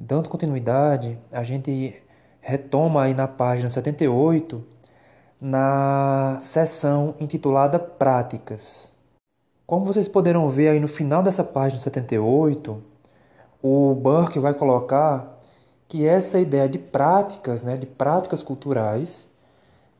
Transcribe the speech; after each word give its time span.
Dando 0.00 0.28
continuidade, 0.28 1.18
a 1.32 1.42
gente 1.42 2.00
retoma 2.40 3.02
aí 3.02 3.14
na 3.14 3.26
página 3.26 3.68
78, 3.68 4.64
na 5.40 6.38
seção 6.40 7.16
intitulada 7.18 7.80
Práticas. 7.80 8.92
Como 9.66 9.84
vocês 9.84 10.06
poderão 10.06 10.48
ver 10.48 10.68
aí 10.68 10.78
no 10.78 10.86
final 10.86 11.20
dessa 11.20 11.42
página 11.42 11.80
78, 11.80 12.80
o 13.60 13.92
Burke 13.96 14.38
vai 14.38 14.54
colocar 14.54 15.36
que 15.88 16.06
essa 16.06 16.38
ideia 16.38 16.68
de 16.68 16.78
práticas, 16.78 17.64
né, 17.64 17.76
de 17.76 17.86
práticas 17.86 18.40
culturais, 18.40 19.26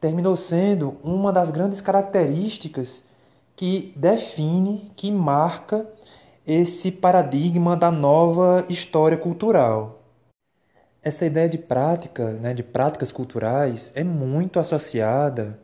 terminou 0.01 0.37
sendo 0.37 0.97
uma 1.03 1.33
das 1.33 1.51
grandes 1.51 1.81
características 1.81 3.03
que 3.57 3.93
define, 3.97 4.93
que 4.95 5.11
marca 5.11 5.85
esse 6.49 6.91
paradigma 6.91 7.77
da 7.77 7.91
nova 7.91 8.65
história 8.71 9.19
cultural. 9.19 10.03
Essa 11.03 11.27
ideia 11.27 11.47
de 11.47 11.59
prática, 11.59 12.31
né, 12.31 12.55
de 12.55 12.63
práticas 12.63 13.13
culturais, 13.13 13.93
é 13.95 14.03
muito 14.03 14.59
associada 14.59 15.61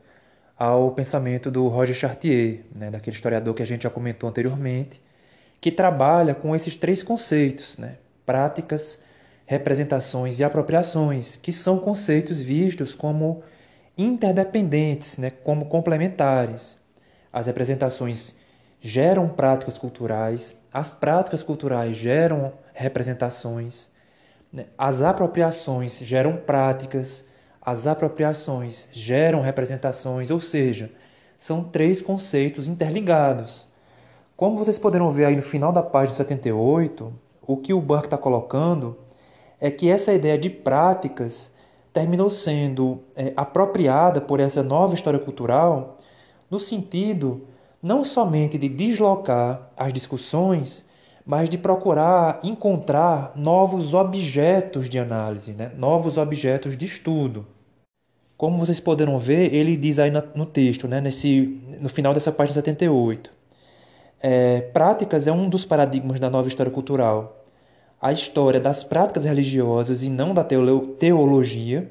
ao 0.58 0.90
pensamento 0.90 1.50
do 1.50 1.68
Roger 1.68 1.96
Chartier, 1.96 2.66
né, 2.74 2.90
daquele 2.90 3.16
historiador 3.16 3.54
que 3.54 3.62
a 3.62 3.66
gente 3.66 3.84
já 3.84 3.90
comentou 3.90 4.28
anteriormente, 4.28 5.02
que 5.58 5.72
trabalha 5.72 6.34
com 6.34 6.54
esses 6.54 6.76
três 6.76 7.02
conceitos, 7.02 7.78
né, 7.78 7.96
práticas, 8.26 9.02
representações 9.46 10.38
e 10.38 10.44
apropriações, 10.44 11.34
que 11.34 11.50
são 11.50 11.78
conceitos 11.78 12.42
vistos 12.42 12.94
como 12.94 13.42
interdependentes, 13.96 15.16
né, 15.16 15.30
como 15.30 15.64
complementares. 15.64 16.76
As 17.32 17.46
representações 17.46 18.36
geram 18.82 19.30
práticas 19.30 19.78
culturais, 19.78 20.62
as 20.74 20.90
práticas 20.90 21.40
culturais 21.40 21.96
geram 21.96 22.52
representações, 22.72 23.90
né, 24.52 24.66
as 24.76 25.02
apropriações 25.02 26.00
geram 26.00 26.36
práticas, 26.36 27.28
as 27.62 27.86
apropriações 27.86 28.88
geram 28.90 29.40
representações, 29.40 30.32
ou 30.32 30.40
seja, 30.40 30.90
são 31.38 31.62
três 31.62 32.02
conceitos 32.02 32.66
interligados. 32.66 33.68
Como 34.36 34.58
vocês 34.58 34.76
poderão 34.76 35.10
ver 35.10 35.26
aí 35.26 35.36
no 35.36 35.42
final 35.42 35.70
da 35.70 35.80
página 35.80 36.16
78, 36.16 37.12
o 37.46 37.56
que 37.56 37.72
o 37.72 37.80
Burke 37.80 38.08
está 38.08 38.18
colocando 38.18 38.98
é 39.60 39.70
que 39.70 39.88
essa 39.88 40.12
ideia 40.12 40.36
de 40.36 40.50
práticas 40.50 41.54
terminou 41.92 42.28
sendo 42.28 43.04
é, 43.14 43.32
apropriada 43.36 44.20
por 44.20 44.40
essa 44.40 44.60
nova 44.60 44.94
história 44.94 45.20
cultural 45.20 45.98
no 46.50 46.58
sentido 46.58 47.46
não 47.84 48.02
somente 48.02 48.58
de 48.58 48.68
deslocar 48.68 49.70
as 49.76 49.92
discussões, 49.92 50.88
mas 51.24 51.48
de 51.48 51.58
procurar 51.58 52.40
encontrar 52.42 53.32
novos 53.36 53.94
objetos 53.94 54.88
de 54.88 54.98
análise, 54.98 55.52
né? 55.52 55.70
novos 55.76 56.18
objetos 56.18 56.76
de 56.76 56.86
estudo. 56.86 57.46
Como 58.36 58.58
vocês 58.58 58.80
poderão 58.80 59.18
ver, 59.18 59.54
ele 59.54 59.76
diz 59.76 59.98
aí 59.98 60.10
no 60.10 60.44
texto, 60.44 60.88
né? 60.88 61.00
Nesse, 61.00 61.60
no 61.80 61.88
final 61.88 62.12
dessa 62.12 62.32
página 62.32 62.54
78. 62.54 63.30
É, 64.20 64.60
práticas 64.60 65.26
é 65.26 65.32
um 65.32 65.48
dos 65.48 65.64
paradigmas 65.64 66.18
da 66.18 66.28
nova 66.28 66.48
história 66.48 66.72
cultural 66.72 67.44
a 68.04 68.12
história 68.12 68.60
das 68.60 68.84
práticas 68.84 69.24
religiosas 69.24 70.02
e 70.02 70.10
não 70.10 70.34
da 70.34 70.44
teologia, 70.44 71.90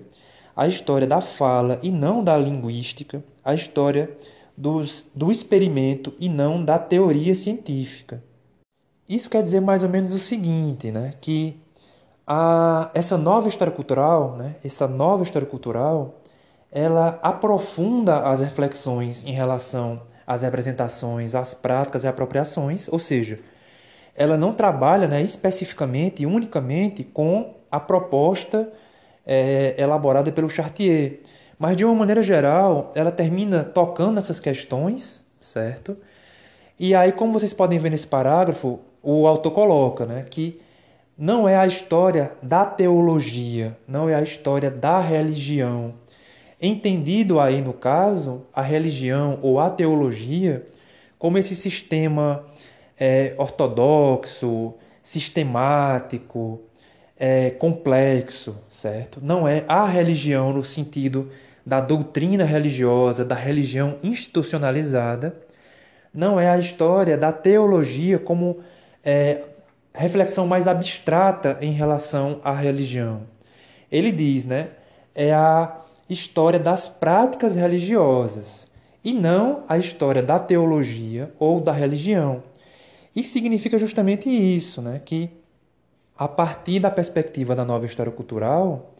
a 0.55 0.67
história 0.67 1.07
da 1.07 1.19
fala 1.19 1.79
e 1.81 1.89
não 1.89 2.23
da 2.23 2.37
linguística, 2.37 3.23
a 3.43 3.55
história 3.55 4.15
dos, 4.55 5.09
do 5.15 5.31
experimento 5.31 6.13
e 6.19 6.29
não 6.29 6.63
da 6.63 6.77
teoria 6.77 7.35
científica. 7.35 8.23
Isso 9.07 9.29
quer 9.29 9.43
dizer 9.43 9.59
mais 9.59 9.83
ou 9.83 9.89
menos 9.89 10.13
o 10.13 10.19
seguinte, 10.19 10.91
né? 10.91 11.13
que 11.19 11.59
a, 12.25 12.89
essa 12.93 13.17
nova 13.17 13.47
história 13.47 13.73
cultural, 13.73 14.35
né? 14.37 14.55
essa 14.63 14.87
nova 14.87 15.23
história 15.23 15.47
cultural, 15.47 16.21
ela 16.71 17.19
aprofunda 17.21 18.19
as 18.27 18.39
reflexões 18.39 19.23
em 19.25 19.31
relação 19.31 20.01
às 20.25 20.41
representações, 20.41 21.35
às 21.35 21.53
práticas 21.53 22.03
e 22.03 22.07
apropriações, 22.07 22.87
ou 22.87 22.97
seja, 22.97 23.39
ela 24.15 24.37
não 24.37 24.53
trabalha 24.53 25.07
né, 25.07 25.21
especificamente 25.21 26.23
e 26.23 26.25
unicamente 26.25 27.03
com 27.03 27.55
a 27.69 27.79
proposta 27.79 28.71
é, 29.25 29.75
elaborada 29.77 30.31
pelo 30.31 30.49
Chartier, 30.49 31.19
mas 31.57 31.77
de 31.77 31.85
uma 31.85 31.95
maneira 31.95 32.21
geral 32.23 32.91
ela 32.95 33.11
termina 33.11 33.63
tocando 33.63 34.17
essas 34.17 34.39
questões, 34.39 35.25
certo? 35.39 35.97
E 36.79 36.95
aí, 36.95 37.11
como 37.11 37.31
vocês 37.31 37.53
podem 37.53 37.79
ver 37.79 37.91
nesse 37.91 38.07
parágrafo, 38.07 38.79
o 39.01 39.27
autor 39.27 39.51
coloca 39.51 40.05
né, 40.05 40.25
que 40.29 40.59
não 41.17 41.47
é 41.47 41.55
a 41.55 41.67
história 41.67 42.31
da 42.41 42.65
teologia, 42.65 43.77
não 43.87 44.09
é 44.09 44.15
a 44.15 44.21
história 44.21 44.71
da 44.71 44.99
religião. 44.99 45.93
Entendido 46.61 47.39
aí, 47.39 47.61
no 47.61 47.73
caso, 47.73 48.45
a 48.53 48.61
religião 48.61 49.37
ou 49.41 49.59
a 49.59 49.69
teologia 49.69 50.65
como 51.19 51.37
esse 51.37 51.55
sistema 51.55 52.45
é, 52.99 53.33
ortodoxo, 53.37 54.73
sistemático, 55.01 56.61
é, 57.17 57.51
complexo, 57.51 58.57
certo? 58.67 59.19
Não 59.21 59.47
é 59.47 59.63
a 59.67 59.85
religião 59.85 60.51
no 60.53 60.63
sentido 60.63 61.29
da 61.65 61.79
doutrina 61.79 62.43
religiosa, 62.43 63.23
da 63.23 63.35
religião 63.35 63.97
institucionalizada. 64.03 65.35
Não 66.13 66.39
é 66.39 66.49
a 66.49 66.57
história 66.57 67.17
da 67.17 67.31
teologia 67.31 68.19
como 68.19 68.59
é, 69.03 69.43
reflexão 69.93 70.45
mais 70.45 70.67
abstrata 70.67 71.57
em 71.61 71.71
relação 71.71 72.41
à 72.43 72.53
religião. 72.53 73.21
Ele 73.91 74.11
diz, 74.11 74.43
né? 74.45 74.69
É 75.15 75.33
a 75.33 75.79
história 76.09 76.59
das 76.59 76.87
práticas 76.87 77.55
religiosas 77.55 78.67
e 79.03 79.13
não 79.13 79.63
a 79.67 79.77
história 79.77 80.23
da 80.23 80.39
teologia 80.39 81.31
ou 81.37 81.59
da 81.59 81.71
religião. 81.71 82.43
E 83.15 83.23
significa 83.23 83.77
justamente 83.77 84.29
isso, 84.29 84.81
né? 84.81 85.01
que 85.03 85.29
a 86.17 86.27
partir 86.27 86.79
da 86.79 86.91
perspectiva 86.91 87.55
da 87.55 87.65
nova 87.65 87.85
história 87.85 88.11
cultural, 88.11 88.93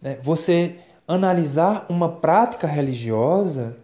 né, 0.00 0.18
você 0.22 0.76
analisar 1.06 1.86
uma 1.88 2.08
prática 2.08 2.66
religiosa 2.66 3.76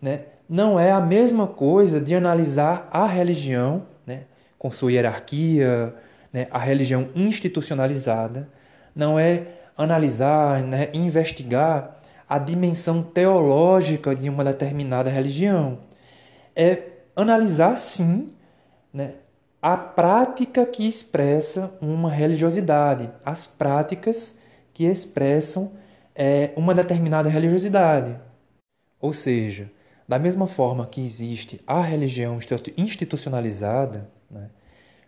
né, 0.00 0.22
não 0.48 0.78
é 0.78 0.92
a 0.92 1.00
mesma 1.00 1.46
coisa 1.46 2.00
de 2.00 2.14
analisar 2.14 2.88
a 2.90 3.06
religião 3.06 3.86
né, 4.06 4.24
com 4.58 4.70
sua 4.70 4.92
hierarquia, 4.92 5.94
né, 6.32 6.46
a 6.50 6.58
religião 6.58 7.08
institucionalizada, 7.14 8.48
não 8.94 9.18
é 9.18 9.46
analisar, 9.76 10.62
né, 10.62 10.90
investigar 10.92 12.00
a 12.28 12.38
dimensão 12.38 13.02
teológica 13.02 14.14
de 14.14 14.28
uma 14.28 14.44
determinada 14.44 15.10
religião. 15.10 15.78
É 16.54 16.82
analisar, 17.16 17.76
sim, 17.76 18.34
né, 18.92 19.14
a 19.64 19.78
prática 19.78 20.66
que 20.66 20.86
expressa 20.86 21.72
uma 21.80 22.10
religiosidade, 22.10 23.10
as 23.24 23.46
práticas 23.46 24.38
que 24.74 24.84
expressam 24.84 25.72
é, 26.14 26.52
uma 26.54 26.74
determinada 26.74 27.30
religiosidade. 27.30 28.14
Ou 29.00 29.14
seja, 29.14 29.70
da 30.06 30.18
mesma 30.18 30.46
forma 30.46 30.84
que 30.84 31.00
existe 31.00 31.62
a 31.66 31.80
religião 31.80 32.38
institucionalizada, 32.76 34.06
né, 34.30 34.50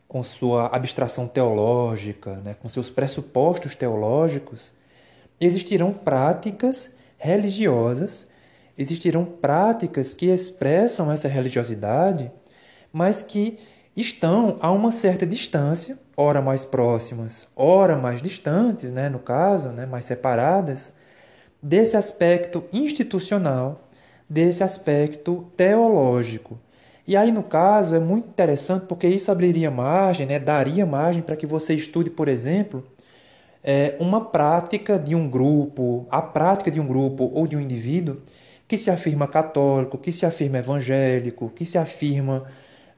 com 0.08 0.22
sua 0.22 0.74
abstração 0.74 1.28
teológica, 1.28 2.36
né, 2.36 2.54
com 2.54 2.66
seus 2.66 2.88
pressupostos 2.88 3.74
teológicos, 3.74 4.72
existirão 5.38 5.92
práticas 5.92 6.90
religiosas, 7.18 8.26
existirão 8.78 9.22
práticas 9.22 10.14
que 10.14 10.30
expressam 10.30 11.12
essa 11.12 11.28
religiosidade, 11.28 12.32
mas 12.90 13.20
que 13.20 13.58
estão 13.96 14.58
a 14.60 14.70
uma 14.70 14.90
certa 14.90 15.26
distância, 15.26 15.98
ora 16.16 16.42
mais 16.42 16.64
próximas, 16.64 17.48
ora 17.56 17.96
mais 17.96 18.20
distantes, 18.20 18.92
né, 18.92 19.08
no 19.08 19.18
caso, 19.18 19.70
né, 19.70 19.86
mais 19.86 20.04
separadas, 20.04 20.94
desse 21.62 21.96
aspecto 21.96 22.64
institucional, 22.72 23.88
desse 24.28 24.62
aspecto 24.62 25.46
teológico. 25.56 26.58
E 27.06 27.16
aí, 27.16 27.32
no 27.32 27.42
caso, 27.42 27.94
é 27.94 28.00
muito 28.00 28.28
interessante 28.28 28.86
porque 28.86 29.06
isso 29.06 29.30
abriria 29.30 29.70
margem, 29.70 30.26
né, 30.26 30.38
daria 30.38 30.84
margem 30.84 31.22
para 31.22 31.36
que 31.36 31.46
você 31.46 31.72
estude, 31.72 32.10
por 32.10 32.28
exemplo, 32.28 32.84
é, 33.64 33.96
uma 33.98 34.26
prática 34.26 34.98
de 34.98 35.14
um 35.14 35.28
grupo, 35.28 36.06
a 36.10 36.20
prática 36.20 36.70
de 36.70 36.78
um 36.78 36.86
grupo 36.86 37.30
ou 37.34 37.46
de 37.46 37.56
um 37.56 37.60
indivíduo 37.60 38.18
que 38.68 38.76
se 38.76 38.90
afirma 38.90 39.26
católico, 39.26 39.98
que 39.98 40.12
se 40.12 40.26
afirma 40.26 40.58
evangélico, 40.58 41.50
que 41.50 41.64
se 41.64 41.78
afirma 41.78 42.44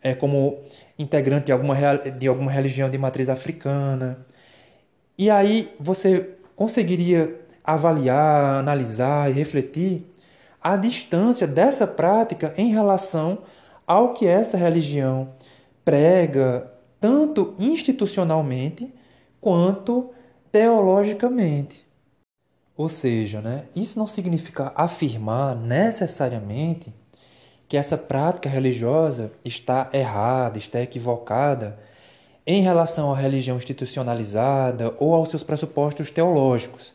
é, 0.03 0.15
como 0.15 0.59
integrante 0.99 1.47
de 1.47 1.53
alguma, 1.53 1.75
de 2.19 2.27
alguma 2.27 2.51
religião 2.51 2.91
de 2.91 2.99
matriz 2.99 3.29
africana. 3.29 4.27
E 5.17 5.31
aí 5.31 5.75
você 5.79 6.37
conseguiria 6.57 7.41
avaliar, 7.63 8.57
analisar 8.57 9.31
e 9.31 9.35
refletir 9.35 10.05
a 10.61 10.77
distância 10.77 11.47
dessa 11.47 11.87
prática 11.87 12.53
em 12.57 12.73
relação 12.73 13.39
ao 13.87 14.15
que 14.15 14.27
essa 14.27 14.57
religião 14.57 15.31
prega, 15.85 16.71
tanto 17.01 17.55
institucionalmente 17.59 18.93
quanto 19.41 20.11
teologicamente. 20.51 21.87
Ou 22.77 22.89
seja, 22.89 23.41
né, 23.41 23.65
isso 23.75 23.99
não 23.99 24.07
significa 24.07 24.73
afirmar 24.75 25.57
necessariamente 25.57 26.93
que 27.69 27.77
essa 27.77 27.99
prática 27.99 28.49
religiosa 28.49 29.31
está 29.45 29.91
errada, 29.93 30.57
está 30.57 30.81
equivocada 30.81 31.79
em 32.47 32.63
relação 32.63 33.13
à 33.13 33.17
religião 33.17 33.59
institucionalizada 33.59 34.95
ou 34.99 35.15
aos 35.15 35.29
seus 35.29 35.43
pressupostos 35.43 36.11
teológicos, 36.11 36.95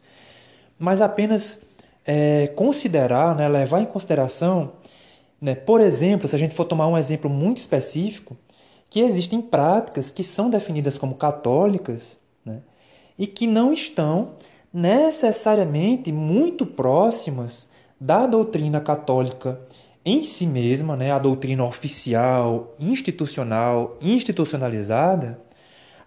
mas 0.79 0.99
apenas 0.99 1.63
é, 2.03 2.47
considerar, 2.55 3.35
né, 3.35 3.47
levar 3.47 3.81
em 3.81 3.85
consideração, 3.85 4.73
né, 5.39 5.53
por 5.53 5.79
exemplo, 5.79 6.27
se 6.27 6.35
a 6.35 6.39
gente 6.39 6.55
for 6.55 6.65
tomar 6.65 6.87
um 6.87 6.97
exemplo 6.97 7.29
muito 7.29 7.57
específico, 7.57 8.35
que 8.89 8.99
existem 9.01 9.41
práticas 9.41 10.09
que 10.09 10.23
são 10.23 10.49
definidas 10.49 10.97
como 10.97 11.13
católicas 11.13 12.19
né, 12.43 12.61
e 13.17 13.27
que 13.27 13.45
não 13.45 13.71
estão 13.71 14.33
necessariamente 14.73 16.11
muito 16.11 16.65
próximas 16.65 17.69
da 17.99 18.25
doutrina 18.25 18.81
católica 18.81 19.61
em 20.05 20.21
si 20.21 20.45
mesma, 20.45 20.97
né, 20.97 21.11
a 21.11 21.19
doutrina 21.19 21.63
oficial, 21.63 22.73
institucional, 22.79 23.97
institucionalizada, 24.01 25.39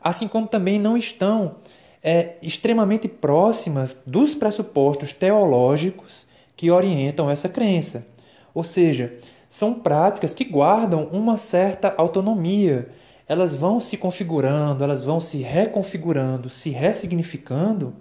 assim 0.03 0.29
como 0.29 0.47
também 0.47 0.79
não 0.79 0.97
estão 0.97 1.57
é, 2.03 2.37
extremamente 2.43 3.09
próximas 3.09 3.97
dos 4.07 4.35
pressupostos 4.35 5.13
teológicos 5.13 6.29
que 6.55 6.71
orientam 6.71 7.31
essa 7.31 7.49
crença. 7.49 8.07
Ou 8.55 8.63
seja, 8.63 9.15
são 9.49 9.75
práticas 9.75 10.35
que 10.35 10.45
guardam 10.45 11.09
uma 11.13 11.37
certa 11.37 11.95
autonomia. 11.97 12.89
Elas 13.27 13.55
vão 13.55 13.81
se 13.81 13.97
configurando, 13.97 14.85
elas 14.85 15.01
vão 15.01 15.19
se 15.19 15.39
reconfigurando, 15.39 16.49
se 16.49 16.71
ressignificando 16.71 17.95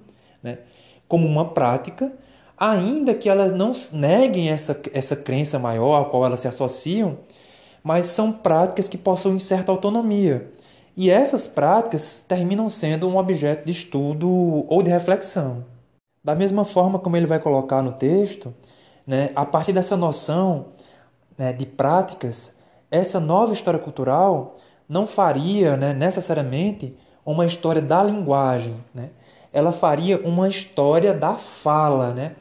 né, 0.44 0.60
como 1.08 1.28
uma 1.28 1.50
prática 1.50 2.12
ainda 2.58 3.14
que 3.14 3.30
elas 3.30 3.52
não 3.52 3.74
neguem 3.92 4.50
essa, 4.50 4.80
essa 4.94 5.16
crença 5.16 5.60
maior 5.60 6.02
a 6.02 6.06
qual 6.06 6.26
elas 6.26 6.40
se 6.40 6.48
associam, 6.48 7.18
mas 7.84 8.06
são 8.08 8.32
práticas 8.32 8.88
que 8.88 8.98
possuem 8.98 9.38
certa 9.40 9.72
autonomia. 9.72 10.52
E 10.98 11.10
essas 11.12 11.46
práticas 11.46 12.24
terminam 12.28 12.70
sendo 12.70 13.08
um 13.08 13.18
objeto 13.18 13.66
de 13.66 13.72
estudo 13.72 14.30
ou 14.68 14.82
de 14.82 14.90
reflexão. 14.90 15.66
Da 16.24 16.34
mesma 16.34 16.66
forma 16.66 16.98
como 16.98 17.18
ele 17.18 17.26
vai 17.26 17.40
colocar 17.40 17.82
no 17.82 17.92
texto, 17.92 18.54
né, 19.06 19.30
a 19.36 19.46
partir 19.46 19.74
dessa 19.74 19.96
noção 19.98 20.68
né, 21.38 21.54
de 21.54 21.66
práticas, 21.66 22.56
essa 22.90 23.20
nova 23.20 23.54
história 23.54 23.80
cultural 23.80 24.56
não 24.88 25.06
faria 25.06 25.76
né, 25.76 25.94
necessariamente 25.94 26.98
uma 27.26 27.46
história 27.46 27.82
da 27.82 28.02
linguagem, 28.04 28.76
né? 28.94 29.10
ela 29.56 29.72
faria 29.72 30.20
uma 30.20 30.50
história 30.50 31.14
da 31.14 31.36
fala, 31.36 32.14
né? 32.14 32.36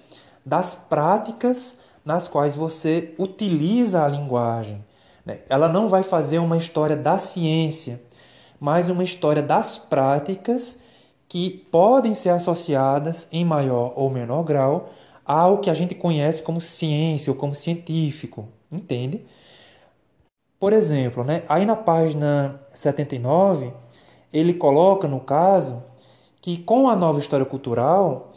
Das 0.44 0.74
práticas 0.74 1.78
nas 2.04 2.28
quais 2.28 2.54
você 2.54 3.14
utiliza 3.18 4.04
a 4.04 4.08
linguagem. 4.08 4.84
Né? 5.24 5.38
Ela 5.48 5.68
não 5.68 5.88
vai 5.88 6.02
fazer 6.02 6.38
uma 6.38 6.56
história 6.56 6.96
da 6.96 7.18
ciência, 7.18 8.02
mas 8.60 8.90
uma 8.90 9.02
história 9.02 9.42
das 9.42 9.78
práticas 9.78 10.82
que 11.28 11.50
podem 11.70 12.14
ser 12.14 12.30
associadas 12.30 13.26
em 13.32 13.44
maior 13.44 13.92
ou 13.96 14.10
menor 14.10 14.42
grau 14.42 14.90
ao 15.24 15.58
que 15.58 15.70
a 15.70 15.74
gente 15.74 15.94
conhece 15.94 16.42
como 16.42 16.60
ciência 16.60 17.32
ou 17.32 17.38
como 17.38 17.54
científico, 17.54 18.46
entende? 18.70 19.24
Por 20.60 20.72
exemplo, 20.72 21.24
né, 21.24 21.42
aí 21.48 21.64
na 21.64 21.76
página 21.76 22.60
79, 22.74 23.72
ele 24.32 24.54
coloca, 24.54 25.08
no 25.08 25.20
caso, 25.20 25.82
que 26.40 26.58
com 26.58 26.88
a 26.88 26.96
nova 26.96 27.18
história 27.18 27.46
cultural, 27.46 28.32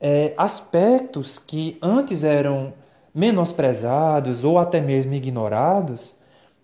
é, 0.00 0.32
aspectos 0.36 1.38
que 1.38 1.78
antes 1.82 2.24
eram 2.24 2.72
menosprezados 3.14 4.44
ou 4.44 4.58
até 4.58 4.80
mesmo 4.80 5.12
ignorados 5.14 6.16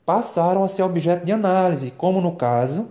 passaram 0.05 0.63
a 0.63 0.69
ser 0.69 0.83
objeto 0.83 1.25
de 1.27 1.33
análise, 1.33 1.91
como 1.91 2.21
no 2.21 2.37
caso 2.37 2.89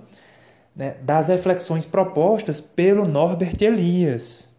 né, 0.76 0.98
das 1.02 1.30
reflexões 1.30 1.86
propostas 1.86 2.60
pelo 2.60 3.08
Norbert 3.08 3.56
Elias. 3.62 4.50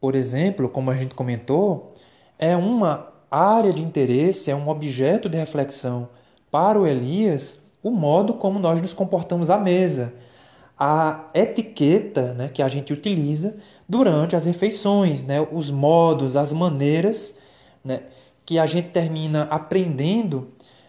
Por 0.00 0.14
exemplo, 0.14 0.68
como 0.68 0.90
a 0.90 0.96
gente 0.96 1.14
comentou, 1.14 1.94
é 2.38 2.54
uma 2.54 3.08
área 3.30 3.72
de 3.72 3.82
interesse, 3.82 4.50
é 4.50 4.54
um 4.54 4.68
objeto 4.68 5.28
de 5.28 5.38
reflexão 5.38 6.10
para 6.50 6.78
o 6.78 6.86
Elias 6.86 7.58
o 7.84 7.90
modo 7.90 8.34
como 8.34 8.58
nós 8.58 8.80
nos 8.80 8.94
comportamos 8.94 9.50
à 9.50 9.58
mesa, 9.58 10.14
a 10.76 11.26
etiqueta 11.34 12.32
né, 12.32 12.48
que 12.48 12.62
a 12.62 12.68
gente 12.68 12.94
utiliza 12.94 13.58
durante 13.88 14.34
as 14.34 14.44
refeições, 14.44 15.22
né? 15.22 15.46
os 15.52 15.70
modos, 15.70 16.36
as 16.36 16.52
maneiras 16.52 17.36
né? 17.84 18.02
que 18.44 18.58
a 18.58 18.66
gente 18.66 18.88
termina 18.88 19.42
aprendendo 19.50 20.48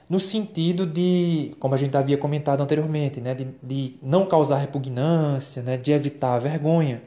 no 0.10 0.20
sentido 0.20 0.86
de, 0.86 1.56
como 1.60 1.74
a 1.74 1.78
gente 1.78 1.96
havia 1.98 2.18
comentado 2.18 2.62
anteriormente, 2.62 3.20
né? 3.20 3.34
de, 3.34 3.48
de 3.62 3.96
não 4.02 4.26
causar 4.26 4.58
repugnância, 4.58 5.62
né? 5.62 5.78
de 5.78 5.92
evitar 5.92 6.36
a 6.36 6.40
vergonha. 6.40 7.02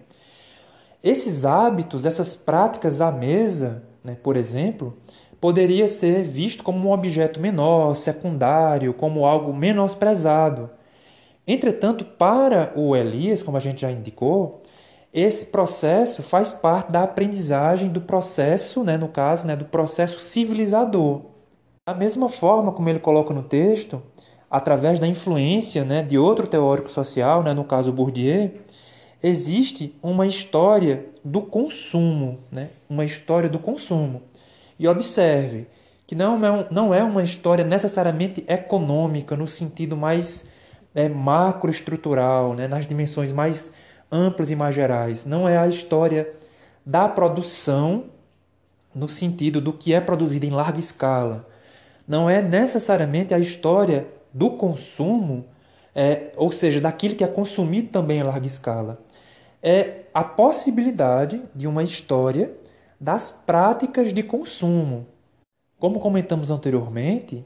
Esses 1.03 1.45
hábitos, 1.45 2.05
essas 2.05 2.35
práticas 2.35 3.01
à 3.01 3.11
mesa, 3.11 3.85
né? 4.03 4.17
por 4.23 4.37
exemplo, 4.37 4.97
poderia 5.41 5.89
ser 5.89 6.25
visto 6.25 6.63
como 6.63 6.89
um 6.89 6.93
objeto 6.93 7.41
menor, 7.41 7.95
secundário, 7.95 8.93
como 8.93 9.25
algo 9.25 9.55
menosprezado. 9.55 10.71
Entretanto, 11.47 12.05
para 12.05 12.73
o 12.77 12.95
Elias, 12.95 13.43
como 13.43 13.57
a 13.57 13.61
gente 13.61 13.81
já 13.81 13.91
indicou, 13.91 14.58
esse 15.21 15.47
processo 15.47 16.23
faz 16.23 16.53
parte 16.53 16.93
da 16.93 17.03
aprendizagem 17.03 17.89
do 17.89 18.01
processo, 18.01 18.85
né, 18.85 18.97
no 18.97 19.09
caso, 19.09 19.47
né, 19.47 19.57
do 19.57 19.65
processo 19.65 20.21
civilizador. 20.21 21.23
Da 21.89 21.95
mesma 21.95 22.29
forma 22.29 22.73
como 22.73 22.89
ele 22.89 22.99
coloca 22.99 23.33
no 23.33 23.43
texto, 23.43 24.03
através 24.51 24.99
da 24.99 25.07
influência 25.07 25.85
né, 25.85 26.03
de 26.03 26.19
outro 26.19 26.47
teórico 26.47 26.91
social, 26.91 27.43
né, 27.43 27.53
no 27.55 27.65
caso 27.65 27.93
Bourdieu, 27.93 28.51
existe 29.23 29.97
uma 30.03 30.27
história 30.27 31.07
do 31.25 31.43
consumo, 31.43 32.39
né, 32.51 32.71
uma 32.89 33.05
história 33.05 33.49
do 33.49 33.59
consumo. 33.59 34.23
E 34.79 34.87
observe 34.87 35.67
que 36.07 36.15
não 36.15 36.45
é, 36.45 36.67
não 36.71 36.95
é 36.95 37.03
uma 37.03 37.23
história 37.23 37.65
necessariamente 37.65 38.45
econômica 38.49 39.37
no 39.37 39.47
sentido 39.47 39.97
mais 39.97 40.49
é, 40.95 41.09
macroestrutural, 41.09 42.55
né, 42.55 42.69
nas 42.69 42.87
dimensões 42.87 43.33
mais 43.33 43.73
amplas 44.11 44.51
e 44.51 44.57
mais 44.57 44.75
gerais. 44.75 45.25
Não 45.25 45.49
é 45.49 45.57
a 45.57 45.67
história 45.67 46.33
da 46.85 47.09
produção 47.09 48.07
no 48.95 49.09
sentido 49.09 49.61
do 49.61 49.73
que 49.73 49.93
é 49.93 50.01
produzido 50.01 50.47
em 50.47 50.51
larga 50.51 50.79
escala. 50.79 51.47
Não 52.07 52.29
é 52.29 52.41
necessariamente 52.41 53.35
a 53.35 53.39
história 53.39 54.07
do 54.33 54.51
consumo, 54.51 55.47
é, 55.95 56.33
ou 56.37 56.51
seja, 56.51 56.81
daquilo 56.81 57.15
que 57.15 57.25
é 57.25 57.29
consumido 57.29 57.89
também 57.89 58.19
em 58.19 58.23
larga 58.23 58.47
escala. 58.47 58.99
É 59.63 60.03
a 60.15 60.25
possibilidade 60.25 61.43
de 61.55 61.67
uma 61.67 61.83
história 61.83 62.53
das 63.01 63.31
práticas 63.31 64.13
de 64.13 64.23
consumo. 64.23 65.07
Como 65.79 66.01
comentamos 66.01 66.51
anteriormente, 66.51 67.45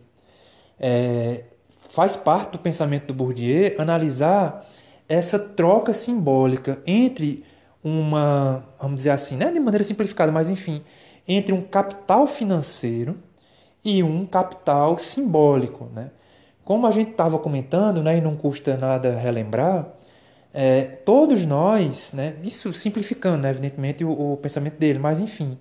é, 0.79 1.45
faz 1.91 2.17
parte 2.17 2.53
do 2.53 2.59
pensamento 2.59 3.07
do 3.09 3.15
Bourdieu 3.15 3.75
analisar 3.79 4.67
essa 5.13 5.39
troca 5.39 5.93
simbólica 5.93 6.81
entre 6.87 7.45
uma, 7.85 8.65
vamos 8.81 8.97
dizer 8.97 9.11
assim, 9.11 9.37
né, 9.37 9.51
de 9.53 9.61
maneira 9.61 9.85
simplificada, 9.85 10.33
mas 10.33 10.49
enfim, 10.49 10.83
entre 11.29 11.53
um 11.53 11.61
capital 11.61 12.27
financeiro 12.27 13.19
e 13.85 14.03
um 14.03 14.25
capital 14.25 14.99
simbólico. 14.99 15.91
Né? 15.93 16.11
Como 16.65 16.87
a 16.87 16.91
gente 16.91 17.11
estava 17.11 17.39
comentando, 17.39 18.03
né, 18.03 18.17
e 18.17 18.21
não 18.23 18.35
custa 18.37 18.75
nada 18.79 19.15
relembrar, 19.15 19.87
é, 20.55 20.81
todos 20.81 21.45
nós, 21.45 22.15
né, 22.15 22.37
isso 22.43 22.73
simplificando, 22.73 23.43
né, 23.43 23.51
evidentemente, 23.51 24.03
o, 24.03 24.33
o, 24.33 24.37
pensamento 24.39 24.79
dele, 24.79 24.99
mas 24.99 25.21
enfim, 25.21 25.59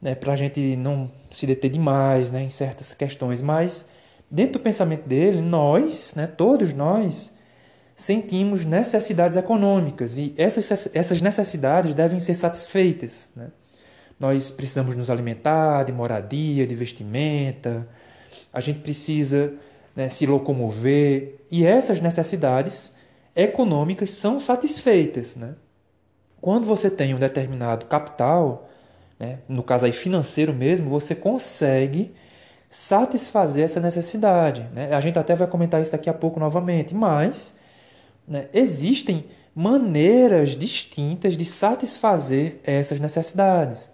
né, 0.00 0.14
para 0.14 0.32
a 0.32 0.36
gente 0.36 0.76
não 0.76 1.10
se 1.30 1.46
deter 1.46 1.70
demais 1.70 2.32
né, 2.32 2.42
em 2.42 2.50
certas 2.50 2.94
questões, 2.94 3.42
mas 3.42 3.86
dentro 4.30 4.54
do 4.54 4.60
pensamento 4.60 5.06
dele, 5.06 5.42
nós, 5.42 6.14
né, 6.16 6.26
todos 6.26 6.72
nós, 6.72 7.36
sentimos 7.98 8.64
necessidades 8.64 9.36
econômicas 9.36 10.16
e 10.16 10.32
essas, 10.38 10.88
essas 10.94 11.20
necessidades 11.20 11.96
devem 11.96 12.20
ser 12.20 12.36
satisfeitas. 12.36 13.28
Né? 13.34 13.48
Nós 14.20 14.52
precisamos 14.52 14.94
nos 14.94 15.10
alimentar, 15.10 15.82
de 15.82 15.92
moradia, 15.92 16.64
de 16.64 16.76
vestimenta, 16.76 17.88
a 18.52 18.60
gente 18.60 18.78
precisa 18.78 19.52
né, 19.96 20.08
se 20.08 20.26
locomover 20.26 21.40
e 21.50 21.66
essas 21.66 22.00
necessidades 22.00 22.94
econômicas 23.34 24.12
são 24.12 24.38
satisfeitas. 24.38 25.34
Né? 25.34 25.56
Quando 26.40 26.66
você 26.66 26.88
tem 26.88 27.16
um 27.16 27.18
determinado 27.18 27.86
capital, 27.86 28.70
né, 29.18 29.40
no 29.48 29.64
caso 29.64 29.86
aí 29.86 29.92
financeiro 29.92 30.54
mesmo, 30.54 30.88
você 30.88 31.16
consegue 31.16 32.14
satisfazer 32.70 33.64
essa 33.64 33.80
necessidade. 33.80 34.64
Né? 34.72 34.94
A 34.94 35.00
gente 35.00 35.18
até 35.18 35.34
vai 35.34 35.48
comentar 35.48 35.82
isso 35.82 35.90
daqui 35.90 36.08
a 36.08 36.14
pouco 36.14 36.38
novamente, 36.38 36.94
mas 36.94 37.57
né, 38.28 38.48
existem 38.52 39.24
maneiras 39.54 40.50
distintas 40.50 41.36
de 41.36 41.44
satisfazer 41.44 42.60
essas 42.62 43.00
necessidades. 43.00 43.90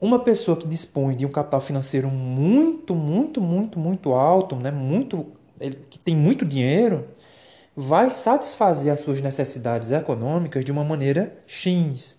Uma 0.00 0.18
pessoa 0.18 0.56
que 0.56 0.66
dispõe 0.66 1.14
de 1.14 1.24
um 1.24 1.30
capital 1.30 1.60
financeiro 1.60 2.08
muito, 2.08 2.94
muito, 2.94 3.40
muito, 3.40 3.78
muito 3.78 4.12
alto, 4.12 4.56
né, 4.56 4.70
muito, 4.70 5.26
que 5.88 5.98
tem 5.98 6.16
muito 6.16 6.44
dinheiro, 6.44 7.06
vai 7.76 8.10
satisfazer 8.10 8.92
as 8.92 9.00
suas 9.00 9.20
necessidades 9.20 9.90
econômicas 9.90 10.64
de 10.64 10.72
uma 10.72 10.84
maneira 10.84 11.36
X. 11.46 12.18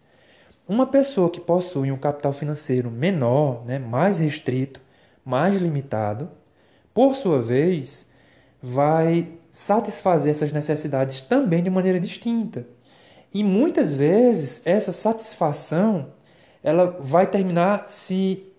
Uma 0.68 0.88
pessoa 0.88 1.30
que 1.30 1.40
possui 1.40 1.92
um 1.92 1.98
capital 1.98 2.34
financeiro 2.34 2.90
menor, 2.90 3.64
né, 3.66 3.78
mais 3.78 4.18
restrito, 4.18 4.82
mais 5.24 5.62
limitado, 5.62 6.30
por 6.94 7.16
sua 7.16 7.42
vez, 7.42 8.10
vai 8.62 9.28
satisfazer 9.56 10.32
essas 10.32 10.52
necessidades 10.52 11.22
também 11.22 11.64
de 11.64 11.70
maneira 11.70 11.98
distinta. 11.98 12.68
E 13.34 13.42
muitas 13.42 13.96
vezes 13.96 14.62
essa 14.66 14.92
satisfação 14.92 16.08
ela 16.62 16.98
vai 17.00 17.26
terminar 17.26 17.88
se 17.88 18.52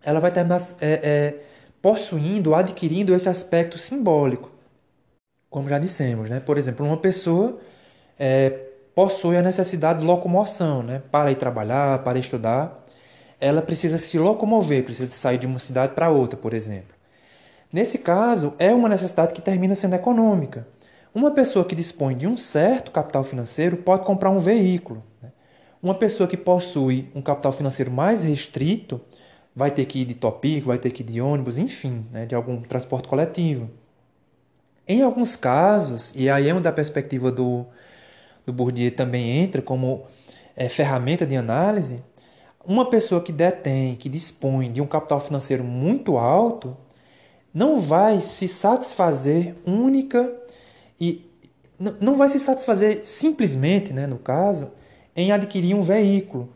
ela 0.00 0.20
vai 0.20 0.30
terminar 0.30 0.62
é, 0.80 0.92
é, 0.92 1.42
possuindo, 1.80 2.54
adquirindo 2.54 3.12
esse 3.12 3.28
aspecto 3.28 3.78
simbólico, 3.78 4.48
como 5.50 5.68
já 5.68 5.80
dissemos, 5.80 6.30
né? 6.30 6.38
Por 6.38 6.56
exemplo, 6.56 6.86
uma 6.86 6.98
pessoa 6.98 7.58
é, 8.16 8.50
possui 8.94 9.36
a 9.36 9.42
necessidade 9.42 10.00
de 10.00 10.06
locomoção, 10.06 10.84
né? 10.84 11.02
Para 11.10 11.32
ir 11.32 11.36
trabalhar, 11.36 11.98
para 12.04 12.16
estudar, 12.20 12.86
ela 13.40 13.60
precisa 13.60 13.98
se 13.98 14.20
locomover, 14.20 14.84
precisa 14.84 15.10
sair 15.10 15.38
de 15.38 15.48
uma 15.48 15.58
cidade 15.58 15.94
para 15.94 16.10
outra, 16.10 16.38
por 16.38 16.54
exemplo. 16.54 17.01
Nesse 17.72 17.98
caso, 17.98 18.52
é 18.58 18.74
uma 18.74 18.88
necessidade 18.88 19.32
que 19.32 19.40
termina 19.40 19.74
sendo 19.74 19.94
econômica. 19.94 20.66
Uma 21.14 21.30
pessoa 21.30 21.64
que 21.64 21.74
dispõe 21.74 22.16
de 22.16 22.26
um 22.26 22.36
certo 22.36 22.90
capital 22.90 23.24
financeiro 23.24 23.78
pode 23.78 24.04
comprar 24.04 24.30
um 24.30 24.38
veículo. 24.38 25.02
Né? 25.22 25.30
Uma 25.82 25.94
pessoa 25.94 26.28
que 26.28 26.36
possui 26.36 27.10
um 27.14 27.22
capital 27.22 27.52
financeiro 27.52 27.90
mais 27.90 28.22
restrito 28.22 29.00
vai 29.54 29.70
ter 29.70 29.84
que 29.86 30.00
ir 30.00 30.04
de 30.04 30.14
topico, 30.14 30.68
vai 30.68 30.78
ter 30.78 30.90
que 30.90 31.02
ir 31.02 31.06
de 31.06 31.20
ônibus, 31.20 31.58
enfim, 31.58 32.06
né? 32.10 32.26
de 32.26 32.34
algum 32.34 32.60
transporte 32.60 33.08
coletivo. 33.08 33.70
Em 34.86 35.02
alguns 35.02 35.36
casos, 35.36 36.12
e 36.16 36.28
aí 36.28 36.48
é 36.48 36.54
onde 36.54 36.68
a 36.68 36.72
perspectiva 36.72 37.30
do, 37.30 37.64
do 38.44 38.52
Bourdieu 38.52 38.90
também 38.94 39.38
entra 39.38 39.62
como 39.62 40.04
é, 40.56 40.68
ferramenta 40.68 41.24
de 41.24 41.36
análise, 41.36 42.02
uma 42.64 42.88
pessoa 42.88 43.20
que 43.20 43.32
detém, 43.32 43.94
que 43.94 44.08
dispõe 44.08 44.70
de 44.70 44.80
um 44.80 44.86
capital 44.86 45.20
financeiro 45.20 45.64
muito 45.64 46.16
alto, 46.16 46.76
não 47.52 47.78
vai 47.78 48.20
se 48.20 48.48
satisfazer 48.48 49.54
única 49.66 50.32
e 51.00 51.30
não 52.00 52.16
vai 52.16 52.28
se 52.28 52.38
satisfazer 52.38 53.04
simplesmente, 53.04 53.92
né, 53.92 54.06
no 54.06 54.18
caso, 54.18 54.70
em 55.16 55.32
adquirir 55.32 55.74
um 55.74 55.82
veículo. 55.82 56.48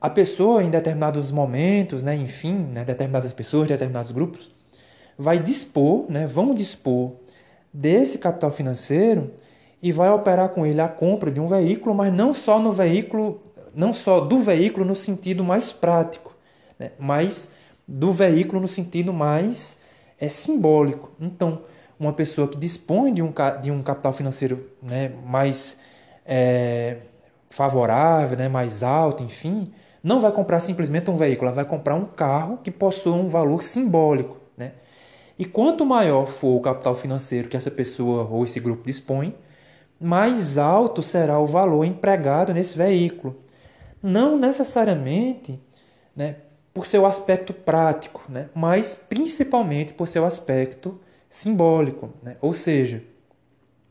A 0.00 0.08
pessoa, 0.08 0.62
em 0.62 0.70
determinados 0.70 1.30
momentos, 1.30 2.02
né, 2.02 2.14
enfim, 2.14 2.54
né, 2.54 2.84
determinadas 2.84 3.32
pessoas, 3.32 3.68
determinados 3.68 4.12
grupos, 4.12 4.50
vai 5.18 5.38
dispor, 5.38 6.06
né, 6.08 6.26
vão 6.26 6.54
dispor 6.54 7.12
desse 7.72 8.18
capital 8.18 8.50
financeiro 8.50 9.32
e 9.82 9.92
vai 9.92 10.08
operar 10.10 10.50
com 10.50 10.64
ele 10.64 10.80
a 10.80 10.88
compra 10.88 11.30
de 11.30 11.40
um 11.40 11.46
veículo, 11.46 11.94
mas 11.94 12.12
não 12.12 12.32
só 12.32 12.58
no 12.58 12.72
veículo, 12.72 13.42
não 13.74 13.92
só 13.92 14.20
do 14.20 14.38
veículo 14.38 14.86
no 14.86 14.94
sentido 14.94 15.42
mais 15.44 15.72
prático, 15.72 16.34
né, 16.78 16.92
mas 16.98 17.50
do 17.86 18.12
veículo 18.12 18.62
no 18.62 18.68
sentido 18.68 19.12
mais 19.12 19.82
é 20.20 20.28
simbólico. 20.28 21.10
Então, 21.18 21.62
uma 21.98 22.12
pessoa 22.12 22.46
que 22.46 22.56
dispõe 22.56 23.12
de 23.12 23.22
um, 23.22 23.32
de 23.60 23.70
um 23.70 23.82
capital 23.82 24.12
financeiro 24.12 24.70
né, 24.82 25.10
mais 25.26 25.80
é, 26.24 26.98
favorável, 27.48 28.38
né, 28.38 28.48
mais 28.48 28.82
alto, 28.82 29.22
enfim, 29.22 29.66
não 30.02 30.20
vai 30.20 30.32
comprar 30.32 30.60
simplesmente 30.60 31.10
um 31.10 31.16
veículo, 31.16 31.48
ela 31.48 31.56
vai 31.56 31.64
comprar 31.64 31.94
um 31.94 32.04
carro 32.04 32.58
que 32.62 32.70
possua 32.70 33.14
um 33.14 33.28
valor 33.28 33.62
simbólico. 33.62 34.36
Né? 34.56 34.72
E 35.38 35.44
quanto 35.44 35.84
maior 35.84 36.26
for 36.26 36.56
o 36.56 36.60
capital 36.60 36.94
financeiro 36.94 37.48
que 37.48 37.56
essa 37.56 37.70
pessoa 37.70 38.26
ou 38.30 38.44
esse 38.44 38.60
grupo 38.60 38.84
dispõe, 38.84 39.34
mais 40.00 40.56
alto 40.56 41.02
será 41.02 41.38
o 41.38 41.46
valor 41.46 41.84
empregado 41.84 42.54
nesse 42.54 42.76
veículo. 42.76 43.36
Não 44.02 44.38
necessariamente 44.38 45.60
né, 46.16 46.36
por 46.72 46.86
seu 46.86 47.04
aspecto 47.04 47.52
prático, 47.52 48.22
né? 48.28 48.48
mas 48.54 48.94
principalmente 48.94 49.92
por 49.92 50.06
seu 50.06 50.24
aspecto 50.24 51.00
simbólico. 51.28 52.10
Né? 52.22 52.36
Ou 52.40 52.52
seja, 52.52 53.02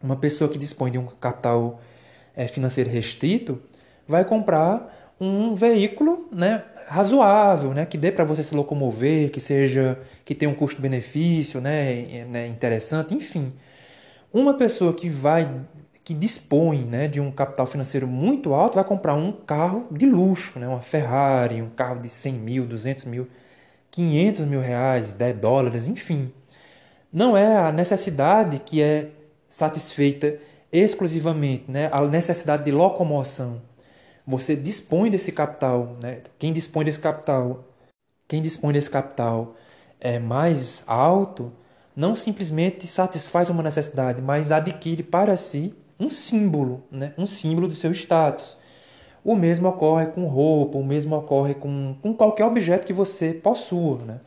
uma 0.01 0.15
pessoa 0.15 0.49
que 0.49 0.57
dispõe 0.57 0.91
de 0.91 0.97
um 0.97 1.05
capital 1.05 1.81
é, 2.35 2.47
financeiro 2.47 2.89
restrito 2.89 3.61
vai 4.07 4.23
comprar 4.23 5.13
um 5.19 5.53
veículo 5.53 6.27
né, 6.31 6.63
razoável, 6.87 7.73
né, 7.73 7.85
que 7.85 7.97
dê 7.97 8.11
para 8.11 8.23
você 8.23 8.43
se 8.43 8.55
locomover, 8.55 9.29
que 9.29 9.39
seja 9.39 9.99
que 10.23 10.33
tenha 10.33 10.49
um 10.49 10.55
custo-benefício 10.55 11.59
né, 11.59 12.25
né, 12.25 12.47
interessante, 12.47 13.13
enfim. 13.13 13.53
Uma 14.33 14.53
pessoa 14.55 14.93
que 14.93 15.09
vai 15.09 15.49
que 16.09 16.13
dispõe 16.15 16.79
né, 16.85 17.07
de 17.07 17.21
um 17.21 17.29
capital 17.29 17.67
financeiro 17.67 18.07
muito 18.07 18.55
alto 18.55 18.73
vai 18.73 18.83
comprar 18.83 19.13
um 19.13 19.31
carro 19.31 19.85
de 19.91 20.07
luxo, 20.07 20.57
né, 20.57 20.67
uma 20.67 20.81
Ferrari, 20.81 21.61
um 21.61 21.69
carro 21.69 22.01
de 22.01 22.09
100 22.09 22.33
mil, 22.33 22.65
200 22.65 23.05
mil, 23.05 23.27
500 23.91 24.45
mil 24.45 24.59
reais, 24.59 25.11
10 25.11 25.37
dólares, 25.37 25.87
enfim. 25.87 26.33
Não 27.13 27.37
é 27.37 27.57
a 27.57 27.71
necessidade 27.71 28.57
que 28.57 28.81
é 28.81 29.11
satisfeita 29.47 30.39
exclusivamente, 30.73 31.65
né, 31.67 31.91
a 31.91 32.01
necessidade 32.01 32.63
de 32.63 32.71
locomoção. 32.71 33.61
Você 34.25 34.55
dispõe 34.55 35.11
desse 35.11 35.31
capital, 35.31 35.95
né, 36.01 36.21
quem 36.39 36.51
dispõe 36.51 36.85
desse 36.85 36.99
capital, 36.99 37.65
quem 38.27 38.41
dispõe 38.41 38.73
desse 38.73 38.89
capital 38.89 39.53
é 39.99 40.17
mais 40.17 40.83
alto, 40.87 41.53
não 41.95 42.15
simplesmente 42.15 42.87
satisfaz 42.87 43.47
uma 43.47 43.61
necessidade, 43.61 44.23
mas 44.23 44.51
adquire 44.51 45.03
para 45.03 45.37
si 45.37 45.75
um 45.99 46.09
símbolo, 46.09 46.83
né? 46.91 47.13
um 47.17 47.27
símbolo 47.27 47.67
do 47.67 47.75
seu 47.75 47.91
status. 47.91 48.57
O 49.23 49.35
mesmo 49.35 49.67
ocorre 49.67 50.07
com 50.07 50.25
roupa, 50.25 50.77
o 50.77 50.83
mesmo 50.83 51.15
ocorre 51.15 51.53
com, 51.53 51.95
com 52.01 52.13
qualquer 52.13 52.45
objeto 52.45 52.87
que 52.87 52.93
você 52.93 53.33
possua. 53.33 53.99
Né? 54.05 54.19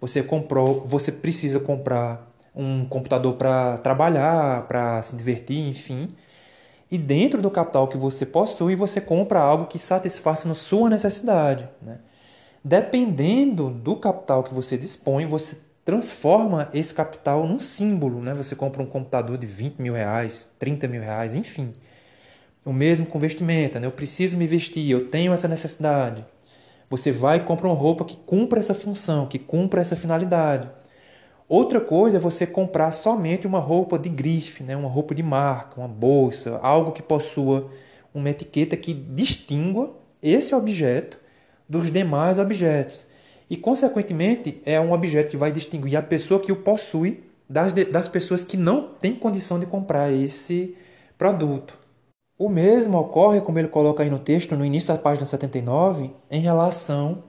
Você 0.00 0.22
comprou, 0.22 0.84
você 0.86 1.10
precisa 1.10 1.58
comprar 1.58 2.32
um 2.54 2.84
computador 2.86 3.34
para 3.34 3.78
trabalhar, 3.78 4.66
para 4.68 5.02
se 5.02 5.16
divertir, 5.16 5.68
enfim. 5.68 6.14
E 6.90 6.96
dentro 6.96 7.42
do 7.42 7.50
capital 7.50 7.88
que 7.88 7.98
você 7.98 8.24
possui, 8.24 8.76
você 8.76 9.00
compra 9.00 9.40
algo 9.40 9.66
que 9.66 9.78
satisfaça 9.78 10.52
sua 10.54 10.88
necessidade. 10.88 11.68
Né? 11.82 11.98
Dependendo 12.64 13.70
do 13.70 13.96
capital 13.96 14.44
que 14.44 14.54
você 14.54 14.78
dispõe, 14.78 15.26
você 15.26 15.56
transforma 15.86 16.68
esse 16.74 16.92
capital 16.92 17.46
num 17.46 17.60
símbolo. 17.60 18.20
Né? 18.20 18.34
Você 18.34 18.56
compra 18.56 18.82
um 18.82 18.86
computador 18.86 19.38
de 19.38 19.46
20 19.46 19.80
mil 19.80 19.94
reais, 19.94 20.50
30 20.58 20.88
mil 20.88 21.00
reais, 21.00 21.36
enfim. 21.36 21.72
O 22.64 22.72
mesmo 22.72 23.06
com 23.06 23.20
vestimenta. 23.20 23.78
Né? 23.78 23.86
Eu 23.86 23.92
preciso 23.92 24.36
me 24.36 24.48
vestir, 24.48 24.90
eu 24.90 25.08
tenho 25.08 25.32
essa 25.32 25.46
necessidade. 25.46 26.26
Você 26.90 27.12
vai 27.12 27.38
e 27.38 27.40
compra 27.40 27.68
uma 27.68 27.74
roupa 27.74 28.04
que 28.04 28.16
cumpra 28.16 28.58
essa 28.58 28.74
função, 28.74 29.26
que 29.26 29.38
cumpra 29.38 29.80
essa 29.80 29.94
finalidade. 29.94 30.68
Outra 31.48 31.80
coisa 31.80 32.16
é 32.16 32.20
você 32.20 32.44
comprar 32.44 32.90
somente 32.90 33.46
uma 33.46 33.60
roupa 33.60 33.96
de 33.96 34.08
grife, 34.08 34.64
né? 34.64 34.76
uma 34.76 34.88
roupa 34.88 35.14
de 35.14 35.22
marca, 35.22 35.80
uma 35.80 35.88
bolsa, 35.88 36.58
algo 36.60 36.90
que 36.90 37.02
possua 37.02 37.70
uma 38.12 38.30
etiqueta 38.30 38.76
que 38.76 38.92
distingua 38.92 39.96
esse 40.20 40.52
objeto 40.52 41.16
dos 41.68 41.92
demais 41.92 42.40
objetos. 42.40 43.06
E, 43.48 43.56
consequentemente, 43.56 44.60
é 44.64 44.80
um 44.80 44.92
objeto 44.92 45.30
que 45.30 45.36
vai 45.36 45.52
distinguir 45.52 45.96
a 45.96 46.02
pessoa 46.02 46.40
que 46.40 46.50
o 46.50 46.56
possui 46.56 47.22
das, 47.48 47.72
das 47.72 48.08
pessoas 48.08 48.44
que 48.44 48.56
não 48.56 48.88
têm 48.88 49.14
condição 49.14 49.58
de 49.58 49.66
comprar 49.66 50.12
esse 50.12 50.76
produto. 51.16 51.78
O 52.38 52.48
mesmo 52.48 52.98
ocorre, 52.98 53.40
como 53.40 53.58
ele 53.58 53.68
coloca 53.68 54.02
aí 54.02 54.10
no 54.10 54.18
texto, 54.18 54.56
no 54.56 54.64
início 54.64 54.92
da 54.92 54.98
página 54.98 55.24
79, 55.24 56.10
em 56.30 56.40
relação 56.40 57.24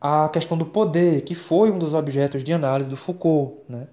à 0.00 0.28
questão 0.28 0.56
do 0.56 0.66
poder, 0.66 1.22
que 1.22 1.34
foi 1.34 1.70
um 1.70 1.78
dos 1.78 1.94
objetos 1.94 2.42
de 2.42 2.52
análise 2.52 2.88
do 2.88 2.96
Foucault. 2.96 3.58
Né? 3.68 3.86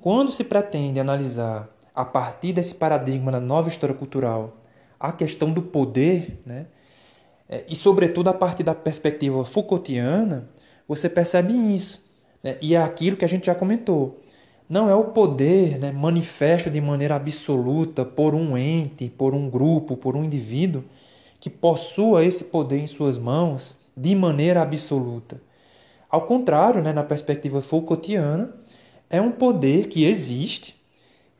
Quando 0.00 0.30
se 0.30 0.44
pretende 0.44 1.00
analisar, 1.00 1.68
a 1.94 2.04
partir 2.04 2.52
desse 2.52 2.74
paradigma 2.74 3.32
da 3.32 3.40
nova 3.40 3.68
história 3.68 3.94
cultural, 3.94 4.58
a 5.00 5.10
questão 5.10 5.52
do 5.52 5.62
poder, 5.62 6.40
né? 6.46 6.66
É, 7.48 7.64
e 7.68 7.74
sobretudo 7.74 8.28
a 8.28 8.34
partir 8.34 8.62
da 8.62 8.74
perspectiva 8.74 9.44
Foucaultiana, 9.44 10.48
você 10.88 11.08
percebe 11.08 11.52
isso. 11.52 12.02
Né? 12.42 12.56
E 12.62 12.74
é 12.74 12.82
aquilo 12.82 13.16
que 13.16 13.24
a 13.24 13.28
gente 13.28 13.46
já 13.46 13.54
comentou. 13.54 14.20
Não 14.68 14.88
é 14.88 14.94
o 14.94 15.04
poder 15.04 15.78
né, 15.78 15.92
manifesto 15.92 16.70
de 16.70 16.80
maneira 16.80 17.14
absoluta 17.14 18.04
por 18.04 18.34
um 18.34 18.56
ente, 18.56 19.08
por 19.08 19.34
um 19.34 19.48
grupo, 19.48 19.96
por 19.96 20.16
um 20.16 20.24
indivíduo 20.24 20.82
que 21.40 21.48
possua 21.48 22.24
esse 22.24 22.44
poder 22.44 22.80
em 22.80 22.86
suas 22.86 23.16
mãos 23.16 23.78
de 23.96 24.14
maneira 24.14 24.62
absoluta. 24.62 25.40
Ao 26.10 26.22
contrário, 26.26 26.82
né, 26.82 26.92
na 26.92 27.02
perspectiva 27.02 27.60
Foucaultiana, 27.60 28.54
é 29.10 29.20
um 29.20 29.30
poder 29.30 29.88
que 29.88 30.04
existe, 30.04 30.76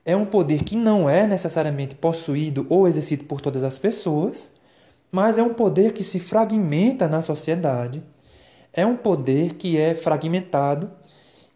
é 0.05 0.17
um 0.17 0.25
poder 0.25 0.65
que 0.65 0.77
não 0.77 1.09
é 1.09 1.27
necessariamente 1.27 1.95
possuído 1.95 2.67
ou 2.69 2.89
exercido 2.89 3.25
por 3.25 3.41
todas 3.41 3.63
as 3.63 3.79
pessoas, 3.79 4.57
mas 5.11 5.39
é 5.39 5.43
um 5.43 5.55
poder 5.55 5.93
que 5.93 6.03
se 6.03 6.19
fragmenta 6.19 7.09
na 7.09 7.21
sociedade. 7.21 8.03
É 8.79 8.87
um 8.87 8.97
poder 8.97 9.55
que 9.55 9.77
é 9.77 9.93
fragmentado, 9.93 10.89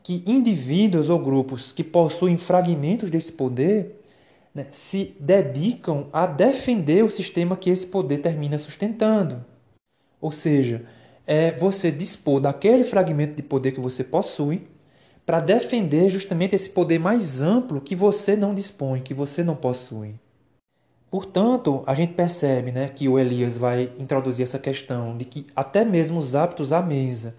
que 0.02 0.24
indivíduos 0.26 1.08
ou 1.08 1.20
grupos 1.20 1.70
que 1.70 1.84
possuem 1.84 2.36
fragmentos 2.36 3.10
desse 3.10 3.30
poder 3.30 4.02
né, 4.52 4.66
se 4.70 5.14
dedicam 5.20 6.08
a 6.12 6.26
defender 6.26 7.04
o 7.04 7.10
sistema 7.12 7.56
que 7.56 7.70
esse 7.70 7.86
poder 7.86 8.18
termina 8.18 8.58
sustentando. 8.58 9.44
Ou 10.20 10.32
seja, 10.32 10.84
é 11.24 11.52
você 11.52 11.92
dispor 11.92 12.40
daquele 12.40 12.82
fragmento 12.82 13.36
de 13.36 13.42
poder 13.44 13.70
que 13.70 13.78
você 13.78 14.02
possui 14.02 14.66
para 15.24 15.38
defender 15.38 16.10
justamente 16.10 16.56
esse 16.56 16.70
poder 16.70 16.98
mais 16.98 17.40
amplo 17.40 17.80
que 17.80 17.94
você 17.94 18.34
não 18.34 18.52
dispõe, 18.52 19.00
que 19.00 19.14
você 19.14 19.44
não 19.44 19.54
possui. 19.54 20.16
Portanto, 21.12 21.84
a 21.86 21.94
gente 21.94 22.14
percebe 22.14 22.72
né, 22.72 22.88
que 22.88 23.06
o 23.06 23.18
Elias 23.18 23.58
vai 23.58 23.92
introduzir 23.98 24.44
essa 24.44 24.58
questão 24.58 25.14
de 25.14 25.26
que 25.26 25.46
até 25.54 25.84
mesmo 25.84 26.18
os 26.18 26.34
hábitos 26.34 26.72
à 26.72 26.80
mesa 26.80 27.34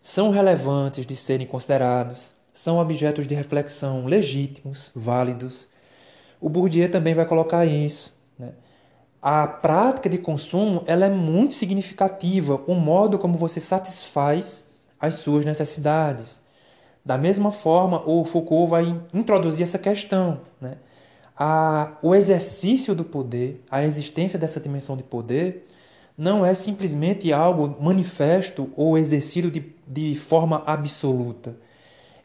são 0.00 0.30
relevantes 0.30 1.04
de 1.04 1.14
serem 1.14 1.46
considerados, 1.46 2.32
são 2.54 2.78
objetos 2.78 3.26
de 3.26 3.34
reflexão 3.34 4.06
legítimos, 4.06 4.90
válidos. 4.96 5.68
O 6.40 6.48
Bourdieu 6.48 6.90
também 6.90 7.12
vai 7.12 7.26
colocar 7.26 7.66
isso. 7.66 8.18
Né? 8.38 8.52
A 9.20 9.46
prática 9.46 10.08
de 10.08 10.16
consumo 10.16 10.82
ela 10.86 11.04
é 11.04 11.10
muito 11.10 11.52
significativa, 11.52 12.62
o 12.66 12.74
modo 12.74 13.18
como 13.18 13.36
você 13.36 13.60
satisfaz 13.60 14.64
as 14.98 15.16
suas 15.16 15.44
necessidades. 15.44 16.40
Da 17.04 17.18
mesma 17.18 17.52
forma, 17.52 18.02
o 18.08 18.24
Foucault 18.24 18.70
vai 18.70 18.98
introduzir 19.12 19.64
essa 19.64 19.78
questão. 19.78 20.40
Né? 20.58 20.78
A, 21.36 21.92
o 22.02 22.14
exercício 22.14 22.94
do 22.94 23.04
poder, 23.04 23.62
a 23.70 23.82
existência 23.82 24.38
dessa 24.38 24.58
dimensão 24.58 24.96
de 24.96 25.02
poder, 25.02 25.66
não 26.16 26.44
é 26.44 26.54
simplesmente 26.54 27.32
algo 27.32 27.76
manifesto 27.80 28.70
ou 28.76 28.96
exercido 28.96 29.50
de, 29.50 29.74
de 29.86 30.14
forma 30.14 30.62
absoluta. 30.66 31.56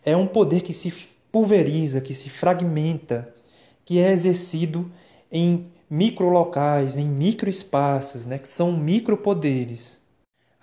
É 0.06 0.16
um 0.16 0.26
poder 0.26 0.62
que 0.62 0.74
se 0.74 0.92
pulveriza, 1.32 2.02
que 2.02 2.14
se 2.14 2.30
fragmenta, 2.30 3.34
que 3.84 4.00
é 4.00 4.12
exercido 4.12 4.90
em 5.32 5.72
microlocais, 5.90 6.96
em 6.96 7.06
microespaços, 7.06 8.26
né, 8.26 8.38
que 8.38 8.48
são 8.48 8.72
micropoderes. 8.72 10.00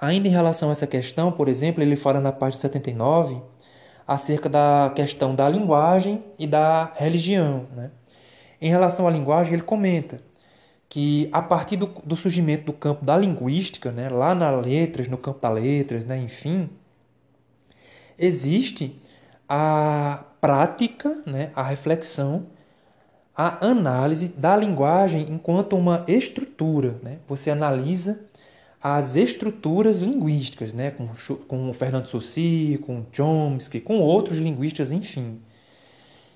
Ainda 0.00 0.28
em 0.28 0.30
relação 0.30 0.70
a 0.70 0.72
essa 0.72 0.86
questão, 0.86 1.30
por 1.30 1.48
exemplo, 1.48 1.82
ele 1.82 1.96
fala 1.96 2.20
na 2.20 2.32
página 2.32 2.60
79 2.60 3.42
acerca 4.06 4.48
da 4.48 4.90
questão 4.94 5.34
da 5.34 5.48
linguagem 5.48 6.24
e 6.38 6.46
da 6.46 6.92
religião. 6.96 7.66
Né? 7.76 7.90
Em 8.60 8.70
relação 8.70 9.06
à 9.06 9.10
linguagem, 9.10 9.54
ele 9.54 9.62
comenta 9.62 10.20
que 10.88 11.28
a 11.32 11.42
partir 11.42 11.76
do, 11.76 11.86
do 12.04 12.16
surgimento 12.16 12.64
do 12.66 12.72
campo 12.72 13.04
da 13.04 13.16
linguística, 13.16 13.92
né, 13.92 14.08
lá 14.08 14.34
nas 14.34 14.64
letras, 14.64 15.06
no 15.06 15.18
campo 15.18 15.40
das 15.40 15.54
letras, 15.54 16.04
né, 16.04 16.18
enfim, 16.18 16.70
existe 18.18 18.98
a 19.48 20.24
prática, 20.40 21.22
né, 21.26 21.50
a 21.54 21.62
reflexão, 21.62 22.46
a 23.38 23.64
análise 23.64 24.28
da 24.28 24.56
linguagem 24.56 25.28
enquanto 25.30 25.76
uma 25.76 26.04
estrutura. 26.08 26.96
Né? 27.02 27.18
Você 27.28 27.50
analisa 27.50 28.20
as 28.82 29.14
estruturas 29.14 30.00
linguísticas, 30.00 30.74
né? 30.74 30.90
com, 30.90 31.08
com 31.46 31.72
Fernando 31.72 32.06
Saussure, 32.06 32.78
com 32.78 33.04
Chomsky, 33.12 33.80
com 33.80 34.00
outros 34.00 34.38
linguistas, 34.38 34.90
enfim. 34.90 35.40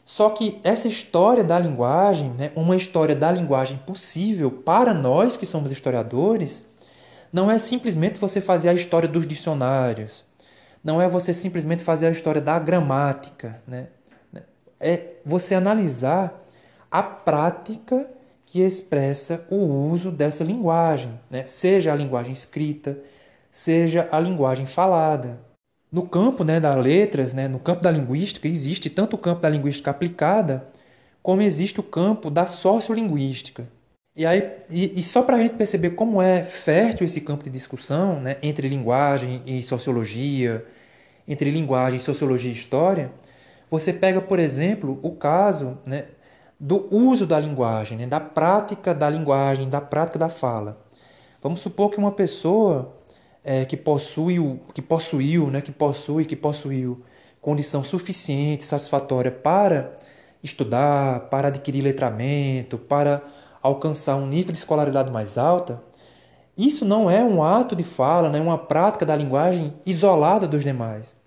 Só 0.05 0.31
que 0.31 0.61
essa 0.65 0.89
história 0.89 1.45
da 1.45 1.59
linguagem, 1.59 2.31
né, 2.31 2.51
uma 2.57 2.77
história 2.77 3.15
da 3.15 3.31
linguagem 3.31 3.79
possível 3.79 4.51
para 4.51 4.93
nós 4.93 5.37
que 5.37 5.47
somos 5.47 5.71
historiadores, 5.71 6.67
não 7.33 7.51
é 7.51 7.59
simplesmente 7.59 8.19
você 8.19 8.41
fazer 8.41 8.69
a 8.69 8.75
história 8.75 9.09
dos 9.09 9.27
dicionários, 9.27 10.25
não 10.83 11.01
é 11.01 11.09
você 11.09 11.33
simplesmente 11.33 11.83
fazer 11.83 12.07
a 12.07 12.11
história 12.11 12.41
da 12.41 12.59
gramática, 12.59 13.63
né? 13.67 13.89
é 14.79 15.15
você 15.25 15.55
analisar 15.55 16.43
a 16.91 17.03
prática 17.03 18.07
que 18.45 18.61
expressa 18.61 19.47
o 19.49 19.57
uso 19.57 20.11
dessa 20.11 20.43
linguagem, 20.43 21.19
né? 21.31 21.47
seja 21.47 21.93
a 21.93 21.97
linguagem 21.97 22.33
escrita, 22.33 22.99
seja 23.51 24.09
a 24.11 24.19
linguagem 24.19 24.67
falada. 24.67 25.39
No 25.93 26.09
campo 26.09 26.43
né, 26.43 26.59
das 26.59 26.77
letras, 26.77 27.35
né, 27.35 27.47
no 27.49 27.59
campo 27.59 27.83
da 27.83 27.91
linguística, 27.91 28.49
existe 28.49 28.89
tanto 28.89 29.15
o 29.15 29.19
campo 29.19 29.43
da 29.43 29.49
linguística 29.51 29.91
aplicada, 29.91 30.67
como 31.23 31.43
existe 31.43 31.81
o 31.81 31.83
campo 31.83 32.31
da 32.31 32.47
sociolinguística. 32.47 33.69
E, 34.17 34.27
aí, 34.27 34.51
e, 34.71 34.99
e 34.99 35.03
só 35.03 35.23
para 35.23 35.37
a 35.37 35.39
gente 35.39 35.55
perceber 35.55 35.91
como 35.91 36.21
é 36.23 36.43
fértil 36.43 37.05
esse 37.05 37.21
campo 37.21 37.45
de 37.45 37.51
discussão 37.51 38.21
né, 38.21 38.37
entre 38.43 38.69
linguagem 38.69 39.43
e 39.47 39.63
sociologia, 39.63 40.67
entre 41.29 41.51
linguagem, 41.51 42.01
sociologia 42.01 42.51
e 42.51 42.55
história, 42.55 43.13
você 43.71 43.93
pega, 43.93 44.21
por 44.21 44.39
exemplo, 44.39 44.99
o 45.03 45.13
caso 45.13 45.79
né, 45.87 46.07
do 46.63 46.89
uso 46.95 47.27
da 47.27 47.41
linguagem, 47.41 47.99
né? 47.99 48.07
da 48.07 48.21
prática 48.21 48.95
da 48.95 49.11
linguagem, 49.11 49.69
da 49.69 49.81
prática 49.81 50.17
da 50.17 50.29
fala. 50.29 50.81
Vamos 51.43 51.61
supor 51.61 51.91
que 51.91 51.99
uma 51.99 52.13
pessoa 52.13 52.95
é, 53.45 53.65
que 53.65 53.77
possuiu, 53.77 54.61
que 54.75 54.83
possuiu, 54.83 55.51
né? 55.51 55.61
que 55.61 55.73
possui, 55.73 56.25
que 56.25 56.37
possuiu 56.37 57.03
condição 57.41 57.83
suficiente, 57.83 58.65
satisfatória 58.65 59.31
para 59.31 59.99
estudar, 60.43 61.29
para 61.29 61.49
adquirir 61.49 61.83
letramento, 61.83 62.79
para 62.79 63.23
alcançar 63.63 64.17
um 64.17 64.27
nível 64.27 64.53
de 64.53 64.59
escolaridade 64.59 65.11
mais 65.11 65.39
alta, 65.39 65.83
isso 66.57 66.85
não 66.85 67.11
é 67.11 67.23
um 67.23 67.43
ato 67.43 67.75
de 67.75 67.85
fala, 67.85 68.29
não 68.29 68.39
é 68.39 68.43
uma 68.43 68.59
prática 68.59 69.07
da 69.07 69.17
linguagem 69.17 69.73
isolada 69.87 70.47
dos 70.47 70.63
demais 70.63 71.21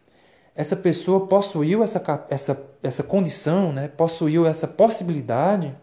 essa 0.55 0.75
pessoa 0.75 1.27
possuiu 1.27 1.83
essa, 1.83 2.01
essa, 2.29 2.63
essa 2.81 3.03
condição, 3.03 3.73
né? 3.73 3.89
possuiu 3.89 4.45
essa 4.47 4.65
possibilidade, 4.65 5.75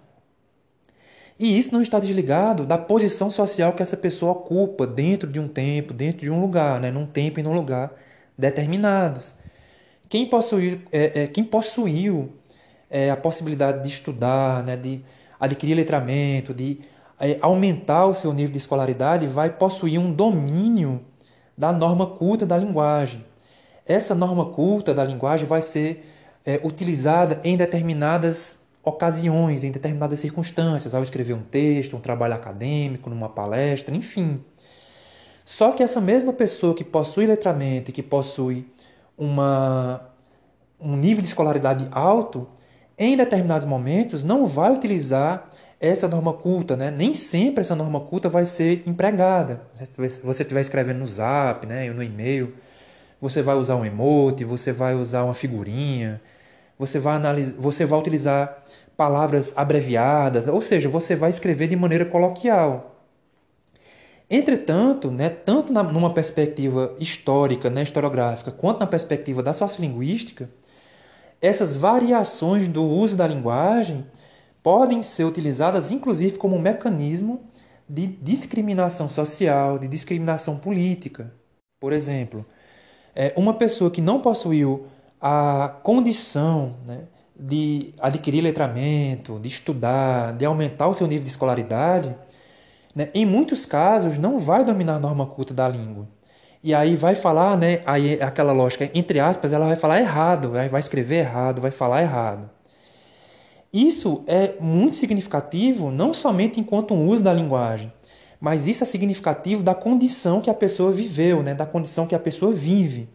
e 1.43 1.59
isso 1.59 1.73
não 1.73 1.83
está 1.83 1.99
desligado 1.99 2.65
da 2.65 2.79
posição 2.79 3.29
social 3.29 3.73
que 3.73 3.83
essa 3.83 3.97
pessoa 3.97 4.31
ocupa 4.31 4.87
dentro 4.87 5.29
de 5.29 5.41
um 5.41 5.49
tempo, 5.49 5.93
dentro 5.93 6.21
de 6.21 6.31
um 6.31 6.41
lugar, 6.41 6.81
né? 6.81 6.93
num 6.93 7.05
tempo 7.05 7.41
e 7.41 7.43
num 7.43 7.53
lugar 7.53 7.91
determinados. 8.39 9.35
Quem 10.09 10.31
possuiu, 10.31 10.81
é, 10.93 11.23
é, 11.23 11.27
quem 11.27 11.43
possuiu 11.43 12.33
é, 12.89 13.11
a 13.11 13.17
possibilidade 13.17 13.83
de 13.83 13.89
estudar, 13.89 14.63
né? 14.63 14.77
de 14.77 15.05
adquirir 15.41 15.75
letramento, 15.75 16.55
de 16.55 16.79
é, 17.19 17.39
aumentar 17.41 18.07
o 18.07 18.15
seu 18.15 18.33
nível 18.33 18.53
de 18.53 18.59
escolaridade, 18.59 19.27
vai 19.27 19.51
possuir 19.51 19.99
um 19.99 20.13
domínio 20.13 21.01
da 21.59 21.73
norma 21.73 22.07
culta 22.07 22.47
da 22.47 22.57
linguagem. 22.57 23.25
Essa 23.85 24.15
norma 24.15 24.47
culta 24.47 24.95
da 24.95 25.05
linguagem 25.05 25.45
vai 25.45 25.61
ser 25.61 26.09
é, 26.47 26.61
utilizada 26.63 27.41
em 27.43 27.57
determinadas 27.57 28.62
ocasiões, 28.85 29.65
em 29.65 29.71
determinadas 29.71 30.21
circunstâncias, 30.21 30.95
ao 30.95 31.03
escrever 31.03 31.35
um 31.35 31.43
texto, 31.43 31.97
um 31.97 32.01
trabalho 32.01 32.35
acadêmico, 32.35 33.09
numa 33.09 33.29
palestra, 33.29 33.95
enfim. 33.95 34.43
Só 35.45 35.73
que 35.73 35.83
essa 35.83 36.01
mesma 36.01 36.33
pessoa 36.33 36.75
que 36.75 36.85
possui 36.85 37.27
letramento 37.27 37.91
e 37.91 37.93
que 37.93 38.03
possui 38.03 38.67
uma, 39.17 40.01
um 40.81 40.97
nível 40.97 41.23
de 41.23 41.29
escolaridade 41.29 41.89
alto, 41.93 42.49
em 42.99 43.17
determinados 43.17 43.67
momentos 43.67 44.23
não 44.23 44.47
vai 44.47 44.73
utilizar 44.73 45.49
essa 45.81 46.07
norma 46.07 46.33
culta, 46.33 46.77
né? 46.77 46.93
Nem 46.93 47.13
sempre 47.13 47.63
essa 47.63 47.75
norma 47.75 47.99
culta 48.01 48.29
vai 48.29 48.47
ser 48.47 48.85
empregada. 48.87 49.63
Se 49.73 50.21
você 50.23 50.43
estiver 50.43 50.61
escrevendo 50.61 50.99
no 50.99 51.07
Zap, 51.07 51.67
né, 51.67 51.89
ou 51.89 51.97
no 51.97 52.03
e-mail, 52.05 52.55
você 53.21 53.43
vai 53.43 53.57
usar 53.57 53.75
um 53.75 53.85
emote, 53.85 54.45
você 54.45 54.73
vai 54.73 54.95
usar 54.95 55.25
uma 55.25 55.35
figurinha, 55.35 56.21
você 56.79 57.01
vai 57.01 57.17
analisar, 57.17 57.57
você 57.59 57.85
vai 57.85 57.99
utilizar 57.99 58.62
palavras 59.03 59.53
abreviadas, 59.57 60.47
ou 60.47 60.63
seja, 60.63 60.89
você 60.89 61.17
vai 61.17 61.29
escrever 61.29 61.67
de 61.67 61.75
maneira 61.75 62.05
coloquial. 62.05 63.03
Entretanto, 64.31 65.11
né, 65.11 65.29
tanto 65.29 65.73
na, 65.73 65.83
numa 65.83 66.15
perspectiva 66.15 66.95
histórica, 67.01 67.69
né, 67.69 67.83
historiográfica, 67.83 68.53
quanto 68.53 68.79
na 68.79 68.87
perspectiva 68.87 69.43
da 69.43 69.53
sociolinguística, 69.53 70.49
essas 71.41 71.75
variações 71.75 72.69
do 72.69 72.85
uso 72.85 73.17
da 73.17 73.27
linguagem 73.27 74.07
podem 74.63 75.03
ser 75.03 75.25
utilizadas 75.25 75.91
inclusive 75.91 76.39
como 76.39 76.55
um 76.55 76.61
mecanismo 76.61 77.41
de 77.89 78.07
discriminação 78.07 79.09
social, 79.09 79.81
de 79.81 79.89
discriminação 79.89 80.59
política. 80.59 81.35
Por 81.81 81.93
exemplo, 81.93 82.47
é, 83.17 83.33
uma 83.37 83.55
pessoa 83.55 83.91
que 83.91 84.01
não 84.01 84.21
possuiu 84.21 84.87
a 85.21 85.69
condição 85.83 86.77
né, 86.87 87.01
de 87.35 87.93
adquirir 87.99 88.43
letramento, 88.43 89.39
de 89.41 89.49
estudar, 89.49 90.33
de 90.33 90.45
aumentar 90.45 90.89
o 90.89 90.95
seu 90.95 91.07
nível 91.07 91.25
de 91.25 91.31
escolaridade, 91.31 92.15
né, 92.95 93.09
em 93.15 93.25
muitos 93.25 93.65
casos 93.65 94.19
não 94.19 94.39
vai 94.39 94.65
dominar 94.65 94.97
a 94.97 95.01
norma 95.01 95.27
culta 95.27 95.55
da 95.55 95.69
língua. 95.69 96.07
E 96.63 96.75
aí 96.75 96.95
vai 96.95 97.15
falar, 97.15 97.57
né, 97.57 97.81
aí 97.85 98.21
aquela 98.23 98.53
lógica, 98.53 98.91
entre 98.95 99.19
aspas, 99.19 99.53
ela 99.53 99.67
vai 99.67 99.77
falar 99.77 100.01
errado, 100.01 100.51
vai 100.51 100.81
escrever 100.81 101.21
errado, 101.21 101.61
vai 101.61 101.71
falar 101.71 102.03
errado. 102.03 102.49
Isso 103.73 104.23
é 104.27 104.55
muito 104.61 104.97
significativo, 104.97 105.91
não 105.91 106.13
somente 106.13 106.61
enquanto 106.61 106.93
um 106.93 107.09
uso 107.09 107.23
da 107.23 107.33
linguagem, 107.33 107.91
mas 108.39 108.67
isso 108.67 108.83
é 108.83 108.87
significativo 108.87 109.63
da 109.63 109.75
condição 109.75 110.41
que 110.41 110.51
a 110.51 110.55
pessoa 110.55 110.93
viveu, 110.93 111.43
né? 111.43 111.55
da 111.55 111.65
condição 111.65 112.07
que 112.07 112.15
a 112.15 112.19
pessoa 112.19 112.53
vive. 112.53 113.09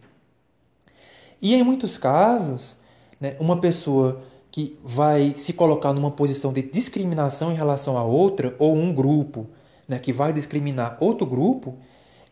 E 1.40 1.54
em 1.54 1.62
muitos 1.62 1.96
casos, 1.96 2.78
né, 3.20 3.36
uma 3.38 3.60
pessoa 3.60 4.22
que 4.50 4.78
vai 4.82 5.34
se 5.36 5.52
colocar 5.52 5.92
numa 5.92 6.10
posição 6.10 6.52
de 6.52 6.62
discriminação 6.62 7.52
em 7.52 7.56
relação 7.56 7.96
a 7.96 8.04
outra, 8.04 8.54
ou 8.58 8.74
um 8.74 8.92
grupo 8.92 9.46
né, 9.86 9.98
que 9.98 10.12
vai 10.12 10.32
discriminar 10.32 10.96
outro 11.00 11.26
grupo, 11.26 11.76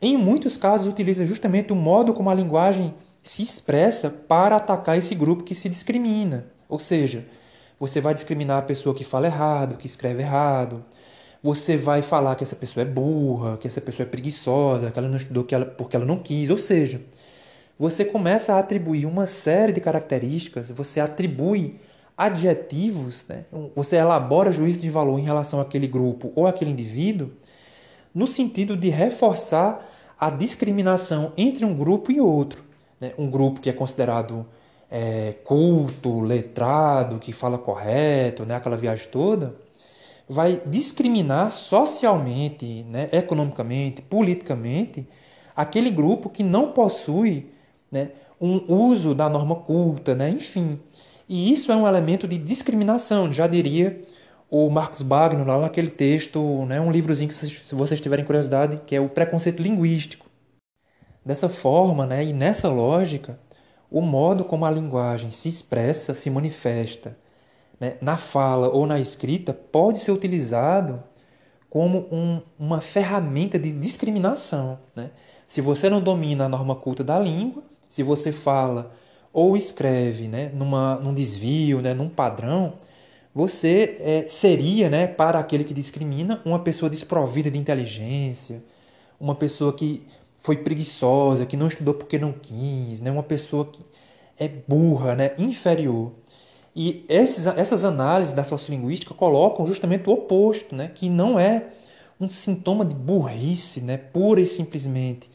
em 0.01 0.17
muitos 0.17 0.57
casos 0.57 0.87
utiliza 0.87 1.25
justamente 1.25 1.73
o 1.73 1.77
modo 1.77 2.13
como 2.13 2.31
a 2.31 2.35
linguagem 2.35 2.95
se 3.23 3.43
expressa 3.43 4.11
para 4.11 4.57
atacar 4.57 4.97
esse 4.97 5.15
grupo 5.15 5.43
que 5.43 5.55
se 5.55 5.69
discrimina. 5.69 6.47
Ou 6.69 6.79
seja, 6.79 7.27
você 7.79 8.01
vai 8.01 8.15
discriminar 8.15 8.59
a 8.59 8.63
pessoa 8.63 8.95
que 8.95 9.05
fala 9.05 9.27
errado, 9.27 9.77
que 9.77 9.87
escreve 9.87 10.23
errado. 10.23 10.85
Você 11.43 11.77
vai 11.77 12.03
falar 12.03 12.35
que 12.35 12.45
essa 12.45 12.57
pessoa 12.57 12.83
é 12.83 12.89
burra, 12.89 13.57
que 13.57 13.67
essa 13.67 13.81
pessoa 13.81 14.07
é 14.07 14.11
preguiçosa, 14.11 14.91
que 14.91 14.99
ela 14.99 15.09
não 15.09 15.17
estudou 15.17 15.45
porque 15.77 15.97
ela 15.97 16.05
não 16.05 16.19
quis. 16.19 16.51
Ou 16.51 16.57
seja, 16.57 17.01
você 17.79 18.05
começa 18.05 18.55
a 18.55 18.59
atribuir 18.59 19.07
uma 19.07 19.27
série 19.27 19.73
de 19.73 19.81
características, 19.81 20.71
você 20.71 20.99
atribui 21.01 21.79
adjetivos, 22.17 23.25
né? 23.29 23.45
você 23.75 23.97
elabora 23.97 24.51
juízo 24.51 24.79
de 24.79 24.89
valor 24.89 25.19
em 25.19 25.23
relação 25.23 25.61
àquele 25.61 25.87
grupo 25.87 26.33
ou 26.35 26.47
àquele 26.47 26.71
indivíduo, 26.71 27.31
no 28.15 28.27
sentido 28.27 28.77
de 28.77 28.89
reforçar 28.89 29.87
a 30.19 30.31
discriminação 30.31 31.33
entre 31.37 31.65
um 31.67 31.75
grupo 31.75 32.11
e 32.11 32.19
outro. 32.19 32.65
Né? 32.99 33.13
Um 33.19 33.31
grupo 33.31 33.61
que 33.61 33.69
é 33.69 33.73
considerado 33.75 34.47
é, 34.91 35.35
culto, 35.45 36.21
letrado, 36.21 37.19
que 37.19 37.33
fala 37.33 37.59
correto, 37.59 38.47
né? 38.47 38.57
aquela 38.57 38.79
viagem 38.79 39.09
toda, 39.11 39.55
vai 40.27 40.63
discriminar 40.65 41.53
socialmente, 41.53 42.83
né? 42.85 43.11
economicamente, 43.13 44.01
politicamente, 44.01 45.07
aquele 45.55 45.91
grupo 45.91 46.31
que 46.31 46.43
não 46.43 46.73
possui 46.73 47.51
né, 47.91 48.11
um 48.41 48.73
uso 48.73 49.15
da 49.15 49.29
norma 49.29 49.57
culta, 49.57 50.15
né, 50.15 50.31
enfim. 50.31 50.81
E 51.29 51.53
isso 51.53 51.73
é 51.73 51.77
um 51.77 51.87
elemento 51.87 52.29
de 52.29 52.39
discriminação, 52.39 53.33
já 53.33 53.47
diria 53.47 54.03
o 54.51 54.71
Marcos 54.71 55.03
Bagno 55.03 55.45
lá 55.45 55.61
naquele 55.61 55.91
texto, 55.91 56.65
né, 56.67 56.81
um 56.81 56.91
livrozinho 56.91 57.29
que 57.29 57.35
se 57.35 57.75
vocês 57.75 58.01
tiverem 58.01 58.25
curiosidade, 58.25 58.81
que 58.87 58.95
é 58.95 59.01
o 59.01 59.09
preconceito 59.09 59.63
linguístico. 59.63 60.27
Dessa 61.25 61.49
forma, 61.49 62.07
né, 62.07 62.25
e 62.25 62.33
nessa 62.33 62.69
lógica, 62.69 63.39
o 63.91 64.01
modo 64.01 64.45
como 64.45 64.65
a 64.65 64.71
linguagem 64.71 65.31
se 65.31 65.49
expressa, 65.49 66.15
se 66.15 66.31
manifesta, 66.31 67.17
né, 67.81 67.97
na 68.01 68.17
fala 68.17 68.69
ou 68.69 68.87
na 68.87 68.99
escrita, 68.99 69.53
pode 69.53 69.99
ser 69.99 70.13
utilizado 70.13 71.03
como 71.69 72.07
um, 72.11 72.41
uma 72.59 72.81
ferramenta 72.81 73.59
de 73.59 73.71
discriminação. 73.71 74.79
Né? 74.95 75.11
Se 75.47 75.61
você 75.61 75.91
não 75.91 76.01
domina 76.01 76.47
a 76.47 76.49
norma 76.49 76.75
culta 76.75 77.05
da 77.05 77.19
língua, 77.19 77.63
se 77.89 78.03
você 78.03 78.33
fala 78.33 78.95
ou 79.33 79.57
escreve 79.57 80.29
né, 80.29 80.51
numa, 80.55 80.97
num 80.97 81.13
desvio, 81.13 81.83
né, 81.83 81.93
num 81.93 82.09
padrão, 82.09 82.75
você 83.35 83.99
é, 84.01 84.25
seria, 84.29 84.89
né, 84.89 85.07
para 85.07 85.39
aquele 85.39 85.63
que 85.63 85.75
discrimina, 85.75 86.41
uma 86.43 86.59
pessoa 86.61 86.89
desprovida 86.89 87.51
de 87.51 87.59
inteligência, 87.59 88.65
uma 89.21 89.35
pessoa 89.35 89.75
que 89.75 90.07
foi 90.41 90.57
preguiçosa, 90.57 91.45
que 91.45 91.57
não 91.57 91.69
estudou 91.69 91.93
porque 91.93 92.19
não 92.19 92.33
quis, 92.33 93.03
né, 93.03 93.11
uma 93.11 93.23
pessoa 93.23 93.67
que 93.67 93.81
é 94.39 94.49
burra, 94.49 95.15
né, 95.15 95.33
inferior. 95.37 96.13
E 96.75 97.05
esses, 97.09 97.47
essas 97.47 97.85
análises 97.85 98.33
da 98.35 98.45
sociolinguística 98.45 99.13
colocam 99.13 99.67
justamente 99.67 100.09
o 100.09 100.13
oposto, 100.13 100.75
né, 100.75 100.91
que 100.95 101.11
não 101.11 101.39
é 101.39 101.69
um 102.19 102.29
sintoma 102.31 102.85
de 102.85 102.95
burrice, 102.95 103.83
né, 103.83 103.99
pura 103.99 104.41
e 104.41 104.47
simplesmente, 104.47 105.29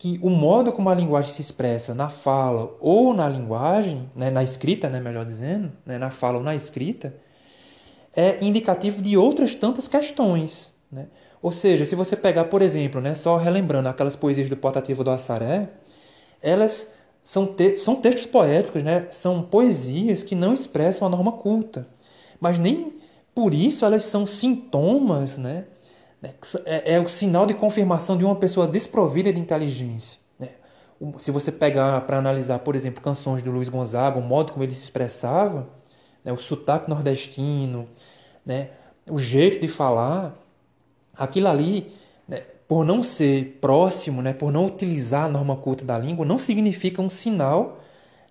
que 0.00 0.18
o 0.22 0.30
modo 0.30 0.72
como 0.72 0.88
a 0.88 0.94
linguagem 0.94 1.30
se 1.30 1.42
expressa 1.42 1.94
na 1.94 2.08
fala 2.08 2.74
ou 2.80 3.12
na 3.12 3.28
linguagem, 3.28 4.10
né, 4.16 4.30
na 4.30 4.42
escrita, 4.42 4.88
né, 4.88 4.98
melhor 4.98 5.26
dizendo, 5.26 5.70
né, 5.84 5.98
na 5.98 6.08
fala 6.08 6.38
ou 6.38 6.42
na 6.42 6.54
escrita, 6.54 7.14
é 8.16 8.42
indicativo 8.42 9.02
de 9.02 9.18
outras 9.18 9.54
tantas 9.54 9.86
questões. 9.86 10.72
Né? 10.90 11.08
Ou 11.42 11.52
seja, 11.52 11.84
se 11.84 11.94
você 11.94 12.16
pegar, 12.16 12.44
por 12.44 12.62
exemplo, 12.62 12.98
né, 12.98 13.14
só 13.14 13.36
relembrando 13.36 13.90
aquelas 13.90 14.16
poesias 14.16 14.48
do 14.48 14.56
Portativo 14.56 15.04
do 15.04 15.10
Assaré, 15.10 15.68
elas 16.40 16.94
são, 17.22 17.46
te 17.46 17.76
são 17.76 17.94
textos 17.94 18.24
poéticos, 18.24 18.82
né? 18.82 19.06
são 19.10 19.42
poesias 19.42 20.22
que 20.22 20.34
não 20.34 20.54
expressam 20.54 21.06
a 21.06 21.10
norma 21.10 21.32
culta, 21.32 21.86
mas 22.40 22.58
nem 22.58 22.94
por 23.34 23.52
isso 23.52 23.84
elas 23.84 24.04
são 24.04 24.26
sintomas 24.26 25.36
né, 25.36 25.66
né? 26.20 26.34
É, 26.64 26.94
é, 26.94 27.00
o 27.00 27.08
sinal 27.08 27.46
de 27.46 27.54
confirmação 27.54 28.16
de 28.16 28.24
uma 28.24 28.36
pessoa 28.36 28.66
desprovida 28.66 29.32
de 29.32 29.40
inteligência. 29.40 30.18
Né? 30.38 30.50
Se 31.18 31.30
você 31.30 31.50
pegar 31.50 32.00
para 32.02 32.18
analisar, 32.18 32.58
por 32.60 32.74
exemplo, 32.74 33.00
canções 33.00 33.42
do 33.42 33.50
Luiz 33.50 33.68
Gonzaga, 33.68 34.18
o 34.18 34.22
modo 34.22 34.52
como 34.52 34.64
ele 34.64 34.74
se 34.74 34.84
expressava, 34.84 35.68
né? 36.24 36.32
o 36.32 36.38
sotaque 36.38 36.88
nordestino, 36.88 37.88
né? 38.44 38.70
o 39.08 39.18
jeito 39.18 39.60
de 39.60 39.68
falar, 39.68 40.36
aquilo 41.16 41.48
ali, 41.48 41.92
né? 42.28 42.42
por 42.68 42.84
não 42.84 43.02
ser 43.02 43.58
próximo, 43.60 44.20
né? 44.20 44.32
por 44.32 44.52
não 44.52 44.66
utilizar 44.66 45.24
a 45.24 45.28
norma 45.28 45.56
culta 45.56 45.84
da 45.84 45.98
língua, 45.98 46.26
não 46.26 46.38
significa 46.38 47.00
um 47.00 47.08
sinal 47.08 47.80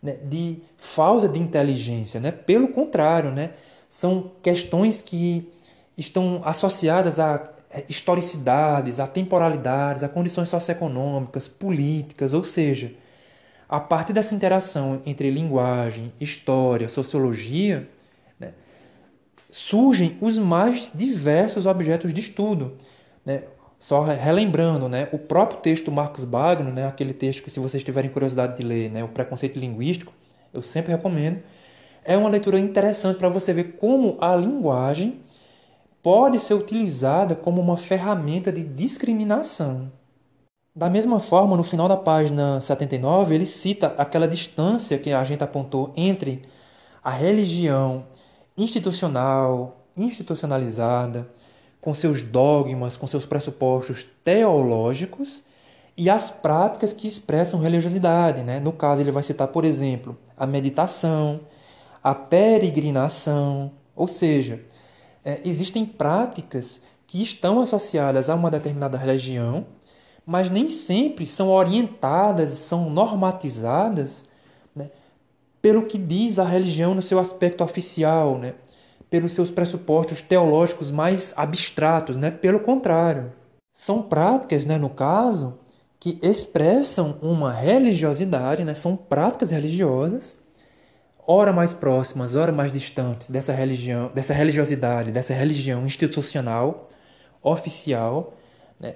né? 0.02 0.18
de 0.24 0.62
falta 0.78 1.28
de 1.28 1.40
inteligência. 1.40 2.20
Né? 2.20 2.32
Pelo 2.32 2.68
contrário, 2.68 3.32
né? 3.32 3.54
são 3.90 4.32
questões 4.44 5.02
que 5.02 5.52
estão 5.98 6.42
associadas 6.46 7.20
a 7.20 7.59
historicidades, 7.88 9.00
a 9.00 9.06
temporalidades, 9.08 10.04
a 10.04 10.10
condições 10.10 10.50
socioeconômicas, 10.50 11.48
políticas, 11.48 12.34
ou 12.34 12.44
seja, 12.44 12.94
a 13.68 13.80
partir 13.80 14.14
dessa 14.14 14.34
interação 14.34 15.02
entre 15.06 15.30
linguagem, 15.30 16.12
história, 16.20 16.90
sociologia, 16.90 17.88
né, 18.40 18.54
surgem 19.50 20.18
os 20.20 20.40
mais 20.40 20.92
diversos 20.94 21.68
objetos 21.68 22.12
de 22.12 22.22
estudo. 22.22 22.76
Né? 23.24 23.44
Só 23.78 24.02
relembrando, 24.02 24.90
né, 24.90 25.08
o 25.12 25.20
próprio 25.20 25.60
texto 25.62 25.86
do 25.86 25.92
Marcos 25.92 26.26
Bagno, 26.26 26.72
né, 26.72 26.88
aquele 26.88 27.14
texto 27.14 27.44
que 27.44 27.52
se 27.52 27.60
vocês 27.60 27.84
tiverem 27.84 28.10
curiosidade 28.10 28.58
de 28.58 28.64
ler, 28.64 28.90
né, 28.90 29.04
o 29.04 29.08
preconceito 29.08 29.60
linguístico, 29.60 30.12
eu 30.52 30.64
sempre 30.64 30.92
recomendo, 30.92 31.44
é 32.04 32.18
uma 32.18 32.30
leitura 32.30 32.60
interessante 32.60 33.18
para 33.18 33.30
você 33.30 33.54
ver 33.54 33.76
como 33.80 34.18
a 34.20 34.36
linguagem 34.36 35.20
pode 36.02 36.40
ser 36.40 36.54
utilizada 36.54 37.36
como 37.36 37.62
uma 37.62 37.78
ferramenta 37.78 38.52
de 38.52 38.64
discriminação. 38.64 39.92
Da 40.76 40.90
mesma 40.90 41.20
forma, 41.20 41.58
no 41.58 41.64
final 41.64 41.88
da 41.88 41.98
página 41.98 42.62
79, 42.62 43.36
ele 43.36 43.46
cita 43.46 43.94
aquela 43.98 44.28
distância 44.28 44.98
que 44.98 45.12
a 45.12 45.24
gente 45.24 45.44
apontou 45.44 45.92
entre 45.96 46.44
a 47.04 47.12
religião 47.12 48.06
institucional, 48.58 49.78
institucionalizada, 49.98 51.30
com 51.82 51.94
seus 51.94 52.22
dogmas, 52.22 52.96
com 52.96 53.08
seus 53.08 53.26
pressupostos 53.26 54.06
teológicos 54.24 55.44
e 55.98 56.10
as 56.10 56.30
práticas 56.30 56.94
que 56.94 57.08
expressam 57.08 57.60
religiosidade. 57.60 58.44
Né? 58.44 58.60
No 58.60 58.72
caso, 58.72 59.02
ele 59.02 59.12
vai 59.12 59.24
citar, 59.24 59.48
por 59.48 59.66
exemplo, 59.66 60.18
a 60.38 60.46
meditação, 60.46 61.42
a 62.04 62.14
peregrinação, 62.14 63.72
ou 63.96 64.08
seja, 64.08 64.62
é, 65.24 65.42
existem 65.44 65.86
práticas 65.86 66.82
que 67.08 67.22
estão 67.22 67.62
associadas 67.62 68.30
a 68.30 68.36
uma 68.36 68.52
determinada 68.52 68.98
religião, 68.98 69.66
mas 70.26 70.50
nem 70.50 70.70
sempre 70.70 71.26
são 71.26 71.50
orientadas, 71.50 72.50
são 72.52 72.90
normatizadas 72.90 74.30
né, 74.76 74.92
pelo 75.62 75.88
que 75.88 75.98
diz 75.98 76.38
a 76.38 76.44
religião 76.44 76.94
no 76.94 77.02
seu 77.02 77.18
aspecto 77.18 77.64
oficial, 77.64 78.38
né, 78.38 78.54
pelos 79.10 79.34
seus 79.34 79.50
pressupostos 79.50 80.22
teológicos 80.22 80.92
mais 80.92 81.34
abstratos. 81.36 82.16
Né, 82.16 82.30
pelo 82.30 82.60
contrário, 82.60 83.34
são 83.74 84.04
práticas, 84.04 84.66
né, 84.66 84.78
no 84.78 84.90
caso, 84.90 85.58
que 86.00 86.20
expressam 86.22 87.18
uma 87.22 87.52
religiosidade, 87.52 88.64
né, 88.64 88.76
são 88.76 88.96
práticas 88.96 89.50
religiosas 89.52 90.38
ora 91.32 91.54
mais 91.54 91.76
próximas, 91.76 92.34
ora 92.34 92.52
mais 92.52 92.72
distantes 92.72 93.30
dessa 93.30 93.54
religião, 93.54 94.10
dessa 94.12 94.34
religiosidade, 94.34 95.12
dessa 95.12 95.32
religião 95.32 95.86
institucional, 95.86 96.88
oficial, 97.44 98.34
né? 98.80 98.96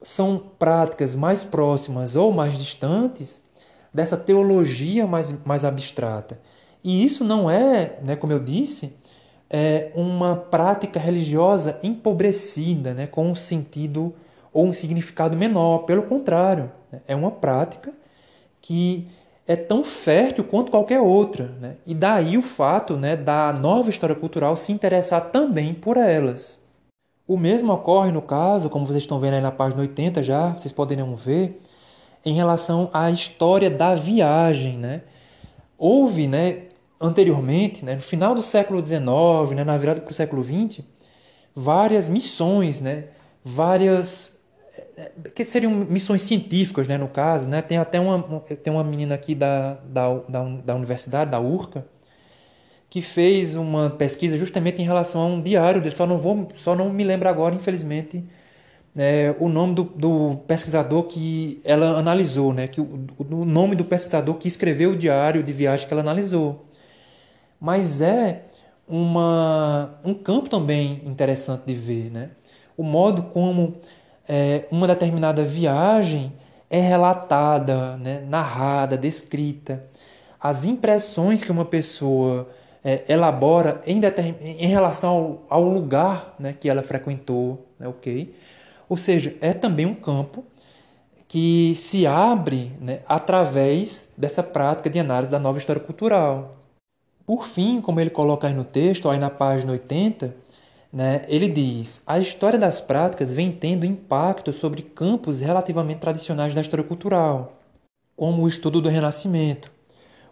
são 0.00 0.38
práticas 0.58 1.14
mais 1.14 1.44
próximas 1.44 2.16
ou 2.16 2.32
mais 2.32 2.56
distantes 2.56 3.44
dessa 3.92 4.16
teologia 4.16 5.06
mais, 5.06 5.30
mais 5.44 5.62
abstrata. 5.62 6.40
E 6.82 7.04
isso 7.04 7.22
não 7.22 7.50
é, 7.50 7.98
né, 8.02 8.16
como 8.16 8.32
eu 8.32 8.40
disse, 8.40 8.96
é 9.50 9.92
uma 9.94 10.34
prática 10.34 10.98
religiosa 10.98 11.78
empobrecida, 11.82 12.94
né, 12.94 13.06
com 13.06 13.30
um 13.30 13.34
sentido 13.34 14.14
ou 14.54 14.64
um 14.64 14.72
significado 14.72 15.36
menor. 15.36 15.80
Pelo 15.80 16.04
contrário, 16.04 16.72
né, 16.90 17.02
é 17.06 17.14
uma 17.14 17.30
prática 17.30 17.92
que 18.58 19.06
é 19.46 19.56
tão 19.56 19.82
fértil 19.82 20.44
quanto 20.44 20.70
qualquer 20.70 21.00
outra. 21.00 21.54
Né? 21.60 21.76
E 21.86 21.94
daí 21.94 22.38
o 22.38 22.42
fato 22.42 22.96
né, 22.96 23.16
da 23.16 23.52
nova 23.52 23.90
história 23.90 24.14
cultural 24.14 24.56
se 24.56 24.72
interessar 24.72 25.30
também 25.30 25.74
por 25.74 25.96
elas. 25.96 26.60
O 27.26 27.36
mesmo 27.36 27.72
ocorre 27.72 28.12
no 28.12 28.22
caso, 28.22 28.68
como 28.68 28.86
vocês 28.86 29.02
estão 29.02 29.18
vendo 29.18 29.34
aí 29.34 29.40
na 29.40 29.52
página 29.52 29.82
80 29.82 30.22
já, 30.22 30.50
vocês 30.52 30.72
poderão 30.72 31.14
ver, 31.16 31.60
em 32.24 32.34
relação 32.34 32.90
à 32.92 33.10
história 33.10 33.70
da 33.70 33.94
viagem. 33.94 34.76
Né? 34.76 35.02
Houve, 35.78 36.26
né, 36.26 36.64
anteriormente, 37.00 37.84
né, 37.84 37.96
no 37.96 38.00
final 38.00 38.34
do 38.34 38.42
século 38.42 38.84
XIX, 38.84 39.02
né, 39.56 39.64
na 39.64 39.76
virada 39.76 40.00
para 40.00 40.10
o 40.10 40.14
século 40.14 40.42
XX, 40.44 40.84
várias 41.54 42.08
missões, 42.08 42.80
né, 42.80 43.06
várias 43.44 44.38
que 45.34 45.44
seriam 45.44 45.72
missões 45.72 46.22
científicas, 46.22 46.86
né, 46.88 46.98
no 46.98 47.08
caso, 47.08 47.46
né? 47.46 47.62
Tem 47.62 47.78
até 47.78 47.98
uma 48.00 48.40
tem 48.40 48.72
uma 48.72 48.84
menina 48.84 49.14
aqui 49.14 49.34
da, 49.34 49.74
da, 49.84 50.14
da, 50.28 50.44
da 50.64 50.74
universidade, 50.74 51.30
da 51.30 51.40
URCA, 51.40 51.86
que 52.90 53.00
fez 53.00 53.54
uma 53.54 53.90
pesquisa 53.90 54.36
justamente 54.36 54.82
em 54.82 54.84
relação 54.84 55.22
a 55.22 55.26
um 55.26 55.40
diário 55.40 55.80
dele. 55.80 55.94
Só 55.94 56.06
não 56.06 56.18
vou, 56.18 56.48
só 56.54 56.74
não 56.76 56.92
me 56.92 57.04
lembro 57.04 57.28
agora, 57.28 57.54
infelizmente, 57.54 58.24
né, 58.94 59.32
o 59.40 59.48
nome 59.48 59.74
do, 59.74 59.84
do, 59.84 60.36
pesquisador 60.46 61.04
que 61.04 61.60
ela 61.64 61.98
analisou, 61.98 62.52
né? 62.52 62.68
Que 62.68 62.80
o, 62.80 63.06
o 63.18 63.44
nome 63.44 63.76
do 63.76 63.84
pesquisador 63.84 64.34
que 64.36 64.48
escreveu 64.48 64.90
o 64.90 64.96
diário 64.96 65.42
de 65.42 65.52
viagem 65.52 65.86
que 65.88 65.94
ela 65.94 66.02
analisou. 66.02 66.66
Mas 67.60 68.00
é 68.02 68.44
uma 68.86 69.98
um 70.04 70.14
campo 70.14 70.48
também 70.48 71.02
interessante 71.06 71.64
de 71.66 71.74
ver, 71.74 72.10
né? 72.10 72.30
O 72.76 72.82
modo 72.82 73.22
como 73.24 73.76
é, 74.28 74.64
uma 74.70 74.86
determinada 74.86 75.42
viagem 75.42 76.32
é 76.70 76.80
relatada, 76.80 77.96
né, 77.98 78.24
narrada, 78.28 78.96
descrita. 78.96 79.84
As 80.40 80.64
impressões 80.64 81.44
que 81.44 81.52
uma 81.52 81.64
pessoa 81.64 82.48
é, 82.84 83.04
elabora 83.08 83.80
em, 83.86 84.00
em 84.42 84.66
relação 84.66 85.44
ao, 85.48 85.58
ao, 85.58 85.64
lugar 85.64 86.34
né, 86.38 86.54
que 86.58 86.68
ela 86.68 86.82
frequentou, 86.82 87.66
né, 87.78 87.86
ok? 87.86 88.34
Ou 88.88 88.96
seja, 88.96 89.36
é 89.40 89.52
também 89.52 89.86
um 89.86 89.94
campo 89.94 90.44
que 91.28 91.74
se 91.76 92.06
abre 92.06 92.72
né, 92.80 93.00
através 93.06 94.12
dessa 94.16 94.42
prática 94.42 94.90
de 94.90 94.98
análise 94.98 95.30
da 95.30 95.38
nova 95.38 95.58
história 95.58 95.80
cultural. 95.80 96.56
Por 97.24 97.46
fim, 97.46 97.80
como 97.80 98.00
ele 98.00 98.10
coloca 98.10 98.46
aí 98.48 98.54
no 98.54 98.64
texto, 98.64 99.08
aí 99.08 99.18
na 99.18 99.30
página 99.30 99.72
80, 99.72 100.34
né, 100.92 101.22
ele 101.26 101.48
diz: 101.48 102.02
a 102.06 102.18
história 102.18 102.58
das 102.58 102.80
práticas 102.80 103.32
vem 103.32 103.50
tendo 103.50 103.86
impacto 103.86 104.52
sobre 104.52 104.82
campos 104.82 105.40
relativamente 105.40 106.00
tradicionais 106.00 106.54
da 106.54 106.60
história 106.60 106.84
cultural, 106.84 107.58
como 108.14 108.42
o 108.42 108.48
estudo 108.48 108.80
do 108.80 108.88
Renascimento. 108.88 109.72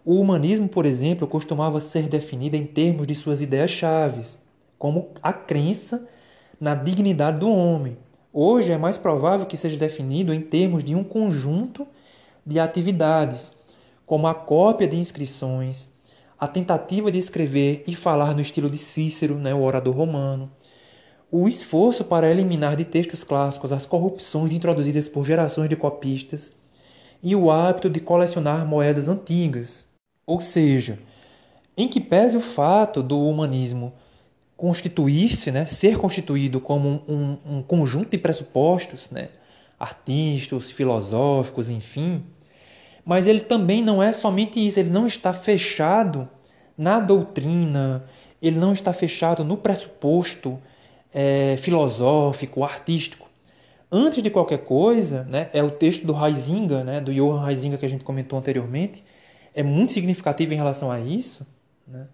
O 0.05 0.19
humanismo, 0.19 0.67
por 0.67 0.85
exemplo, 0.85 1.27
costumava 1.27 1.81
ser 1.81 2.07
definido 2.07 2.55
em 2.55 2.65
termos 2.65 3.07
de 3.07 3.15
suas 3.15 3.41
ideias-chave, 3.41 4.23
como 4.77 5.09
a 5.21 5.33
crença 5.33 6.07
na 6.59 6.75
dignidade 6.75 7.39
do 7.39 7.51
homem. 7.51 7.97
Hoje 8.33 8.71
é 8.71 8.77
mais 8.77 8.97
provável 8.97 9.45
que 9.45 9.57
seja 9.57 9.77
definido 9.77 10.33
em 10.33 10.41
termos 10.41 10.83
de 10.83 10.95
um 10.95 11.03
conjunto 11.03 11.87
de 12.45 12.59
atividades, 12.59 13.55
como 14.05 14.27
a 14.27 14.33
cópia 14.33 14.87
de 14.87 14.97
inscrições, 14.97 15.90
a 16.41 16.47
tentativa 16.47 17.11
de 17.11 17.19
escrever 17.19 17.83
e 17.85 17.95
falar 17.95 18.33
no 18.33 18.41
estilo 18.41 18.67
de 18.67 18.79
Cícero, 18.79 19.35
né, 19.35 19.53
o 19.53 19.61
orador 19.61 19.95
romano, 19.95 20.51
o 21.31 21.47
esforço 21.47 22.03
para 22.03 22.31
eliminar 22.31 22.75
de 22.75 22.83
textos 22.83 23.23
clássicos 23.23 23.71
as 23.71 23.85
corrupções 23.85 24.51
introduzidas 24.51 25.07
por 25.07 25.23
gerações 25.23 25.69
de 25.69 25.75
copistas 25.75 26.51
e 27.21 27.35
o 27.35 27.51
hábito 27.51 27.91
de 27.91 27.99
colecionar 27.99 28.65
moedas 28.65 29.07
antigas. 29.07 29.85
Ou 30.25 30.41
seja, 30.41 30.97
em 31.77 31.87
que 31.87 32.01
pese 32.01 32.35
o 32.35 32.41
fato 32.41 33.03
do 33.03 33.19
humanismo 33.19 33.93
constituir-se, 34.57 35.51
né, 35.51 35.67
ser 35.67 35.99
constituído 35.99 36.59
como 36.59 37.03
um, 37.07 37.37
um 37.45 37.61
conjunto 37.61 38.09
de 38.09 38.17
pressupostos, 38.17 39.11
né, 39.11 39.29
artísticos, 39.79 40.71
filosóficos, 40.71 41.69
enfim, 41.69 42.23
mas 43.11 43.27
ele 43.27 43.41
também 43.41 43.83
não 43.83 44.01
é 44.01 44.13
somente 44.13 44.65
isso, 44.65 44.79
ele 44.79 44.89
não 44.89 45.05
está 45.05 45.33
fechado 45.33 46.29
na 46.77 46.97
doutrina, 46.97 48.05
ele 48.41 48.57
não 48.57 48.71
está 48.71 48.93
fechado 48.93 49.43
no 49.43 49.57
pressuposto 49.57 50.57
é, 51.13 51.57
filosófico, 51.57 52.63
artístico. 52.63 53.27
Antes 53.91 54.23
de 54.23 54.29
qualquer 54.29 54.59
coisa, 54.59 55.25
né, 55.25 55.49
é 55.51 55.61
o 55.61 55.69
texto 55.69 56.07
do 56.07 56.15
Heisinger, 56.15 56.85
né, 56.85 57.01
do 57.01 57.13
Johann 57.13 57.49
Heisinger 57.49 57.77
que 57.77 57.85
a 57.85 57.89
gente 57.89 58.05
comentou 58.05 58.39
anteriormente, 58.39 59.03
é 59.53 59.61
muito 59.61 59.91
significativo 59.91 60.53
em 60.53 60.57
relação 60.57 60.89
a 60.89 60.97
isso. 60.97 61.45
Né? 61.85 62.07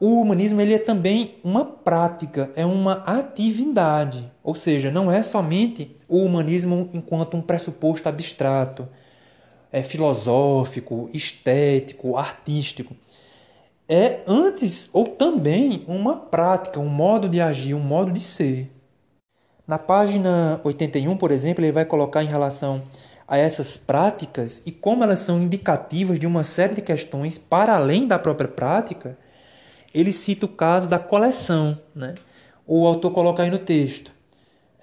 O 0.00 0.20
humanismo 0.20 0.60
ele 0.60 0.74
é 0.74 0.80
também 0.80 1.36
uma 1.44 1.64
prática, 1.64 2.50
é 2.56 2.66
uma 2.66 3.04
atividade, 3.06 4.32
ou 4.42 4.56
seja, 4.56 4.90
não 4.90 5.12
é 5.12 5.22
somente 5.22 5.94
o 6.08 6.24
humanismo 6.24 6.90
enquanto 6.92 7.36
um 7.36 7.40
pressuposto 7.40 8.08
abstrato, 8.08 8.88
é, 9.72 9.82
filosófico, 9.82 11.10
estético, 11.12 12.16
artístico. 12.16 12.94
É 13.88 14.20
antes 14.26 14.90
ou 14.92 15.06
também 15.06 15.84
uma 15.86 16.16
prática, 16.16 16.80
um 16.80 16.88
modo 16.88 17.28
de 17.28 17.40
agir, 17.40 17.74
um 17.74 17.80
modo 17.80 18.10
de 18.10 18.20
ser. 18.20 18.70
Na 19.66 19.78
página 19.78 20.60
81, 20.64 21.16
por 21.16 21.30
exemplo, 21.30 21.64
ele 21.64 21.72
vai 21.72 21.84
colocar 21.84 22.22
em 22.22 22.28
relação 22.28 22.82
a 23.26 23.36
essas 23.36 23.76
práticas 23.76 24.62
e 24.64 24.70
como 24.70 25.02
elas 25.02 25.20
são 25.20 25.40
indicativas 25.40 26.18
de 26.18 26.26
uma 26.26 26.44
série 26.44 26.74
de 26.74 26.82
questões 26.82 27.38
para 27.38 27.74
além 27.74 28.06
da 28.06 28.18
própria 28.18 28.48
prática, 28.48 29.18
ele 29.92 30.12
cita 30.12 30.46
o 30.46 30.48
caso 30.48 30.88
da 30.88 30.98
coleção. 30.98 31.78
Né? 31.94 32.14
O 32.66 32.86
autor 32.86 33.12
coloca 33.12 33.42
aí 33.42 33.50
no 33.50 33.58
texto, 33.58 34.12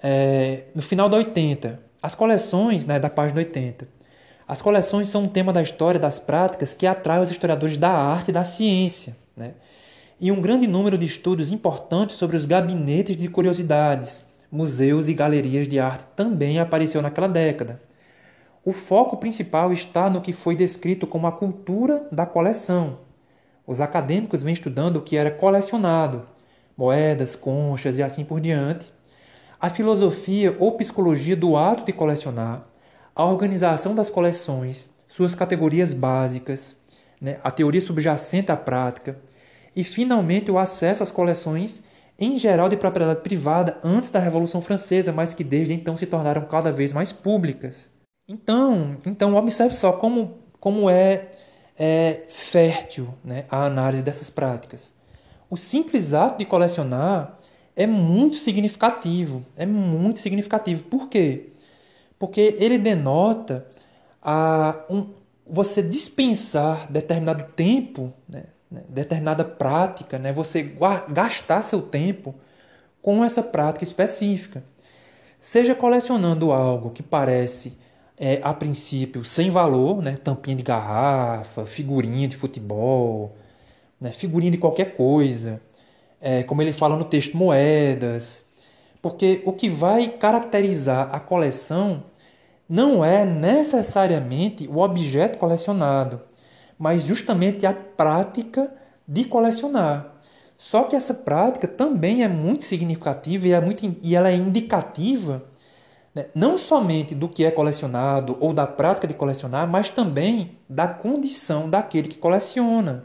é, 0.02 0.64
no 0.74 0.82
final 0.82 1.08
da 1.08 1.16
80, 1.16 1.80
as 2.02 2.14
coleções, 2.14 2.84
né, 2.84 2.98
da 2.98 3.08
página 3.08 3.38
80, 3.38 3.88
as 4.46 4.60
coleções 4.60 5.08
são 5.08 5.24
um 5.24 5.28
tema 5.28 5.52
da 5.52 5.62
história 5.62 5.98
das 5.98 6.18
práticas 6.18 6.74
que 6.74 6.86
atrai 6.86 7.22
os 7.22 7.30
historiadores 7.30 7.78
da 7.78 7.90
arte 7.90 8.28
e 8.28 8.32
da 8.32 8.44
ciência. 8.44 9.16
Né? 9.34 9.52
E 10.20 10.30
um 10.30 10.40
grande 10.40 10.66
número 10.66 10.98
de 10.98 11.06
estudos 11.06 11.50
importantes 11.50 12.16
sobre 12.16 12.36
os 12.36 12.44
gabinetes 12.44 13.16
de 13.16 13.28
curiosidades, 13.28 14.24
museus 14.52 15.08
e 15.08 15.14
galerias 15.14 15.66
de 15.66 15.80
arte 15.80 16.04
também 16.14 16.58
apareceu 16.58 17.00
naquela 17.00 17.28
década. 17.28 17.80
O 18.62 18.72
foco 18.72 19.16
principal 19.16 19.72
está 19.72 20.10
no 20.10 20.20
que 20.20 20.32
foi 20.32 20.54
descrito 20.54 21.06
como 21.06 21.26
a 21.26 21.32
cultura 21.32 22.06
da 22.12 22.26
coleção. 22.26 22.98
Os 23.66 23.80
acadêmicos 23.80 24.42
vêm 24.42 24.52
estudando 24.52 24.98
o 24.98 25.02
que 25.02 25.16
era 25.16 25.30
colecionado, 25.30 26.26
moedas, 26.76 27.34
conchas 27.34 27.96
e 27.96 28.02
assim 28.02 28.24
por 28.24 28.40
diante. 28.40 28.92
A 29.58 29.70
filosofia 29.70 30.54
ou 30.60 30.72
psicologia 30.72 31.34
do 31.34 31.56
ato 31.56 31.84
de 31.86 31.92
colecionar 31.92 32.73
a 33.14 33.24
organização 33.24 33.94
das 33.94 34.10
coleções, 34.10 34.90
suas 35.06 35.34
categorias 35.34 35.92
básicas, 35.92 36.76
né, 37.20 37.38
a 37.44 37.50
teoria 37.50 37.80
subjacente 37.80 38.50
à 38.50 38.56
prática 38.56 39.18
e, 39.74 39.84
finalmente, 39.84 40.50
o 40.50 40.58
acesso 40.58 41.02
às 41.02 41.10
coleções 41.10 41.82
em 42.18 42.38
geral 42.38 42.68
de 42.68 42.76
propriedade 42.76 43.22
privada 43.22 43.78
antes 43.82 44.10
da 44.10 44.18
Revolução 44.18 44.60
Francesa, 44.60 45.12
mas 45.12 45.34
que 45.34 45.42
desde 45.42 45.72
então 45.72 45.96
se 45.96 46.06
tornaram 46.06 46.42
cada 46.42 46.70
vez 46.70 46.92
mais 46.92 47.12
públicas. 47.12 47.90
Então, 48.28 48.96
então 49.04 49.34
observe 49.34 49.74
só 49.74 49.92
como, 49.92 50.38
como 50.60 50.88
é, 50.88 51.28
é 51.78 52.22
fértil 52.28 53.08
né, 53.24 53.44
a 53.50 53.64
análise 53.64 54.02
dessas 54.02 54.30
práticas. 54.30 54.94
O 55.50 55.56
simples 55.56 56.14
ato 56.14 56.38
de 56.38 56.44
colecionar 56.44 57.36
é 57.76 57.86
muito 57.86 58.36
significativo, 58.36 59.44
é 59.56 59.66
muito 59.66 60.20
significativo. 60.20 60.84
Por 60.84 61.08
quê? 61.08 61.50
Porque 62.24 62.56
ele 62.58 62.78
denota 62.78 63.66
a 64.22 64.82
um, 64.88 65.10
você 65.46 65.82
dispensar 65.82 66.90
determinado 66.90 67.52
tempo, 67.52 68.14
né, 68.26 68.44
né, 68.70 68.80
determinada 68.88 69.44
prática, 69.44 70.18
né, 70.18 70.32
você 70.32 70.74
gastar 71.10 71.60
seu 71.60 71.82
tempo 71.82 72.34
com 73.02 73.22
essa 73.22 73.42
prática 73.42 73.84
específica. 73.84 74.64
Seja 75.38 75.74
colecionando 75.74 76.50
algo 76.50 76.88
que 76.92 77.02
parece, 77.02 77.76
é, 78.16 78.40
a 78.42 78.54
princípio, 78.54 79.22
sem 79.22 79.50
valor, 79.50 80.00
né, 80.00 80.16
tampinha 80.24 80.56
de 80.56 80.62
garrafa, 80.62 81.66
figurinha 81.66 82.26
de 82.26 82.36
futebol, 82.36 83.36
né, 84.00 84.12
figurinha 84.12 84.52
de 84.52 84.56
qualquer 84.56 84.96
coisa, 84.96 85.60
é, 86.22 86.42
como 86.42 86.62
ele 86.62 86.72
fala 86.72 86.96
no 86.96 87.04
texto, 87.04 87.36
moedas, 87.36 88.46
porque 89.02 89.42
o 89.44 89.52
que 89.52 89.68
vai 89.68 90.08
caracterizar 90.08 91.14
a 91.14 91.20
coleção 91.20 92.02
não 92.68 93.04
é 93.04 93.24
necessariamente 93.24 94.68
o 94.68 94.78
objeto 94.78 95.38
colecionado, 95.38 96.20
mas 96.78 97.02
justamente 97.02 97.66
a 97.66 97.72
prática 97.72 98.72
de 99.06 99.24
colecionar. 99.24 100.14
Só 100.56 100.84
que 100.84 100.96
essa 100.96 101.14
prática 101.14 101.68
também 101.68 102.22
é 102.22 102.28
muito 102.28 102.64
significativa 102.64 103.46
e, 103.46 103.52
é 103.52 103.60
muito, 103.60 103.96
e 104.00 104.16
ela 104.16 104.30
é 104.30 104.34
indicativa 104.34 105.44
né, 106.14 106.26
não 106.34 106.56
somente 106.56 107.14
do 107.14 107.28
que 107.28 107.44
é 107.44 107.50
colecionado 107.50 108.36
ou 108.40 108.52
da 108.52 108.66
prática 108.66 109.06
de 109.06 109.14
colecionar, 109.14 109.68
mas 109.68 109.88
também 109.88 110.58
da 110.68 110.86
condição 110.86 111.68
daquele 111.68 112.08
que 112.08 112.18
coleciona. 112.18 113.04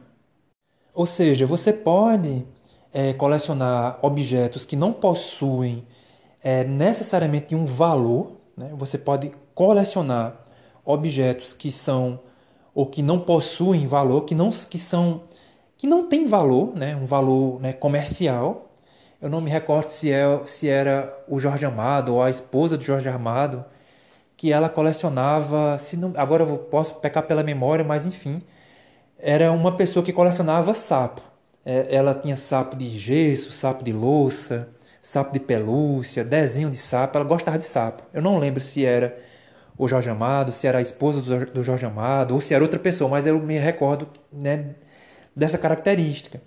Ou 0.93 1.05
seja, 1.05 1.45
você 1.45 1.73
pode 1.73 2.45
é, 2.93 3.13
colecionar 3.13 3.99
objetos 4.01 4.65
que 4.65 4.75
não 4.75 4.93
possuem 4.93 5.87
é, 6.41 6.63
necessariamente 6.63 7.55
um 7.55 7.65
valor, 7.65 8.37
né? 8.55 8.71
você 8.75 8.97
pode 8.97 9.31
colecionar 9.59 10.37
objetos 10.85 11.51
que 11.53 11.69
são 11.69 12.21
ou 12.73 12.85
que 12.85 13.03
não 13.03 13.19
possuem 13.19 13.85
valor, 13.85 14.21
que 14.21 14.33
não 14.33 14.51
que 14.51 14.77
são 14.79 15.23
que 15.77 15.85
não 15.85 16.07
tem 16.07 16.25
valor, 16.25 16.73
né? 16.77 16.95
um 16.95 17.03
valor 17.03 17.59
né, 17.59 17.73
comercial, 17.73 18.71
eu 19.21 19.29
não 19.29 19.41
me 19.41 19.49
recordo 19.49 19.89
se, 19.89 20.09
é, 20.09 20.23
se 20.45 20.69
era 20.69 21.13
o 21.27 21.37
Jorge 21.39 21.65
Amado 21.65 22.13
ou 22.13 22.23
a 22.23 22.29
esposa 22.29 22.77
do 22.77 22.83
Jorge 22.85 23.09
Amado, 23.09 23.65
que 24.37 24.53
ela 24.53 24.69
colecionava. 24.69 25.77
Se 25.77 25.97
não, 25.97 26.13
agora 26.15 26.43
eu 26.43 26.57
posso 26.57 26.95
pecar 26.95 27.23
pela 27.23 27.43
memória, 27.43 27.83
mas 27.83 28.05
enfim. 28.05 28.39
Era 29.17 29.51
uma 29.51 29.75
pessoa 29.75 30.05
que 30.05 30.13
colecionava 30.13 30.73
sapo. 30.73 31.21
É, 31.65 31.93
ela 31.93 32.15
tinha 32.15 32.37
sapo 32.37 32.77
de 32.77 32.97
gesso, 32.97 33.51
sapo 33.51 33.83
de 33.83 33.91
louça, 33.91 34.69
sapo 35.01 35.33
de 35.33 35.39
pelúcia, 35.41 36.23
desenho 36.23 36.69
de 36.69 36.77
sapo. 36.77 37.17
Ela 37.17 37.27
gostava 37.27 37.57
de 37.57 37.65
sapo. 37.65 38.03
Eu 38.13 38.21
não 38.21 38.39
lembro 38.39 38.61
se 38.61 38.85
era 38.85 39.27
o 39.79 39.87
Jorge 39.87 40.11
Amado, 40.11 40.51
se 40.51 40.67
era 40.67 40.77
a 40.77 40.81
esposa 40.81 41.21
do 41.21 41.63
Jorge 41.63 41.87
Amado, 41.87 42.35
ou 42.35 42.41
se 42.41 42.53
era 42.53 42.63
outra 42.63 42.79
pessoa, 42.79 43.09
mas 43.09 43.25
eu 43.25 43.39
me 43.39 43.57
recordo 43.57 44.07
né, 44.31 44.75
dessa 45.35 45.57
característica 45.57 46.39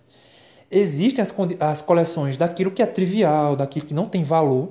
existem 0.73 1.23
as, 1.23 1.35
as 1.61 1.83
coleções 1.83 2.38
daquilo 2.38 2.71
que 2.71 2.83
é 2.83 2.87
trivial, 2.87 3.55
daquilo 3.55 3.85
que 3.85 3.92
não 3.92 4.07
tem 4.07 4.25
valor. 4.25 4.71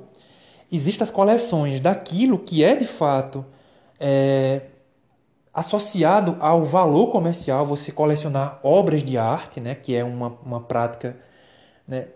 Existem 0.72 1.04
as 1.04 1.12
coleções 1.12 1.80
daquilo 1.80 2.40
que 2.40 2.64
é 2.64 2.76
de 2.76 2.86
fato 2.86 3.46
é, 4.00 4.62
associado 5.54 6.38
ao 6.40 6.64
valor 6.64 7.12
comercial, 7.12 7.66
você 7.66 7.92
colecionar 7.92 8.60
obras 8.64 9.04
de 9.04 9.18
arte, 9.18 9.62
né, 9.62 9.76
que 9.76 9.96
é 9.96 10.04
uma, 10.04 10.30
uma 10.44 10.62
prática 10.62 11.16
né, 11.88 12.08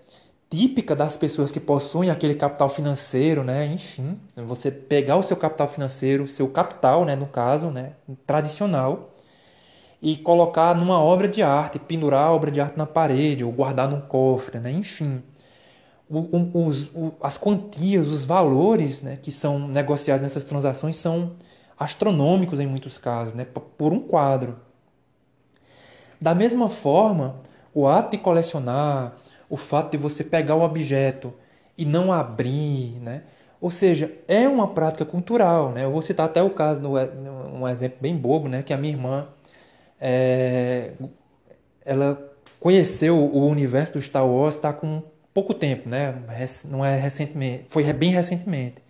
típica 0.55 0.95
das 0.95 1.17
pessoas 1.17 1.51
que 1.51 1.59
possuem 1.59 2.09
aquele 2.09 2.33
capital 2.33 2.69
financeiro, 2.69 3.43
né, 3.43 3.65
enfim, 3.65 4.17
você 4.37 4.71
pegar 4.71 5.17
o 5.17 5.23
seu 5.23 5.35
capital 5.35 5.67
financeiro, 5.67 6.27
seu 6.29 6.47
capital, 6.47 7.03
né, 7.03 7.13
no 7.13 7.25
caso, 7.25 7.67
né, 7.67 7.91
tradicional, 8.25 9.13
e 10.01 10.15
colocar 10.15 10.73
numa 10.73 11.01
obra 11.01 11.27
de 11.27 11.41
arte, 11.41 11.77
pendurar 11.77 12.27
a 12.27 12.31
obra 12.31 12.51
de 12.51 12.61
arte 12.61 12.77
na 12.77 12.85
parede 12.85 13.43
ou 13.43 13.51
guardar 13.51 13.89
num 13.89 13.99
cofre, 13.99 14.59
né? 14.59 14.71
enfim. 14.71 15.21
O, 16.07 16.19
o, 16.19 16.65
os, 16.67 16.83
o, 16.93 17.11
as 17.19 17.37
quantias, 17.37 18.07
os 18.07 18.23
valores 18.23 19.01
né, 19.01 19.17
que 19.19 19.31
são 19.31 19.67
negociados 19.67 20.21
nessas 20.21 20.43
transações 20.43 20.95
são 20.95 21.31
astronômicos 21.77 22.59
em 22.59 22.67
muitos 22.67 22.97
casos, 22.97 23.33
né, 23.33 23.45
por 23.45 23.91
um 23.91 23.99
quadro. 23.99 24.57
Da 26.21 26.35
mesma 26.35 26.69
forma, 26.69 27.37
o 27.73 27.87
ato 27.87 28.11
de 28.11 28.19
colecionar, 28.19 29.17
o 29.49 29.57
fato 29.57 29.91
de 29.91 29.97
você 29.97 30.23
pegar 30.23 30.55
o 30.55 30.61
objeto 30.61 31.33
e 31.77 31.85
não 31.85 32.11
abrir, 32.11 32.99
né? 33.01 33.23
ou 33.61 33.71
seja, 33.71 34.11
é 34.27 34.47
uma 34.47 34.67
prática 34.67 35.05
cultural. 35.05 35.71
Né? 35.71 35.83
Eu 35.83 35.91
vou 35.91 36.01
citar 36.01 36.25
até 36.25 36.41
o 36.41 36.49
caso, 36.49 36.81
um 37.53 37.67
exemplo 37.67 37.97
bem 38.01 38.15
bobo, 38.15 38.47
né? 38.47 38.63
que 38.63 38.73
a 38.73 38.77
minha 38.77 38.93
irmã 38.93 39.27
é, 39.99 40.93
ela 41.83 42.31
conheceu 42.59 43.17
o 43.17 43.47
universo 43.47 43.93
do 43.93 44.01
Star 44.01 44.27
Wars 44.27 44.55
está 44.55 44.73
com 44.73 45.03
pouco 45.33 45.53
tempo, 45.53 45.89
né? 45.89 46.15
Não 46.65 46.83
é 46.83 46.97
recentemente, 46.97 47.65
foi 47.69 47.83
bem 47.91 48.11
recentemente. 48.11 48.81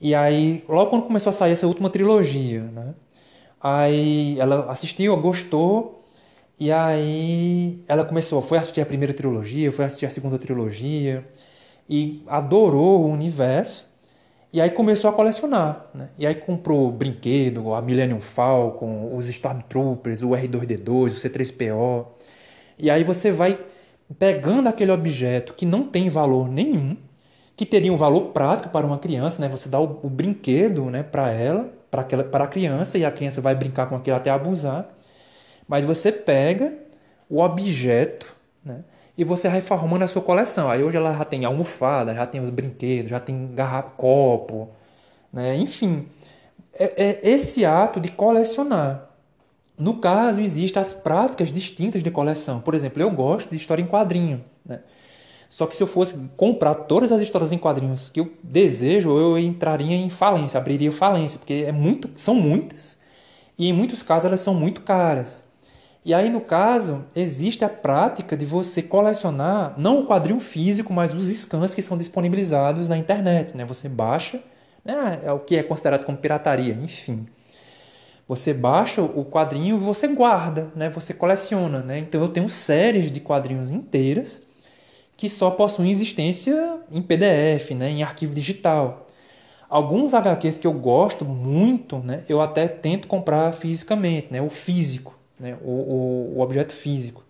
E 0.00 0.14
aí, 0.14 0.64
logo 0.68 0.90
quando 0.90 1.04
começou 1.04 1.30
a 1.30 1.32
sair 1.32 1.52
essa 1.52 1.66
última 1.66 1.90
trilogia, 1.90 2.62
né? 2.62 2.94
Aí 3.60 4.38
ela 4.40 4.70
assistiu, 4.70 5.16
gostou, 5.16 6.01
e 6.62 6.70
aí 6.70 7.82
ela 7.88 8.04
começou, 8.04 8.40
foi 8.40 8.56
assistir 8.56 8.80
a 8.80 8.86
primeira 8.86 9.12
trilogia, 9.12 9.72
foi 9.72 9.84
assistir 9.84 10.06
a 10.06 10.10
segunda 10.10 10.38
trilogia, 10.38 11.26
e 11.90 12.22
adorou 12.28 13.00
o 13.00 13.10
universo. 13.10 13.84
E 14.52 14.60
aí 14.60 14.70
começou 14.70 15.10
a 15.10 15.12
colecionar. 15.12 15.86
Né? 15.92 16.10
E 16.16 16.24
aí 16.24 16.36
comprou 16.36 16.92
brinquedo, 16.92 17.74
a 17.74 17.82
Millennium 17.82 18.20
Falcon, 18.20 19.10
os 19.12 19.28
Stormtroopers, 19.28 20.22
o 20.22 20.28
R2D2, 20.28 21.10
o 21.10 21.16
C3PO. 21.16 22.06
E 22.78 22.88
aí 22.88 23.02
você 23.02 23.32
vai 23.32 23.58
pegando 24.16 24.68
aquele 24.68 24.92
objeto 24.92 25.54
que 25.54 25.66
não 25.66 25.82
tem 25.82 26.08
valor 26.08 26.48
nenhum, 26.48 26.96
que 27.56 27.66
teria 27.66 27.92
um 27.92 27.96
valor 27.96 28.26
prático 28.26 28.68
para 28.68 28.86
uma 28.86 28.98
criança, 28.98 29.42
né? 29.42 29.48
Você 29.48 29.68
dá 29.68 29.80
o, 29.80 29.98
o 30.04 30.08
brinquedo, 30.08 30.84
né, 30.90 31.02
para 31.02 31.28
ela, 31.28 31.72
para 31.90 32.02
aquela, 32.02 32.22
para 32.22 32.44
a 32.44 32.46
criança 32.46 32.96
e 32.98 33.04
a 33.04 33.10
criança 33.10 33.40
vai 33.40 33.56
brincar 33.56 33.88
com 33.88 33.96
aquilo 33.96 34.16
até 34.16 34.30
abusar. 34.30 35.01
Mas 35.66 35.84
você 35.84 36.10
pega 36.12 36.72
o 37.28 37.40
objeto, 37.40 38.34
né? 38.64 38.84
e 39.16 39.24
você 39.24 39.48
vai 39.48 39.60
formando 39.60 40.02
a 40.02 40.08
sua 40.08 40.22
coleção. 40.22 40.70
Aí 40.70 40.82
hoje 40.82 40.96
ela 40.96 41.12
já 41.16 41.24
tem 41.24 41.44
almofada, 41.44 42.14
já 42.14 42.26
tem 42.26 42.40
os 42.40 42.50
brinquedos, 42.50 43.10
já 43.10 43.20
tem 43.20 43.54
garrafa, 43.54 43.90
copo, 43.96 44.70
né? 45.32 45.56
enfim. 45.56 46.06
É, 46.74 47.04
é 47.04 47.30
esse 47.30 47.64
ato 47.64 48.00
de 48.00 48.10
colecionar. 48.10 49.08
No 49.78 49.98
caso, 49.98 50.40
existem 50.40 50.80
as 50.80 50.92
práticas 50.92 51.52
distintas 51.52 52.02
de 52.02 52.10
coleção. 52.10 52.60
Por 52.60 52.74
exemplo, 52.74 53.02
eu 53.02 53.10
gosto 53.10 53.50
de 53.50 53.56
história 53.56 53.82
em 53.82 53.86
quadrinho. 53.86 54.44
Né? 54.64 54.80
Só 55.48 55.66
que 55.66 55.76
se 55.76 55.82
eu 55.82 55.86
fosse 55.86 56.16
comprar 56.36 56.74
todas 56.74 57.12
as 57.12 57.20
histórias 57.20 57.52
em 57.52 57.58
quadrinhos 57.58 58.08
que 58.08 58.20
eu 58.20 58.32
desejo, 58.42 59.10
eu 59.10 59.38
entraria 59.38 59.96
em 59.96 60.08
falência, 60.08 60.58
abriria 60.58 60.90
falência, 60.90 61.38
porque 61.38 61.64
é 61.66 61.72
muito, 61.72 62.08
são 62.16 62.34
muitas 62.34 62.98
e 63.58 63.68
em 63.68 63.72
muitos 63.72 64.02
casos 64.02 64.24
elas 64.24 64.40
são 64.40 64.54
muito 64.54 64.80
caras. 64.80 65.46
E 66.04 66.12
aí, 66.12 66.28
no 66.28 66.40
caso, 66.40 67.04
existe 67.14 67.64
a 67.64 67.68
prática 67.68 68.36
de 68.36 68.44
você 68.44 68.82
colecionar 68.82 69.74
não 69.76 70.00
o 70.00 70.06
quadrinho 70.06 70.40
físico, 70.40 70.92
mas 70.92 71.14
os 71.14 71.26
scans 71.26 71.76
que 71.76 71.82
são 71.82 71.96
disponibilizados 71.96 72.88
na 72.88 72.98
internet. 72.98 73.56
Né? 73.56 73.64
Você 73.64 73.88
baixa, 73.88 74.42
né? 74.84 75.20
é 75.22 75.30
o 75.30 75.38
que 75.38 75.56
é 75.56 75.62
considerado 75.62 76.04
como 76.04 76.18
pirataria, 76.18 76.74
enfim. 76.74 77.26
Você 78.26 78.52
baixa 78.52 79.00
o 79.00 79.24
quadrinho 79.24 79.76
e 79.76 79.78
você 79.78 80.08
guarda, 80.08 80.72
né? 80.74 80.90
você 80.90 81.14
coleciona. 81.14 81.80
Né? 81.80 82.00
Então, 82.00 82.20
eu 82.20 82.28
tenho 82.28 82.48
séries 82.48 83.12
de 83.12 83.20
quadrinhos 83.20 83.70
inteiras 83.70 84.42
que 85.16 85.28
só 85.28 85.52
possuem 85.52 85.90
existência 85.90 86.80
em 86.90 87.00
PDF, 87.00 87.70
né? 87.76 87.90
em 87.90 88.02
arquivo 88.02 88.34
digital. 88.34 89.06
Alguns 89.68 90.14
HQs 90.14 90.58
que 90.58 90.66
eu 90.66 90.72
gosto 90.72 91.24
muito, 91.24 91.98
né? 91.98 92.24
eu 92.28 92.40
até 92.40 92.66
tento 92.66 93.06
comprar 93.06 93.52
fisicamente, 93.52 94.28
né? 94.32 94.42
o 94.42 94.50
físico 94.50 95.21
né, 95.42 95.58
o, 95.60 95.70
o, 95.70 96.34
o 96.36 96.40
objeto 96.40 96.72
físico. 96.72 97.24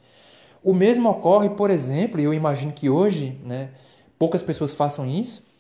O 0.63 0.75
mesmo 0.75 1.09
ocorre, 1.09 1.49
por 1.51 1.71
exemplo, 1.71 2.21
e 2.21 2.25
eu 2.25 2.35
imagino 2.35 2.71
que 2.71 2.89
hoje 2.89 3.41
né, 3.43 3.71
poucas 4.19 4.43
pessoas 4.43 4.75
façam 4.75 5.07
isso. 5.07 5.51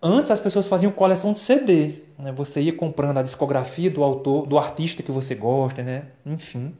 Antes 0.00 0.30
as 0.30 0.40
pessoas 0.40 0.68
faziam 0.68 0.92
coleção 0.92 1.32
de 1.32 1.40
CD. 1.40 1.96
Né? 2.18 2.30
Você 2.32 2.60
ia 2.60 2.72
comprando 2.72 3.18
a 3.18 3.22
discografia 3.22 3.90
do 3.90 4.04
autor, 4.04 4.46
do 4.46 4.56
artista 4.56 5.02
que 5.02 5.10
você 5.10 5.34
gosta, 5.34 5.82
né? 5.82 6.04
enfim. 6.24 6.74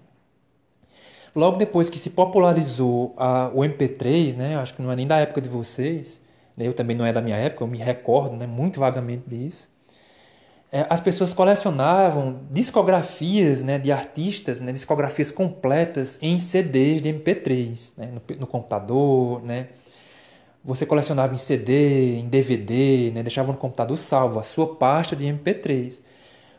Logo 1.35 1.59
depois 1.59 1.91
que 1.91 1.99
se 1.99 2.11
popularizou 2.11 3.13
a, 3.19 3.51
o 3.53 3.59
MP3, 3.59 4.37
né? 4.37 4.57
acho 4.57 4.73
que 4.75 4.81
não 4.81 4.91
é 4.91 4.97
nem 4.97 5.07
da 5.07 5.19
época 5.19 5.41
de 5.41 5.49
vocês, 5.49 6.23
né? 6.57 6.67
eu 6.67 6.73
também 6.73 6.97
não 6.97 7.05
é 7.05 7.13
da 7.13 7.21
minha 7.21 7.37
época, 7.37 7.65
eu 7.65 7.69
me 7.69 7.79
recordo 7.79 8.37
né? 8.37 8.47
muito 8.47 8.79
vagamente 8.79 9.25
disso 9.29 9.69
as 10.89 11.01
pessoas 11.01 11.33
colecionavam 11.33 12.41
discografias 12.51 13.63
né, 13.63 13.79
de 13.79 13.93
artistas, 13.93 14.61
né, 14.61 14.73
discografias 14.73 15.31
completas 15.31 16.19
em 16.21 16.39
CDs 16.39 17.01
de 17.01 17.09
MP3, 17.09 17.93
né, 17.97 18.09
no, 18.13 18.37
no, 18.41 18.47
computador. 18.47 19.43
Né. 19.43 19.69
Você 20.65 20.85
colecionava 20.85 21.33
em 21.33 21.37
CD, 21.37 22.17
em 22.19 22.29
DVD, 22.29 23.13
né, 23.15 23.23
deixava 23.23 23.53
no 23.53 23.59
computador 23.59 23.97
salvo 23.97 24.41
a 24.41 24.43
sua 24.43 24.75
pasta 24.75 25.15
de 25.15 25.25
MP3. 25.25 26.01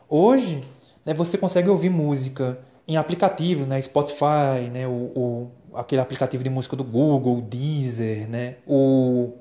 Hoje, 0.09 0.61
né, 1.05 1.13
você 1.13 1.37
consegue 1.37 1.69
ouvir 1.69 1.89
música 1.89 2.59
em 2.87 2.95
aplicativos, 2.95 3.67
né, 3.67 3.81
Spotify, 3.81 4.69
né, 4.71 4.87
o, 4.87 4.91
o, 4.91 5.51
aquele 5.73 5.99
aplicativo 5.99 6.43
de 6.43 6.49
música 6.49 6.75
do 6.75 6.83
Google, 6.83 7.39
o 7.39 7.41
Deezer, 7.41 8.27
né, 8.29 8.55
o 8.65 9.33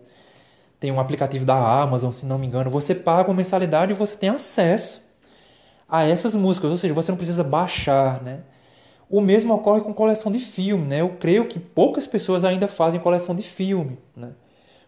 tem 0.79 0.93
um 0.93 1.01
aplicativo 1.01 1.45
da 1.45 1.57
Amazon, 1.57 2.11
se 2.11 2.27
não 2.27 2.39
me 2.39 2.47
engano, 2.47 2.71
você 2.71 2.95
paga 2.95 3.29
uma 3.31 3.37
mensalidade 3.37 3.93
e 3.93 3.95
você 3.95 4.17
tem 4.17 4.29
acesso 4.29 5.05
a 5.89 6.05
essas 6.05 6.35
músicas, 6.37 6.71
ou 6.71 6.79
seja, 6.79 6.93
você 6.93 7.11
não 7.11 7.17
precisa 7.17 7.45
baixar, 7.45 8.23
né? 8.23 8.41
O 9.09 9.21
mesmo 9.21 9.55
ocorre 9.55 9.83
com 9.83 9.95
coleção 9.95 10.33
de 10.33 10.41
filme, 10.41 10.85
né? 10.87 11.01
Eu 11.01 11.11
creio 11.11 11.47
que 11.47 11.61
poucas 11.61 12.07
pessoas 12.07 12.45
ainda 12.45 12.67
fazem 12.67 13.01
coleção 13.01 13.35
de 13.35 13.43
filme, 13.43 13.99
né? 14.17 14.31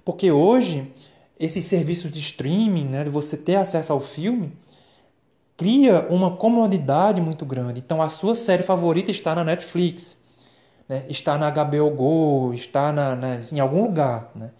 Porque 0.04 0.32
hoje 0.32 0.92
esses 1.38 1.64
serviços 1.66 2.10
de 2.10 2.18
streaming, 2.18 2.86
né, 2.86 3.04
de 3.04 3.10
você 3.10 3.36
ter 3.36 3.56
acesso 3.56 3.92
ao 3.92 4.00
filme, 4.00 4.52
cria 5.56 6.06
uma 6.08 6.36
comodidade 6.36 7.20
muito 7.20 7.44
grande. 7.46 7.80
Então 7.80 8.02
a 8.02 8.08
sua 8.08 8.34
série 8.34 8.62
favorita 8.62 9.10
está 9.10 9.34
na 9.34 9.44
Netflix, 9.44 10.18
né? 10.88 11.04
está 11.08 11.38
na 11.38 11.50
HBO 11.50 11.90
Go, 11.90 12.54
está 12.54 12.92
na, 12.92 13.14
na, 13.14 13.40
em 13.52 13.60
algum 13.60 13.82
lugar, 13.82 14.32
né? 14.34 14.50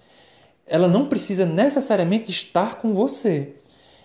Ela 0.69 0.89
não 0.89 1.07
precisa 1.07 1.47
necessariamente 1.47 2.31
estar 2.31 2.77
com 2.77 2.93
você. 2.93 3.57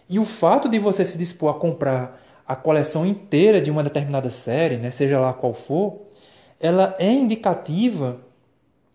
E 0.09 0.19
o 0.19 0.25
fato 0.25 0.67
de 0.67 0.79
você 0.79 1.05
se 1.05 1.17
dispor 1.17 1.49
a 1.49 1.59
comprar 1.59 2.21
a 2.45 2.55
coleção 2.55 3.05
inteira 3.05 3.61
de 3.61 3.71
uma 3.71 3.83
determinada 3.83 4.29
série, 4.29 4.77
né, 4.77 4.91
seja 4.91 5.19
lá 5.19 5.33
qual 5.33 5.53
for, 5.53 6.01
ela 6.59 6.95
é 6.99 7.11
indicativa 7.11 8.19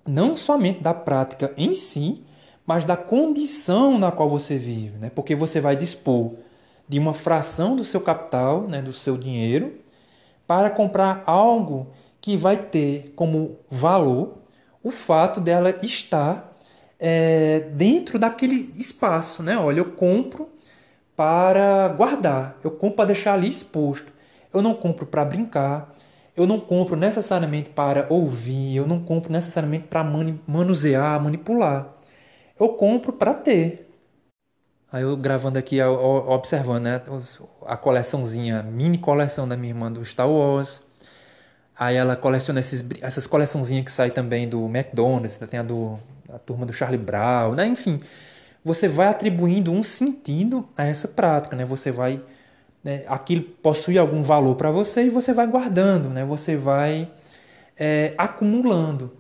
não 0.06 0.34
somente 0.34 0.80
da 0.80 0.94
prática 0.94 1.52
em 1.56 1.74
si, 1.74 2.24
mas 2.66 2.84
da 2.84 2.96
condição 2.96 3.98
na 3.98 4.10
qual 4.10 4.28
você 4.28 4.56
vive, 4.58 4.98
né? 4.98 5.10
Porque 5.14 5.34
você 5.34 5.60
vai 5.60 5.76
dispor 5.76 6.32
de 6.88 6.98
uma 6.98 7.12
fração 7.12 7.76
do 7.76 7.84
seu 7.84 8.00
capital, 8.00 8.62
né, 8.62 8.80
do 8.80 8.92
seu 8.92 9.16
dinheiro, 9.16 9.78
para 10.46 10.70
comprar 10.70 11.22
algo 11.26 11.88
que 12.20 12.36
vai 12.36 12.56
ter 12.56 13.12
como 13.14 13.56
valor 13.70 14.38
o 14.82 14.90
fato 14.90 15.40
dela 15.40 15.74
estar 15.82 16.47
é, 16.98 17.60
dentro 17.60 18.18
daquele 18.18 18.72
espaço, 18.74 19.42
né? 19.42 19.56
Olha, 19.58 19.80
eu 19.80 19.92
compro 19.92 20.48
para 21.16 21.88
guardar, 21.88 22.58
eu 22.64 22.70
compro 22.70 22.96
para 22.96 23.06
deixar 23.06 23.34
ali 23.34 23.48
exposto. 23.48 24.12
Eu 24.52 24.62
não 24.62 24.74
compro 24.74 25.06
para 25.06 25.24
brincar, 25.24 25.94
eu 26.36 26.46
não 26.46 26.60
compro 26.60 26.96
necessariamente 26.96 27.70
para 27.70 28.06
ouvir, 28.10 28.76
eu 28.76 28.86
não 28.86 29.00
compro 29.04 29.32
necessariamente 29.32 29.86
para 29.88 30.04
manusear, 30.46 31.22
manipular. 31.22 31.94
Eu 32.58 32.70
compro 32.70 33.12
para 33.12 33.34
ter. 33.34 33.88
Aí 34.90 35.02
eu 35.02 35.16
gravando 35.16 35.58
aqui, 35.58 35.80
observando 35.82 36.84
né, 36.84 37.02
a 37.66 37.76
coleçãozinha, 37.76 38.62
mini 38.62 38.98
coleção 38.98 39.46
da 39.46 39.56
minha 39.56 39.70
irmã 39.70 39.92
do 39.92 40.04
Star 40.04 40.28
Wars. 40.30 40.82
Aí 41.78 41.96
ela 41.96 42.16
coleciona 42.16 42.60
esses, 42.60 42.84
essas 43.00 43.26
coleçãozinhas 43.26 43.84
que 43.84 43.90
saem 43.90 44.10
também 44.10 44.48
do 44.48 44.66
McDonald's, 44.66 45.36
tem 45.48 45.60
a 45.60 45.62
do 45.62 45.98
a 46.28 46.38
turma 46.38 46.66
do 46.66 46.72
Charlie 46.72 46.98
Brown, 46.98 47.54
né? 47.54 47.66
Enfim, 47.66 48.00
você 48.62 48.86
vai 48.86 49.06
atribuindo 49.08 49.72
um 49.72 49.82
sentido 49.82 50.68
a 50.76 50.84
essa 50.84 51.08
prática, 51.08 51.56
né? 51.56 51.64
Você 51.64 51.90
vai 51.90 52.20
né, 52.82 53.02
aquilo 53.08 53.42
possui 53.42 53.98
algum 53.98 54.22
valor 54.22 54.54
para 54.54 54.70
você 54.70 55.04
e 55.04 55.10
você 55.10 55.32
vai 55.32 55.46
guardando, 55.46 56.08
né? 56.08 56.24
Você 56.24 56.56
vai 56.56 57.10
é, 57.76 58.14
acumulando. 58.16 59.12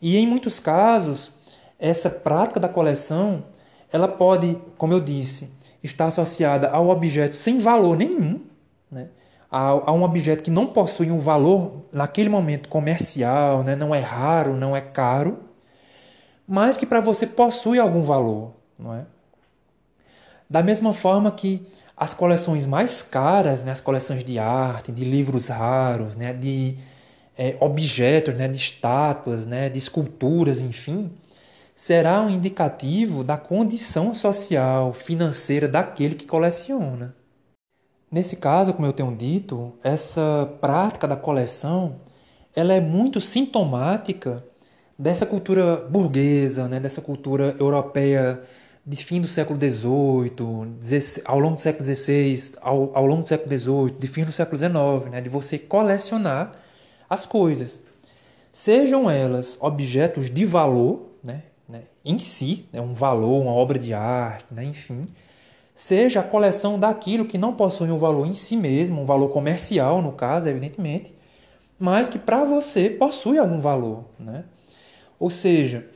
E 0.00 0.16
em 0.16 0.26
muitos 0.26 0.60
casos, 0.60 1.32
essa 1.78 2.10
prática 2.10 2.60
da 2.60 2.68
coleção, 2.68 3.44
ela 3.92 4.08
pode, 4.08 4.58
como 4.76 4.92
eu 4.92 5.00
disse, 5.00 5.50
estar 5.82 6.06
associada 6.06 6.68
ao 6.68 6.88
objeto 6.88 7.36
sem 7.36 7.58
valor 7.58 7.96
nenhum, 7.96 8.40
né? 8.90 9.08
A, 9.56 9.92
um 9.92 10.02
objeto 10.02 10.44
que 10.44 10.50
não 10.50 10.66
possui 10.66 11.10
um 11.10 11.18
valor 11.18 11.86
naquele 11.90 12.28
momento 12.28 12.68
comercial, 12.68 13.62
né? 13.62 13.74
não 13.74 13.94
é 13.94 14.00
raro, 14.00 14.54
não 14.54 14.76
é 14.76 14.82
caro, 14.82 15.38
mas 16.46 16.76
que 16.76 16.84
para 16.84 17.00
você 17.00 17.26
possui 17.26 17.78
algum 17.78 18.02
valor, 18.02 18.52
não 18.78 18.94
é? 18.94 19.06
Da 20.48 20.62
mesma 20.62 20.92
forma 20.92 21.30
que 21.32 21.66
as 21.96 22.12
coleções 22.14 22.66
mais 22.66 23.02
caras, 23.02 23.64
né, 23.64 23.72
as 23.72 23.80
coleções 23.80 24.22
de 24.22 24.38
arte, 24.38 24.92
de 24.92 25.04
livros 25.04 25.48
raros, 25.48 26.14
né, 26.14 26.32
de 26.32 26.76
é, 27.36 27.56
objetos, 27.58 28.34
né, 28.34 28.46
de 28.46 28.56
estátuas, 28.56 29.46
né, 29.46 29.68
de 29.68 29.78
esculturas, 29.78 30.60
enfim, 30.60 31.10
será 31.74 32.20
um 32.20 32.30
indicativo 32.30 33.24
da 33.24 33.36
condição 33.36 34.14
social, 34.14 34.92
financeira 34.92 35.66
daquele 35.66 36.14
que 36.14 36.26
coleciona. 36.26 37.14
Nesse 38.10 38.36
caso, 38.36 38.72
como 38.72 38.86
eu 38.86 38.92
tenho 38.92 39.14
dito, 39.14 39.72
essa 39.82 40.48
prática 40.60 41.08
da 41.08 41.16
coleção 41.16 42.00
ela 42.54 42.72
é 42.72 42.80
muito 42.80 43.20
sintomática 43.20 44.42
dessa 44.98 45.26
cultura 45.26 45.76
burguesa, 45.76 46.66
né, 46.68 46.80
dessa 46.80 47.02
cultura 47.02 47.54
europeia 47.58 48.42
de 48.84 48.96
fim 49.04 49.20
do 49.20 49.28
século 49.28 49.58
XVIII, 49.60 51.22
ao 51.26 51.38
longo 51.38 51.56
do 51.56 51.60
século 51.60 51.84
XVI, 51.84 52.52
ao, 52.62 52.96
ao 52.96 53.06
longo 53.06 53.22
do 53.22 53.28
século 53.28 53.58
XVIII, 53.58 53.98
de 53.98 54.08
fim 54.08 54.24
do 54.24 54.32
século 54.32 54.56
XIX, 54.56 55.10
né, 55.10 55.20
de 55.20 55.28
você 55.28 55.58
colecionar 55.58 56.54
as 57.10 57.26
coisas. 57.26 57.82
Sejam 58.50 59.10
elas 59.10 59.58
objetos 59.60 60.30
de 60.30 60.46
valor, 60.46 61.10
né, 61.22 61.42
né, 61.68 61.82
em 62.04 62.16
si, 62.16 62.66
né, 62.72 62.80
um 62.80 62.94
valor, 62.94 63.42
uma 63.42 63.52
obra 63.52 63.78
de 63.78 63.92
arte, 63.92 64.46
né, 64.50 64.64
enfim, 64.64 65.06
seja 65.76 66.20
a 66.20 66.22
coleção 66.22 66.80
daquilo 66.80 67.26
que 67.26 67.36
não 67.36 67.52
possui 67.52 67.90
um 67.90 67.98
valor 67.98 68.26
em 68.26 68.32
si 68.32 68.56
mesmo, 68.56 69.02
um 69.02 69.04
valor 69.04 69.28
comercial, 69.28 70.00
no 70.00 70.10
caso, 70.10 70.48
evidentemente, 70.48 71.14
mas 71.78 72.08
que 72.08 72.18
para 72.18 72.44
você 72.44 72.88
possui 72.88 73.36
algum 73.36 73.60
valor. 73.60 74.06
Né? 74.18 74.44
Ou 75.20 75.28
seja, 75.28 75.86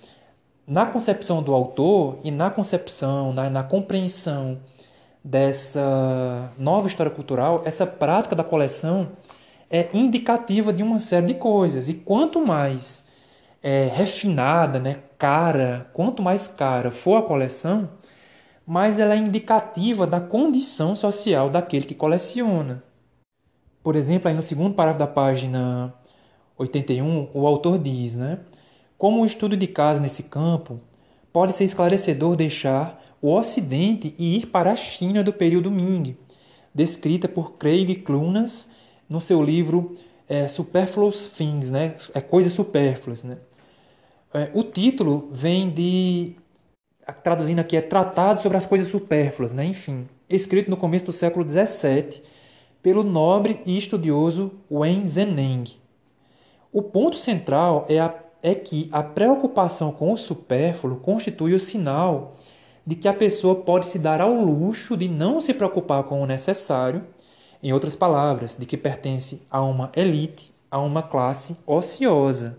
na 0.67 0.85
concepção 0.85 1.43
do 1.43 1.55
autor 1.55 2.19
e 2.23 2.31
na 2.31 2.51
concepção, 2.51 3.33
na, 3.33 3.49
na 3.49 3.63
compreensão 3.63 4.61
dessa 5.25 6.53
nova 6.59 6.87
história 6.87 7.11
cultural, 7.11 7.63
essa 7.65 7.87
prática 7.87 8.37
da 8.37 8.45
coleção 8.45 9.13
é 9.71 9.89
indicativa 9.95 10.75
de 10.75 10.83
uma 10.83 10.99
série 10.99 11.29
de 11.29 11.35
coisas. 11.35 11.89
E 11.89 11.95
quanto 11.95 12.45
mais 12.45 13.09
é, 13.63 13.91
refinada, 13.91 14.79
né, 14.79 14.99
cara, 15.17 15.89
quanto 15.95 16.23
mais 16.23 16.47
cara 16.47 16.91
for 16.91 17.17
a 17.17 17.23
coleção, 17.23 17.89
mais 18.71 19.01
ela 19.01 19.15
é 19.15 19.17
indicativa 19.17 20.07
da 20.07 20.21
condição 20.21 20.95
social 20.95 21.51
daquele 21.51 21.85
que 21.85 21.93
coleciona. 21.93 22.85
Por 23.83 23.97
exemplo, 23.97 24.29
aí 24.29 24.35
no 24.35 24.43
segundo 24.43 24.77
parágrafo 24.77 25.01
da 25.01 25.13
página 25.13 25.93
81, 26.57 27.31
o 27.35 27.49
autor 27.49 27.81
diz, 27.81 28.15
né? 28.15 28.39
Como 28.97 29.23
o 29.23 29.27
estudo 29.27 29.57
de 29.57 29.67
caso 29.67 30.01
nesse 30.01 30.23
campo 30.23 30.79
pode 31.33 31.53
ser 31.53 31.65
esclarecedor 31.65 32.37
deixar 32.37 33.03
o 33.21 33.35
Ocidente 33.35 34.15
e 34.17 34.37
ir 34.37 34.47
para 34.47 34.71
a 34.71 34.77
China 34.77 35.25
do 35.25 35.33
período 35.33 35.69
Ming, 35.69 36.17
descrita 36.73 37.27
por 37.27 37.55
Craig 37.55 37.97
Clunas 37.97 38.71
no 39.09 39.21
seu 39.21 39.43
livro 39.43 39.97
é, 40.29 40.47
Superfluous 40.47 41.27
Things, 41.27 41.71
né? 41.71 41.97
é, 42.15 42.21
Coisas 42.21 42.53
Supérfluas. 42.53 43.25
Né? 43.25 43.37
É, 44.33 44.49
o 44.55 44.63
título 44.63 45.29
vem 45.33 45.69
de, 45.71 46.37
traduzindo 47.13 47.61
aqui, 47.61 47.77
é 47.77 47.81
Tratado 47.81 48.43
sobre 48.43 48.59
as 48.59 48.67
Coisas 48.67 48.89
Supérfluas, 48.89 49.53
né? 49.53 49.65
enfim, 49.65 50.09
escrito 50.29 50.71
no 50.71 50.77
começo 50.77 51.07
do 51.07 51.13
século 51.13 51.49
XVII 51.49 52.23
pelo 52.83 53.03
nobre 53.03 53.61
e 53.67 53.77
estudioso 53.77 54.53
Wen 54.71 55.07
Zheneng. 55.07 55.65
O 56.73 56.83
ponto 56.83 57.17
central 57.17 57.85
é 57.89 57.99
a 57.99 58.15
é 58.43 58.55
que 58.55 58.89
a 58.93 59.03
preocupação 59.03 59.93
com 59.93 60.13
o 60.13 60.17
supérfluo 60.17 60.97
constitui 60.97 61.55
o 61.55 61.61
sinal 61.61 62.37
de 62.87 62.95
que 62.95 63.09
a 63.09 63.13
pessoa 63.13 63.57
pode 63.57 63.87
se 63.87 63.99
dar 63.99 64.21
ao 64.21 64.33
luxo 64.33 64.97
de 64.97 65.09
não 65.09 65.41
se 65.41 65.53
preocupar 65.53 66.05
com 66.05 66.23
o 66.23 66.27
necessário, 66.27 67.07
em 67.63 67.73
outras 67.73 67.95
palavras, 67.95 68.57
de 68.59 68.65
que 68.65 68.77
pertence 68.77 69.43
a 69.51 69.61
uma 69.61 69.93
elite, 69.95 70.53
a 70.71 70.79
uma 70.79 71.03
classe 71.03 71.57
ociosa. 71.67 72.59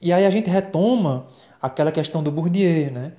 E 0.00 0.12
aí 0.12 0.26
a 0.26 0.30
gente 0.30 0.50
retoma 0.50 1.26
aquela 1.60 1.90
questão 1.90 2.22
do 2.22 2.30
Bourdieu, 2.30 2.92
né? 2.92 3.12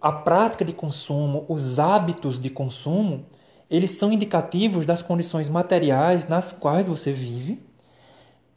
A 0.00 0.12
prática 0.12 0.64
de 0.64 0.72
consumo, 0.72 1.44
os 1.48 1.78
hábitos 1.78 2.40
de 2.40 2.48
consumo, 2.48 3.26
eles 3.70 3.92
são 3.92 4.12
indicativos 4.12 4.86
das 4.86 5.02
condições 5.02 5.48
materiais 5.48 6.28
nas 6.28 6.52
quais 6.52 6.86
você 6.86 7.12
vive 7.12 7.68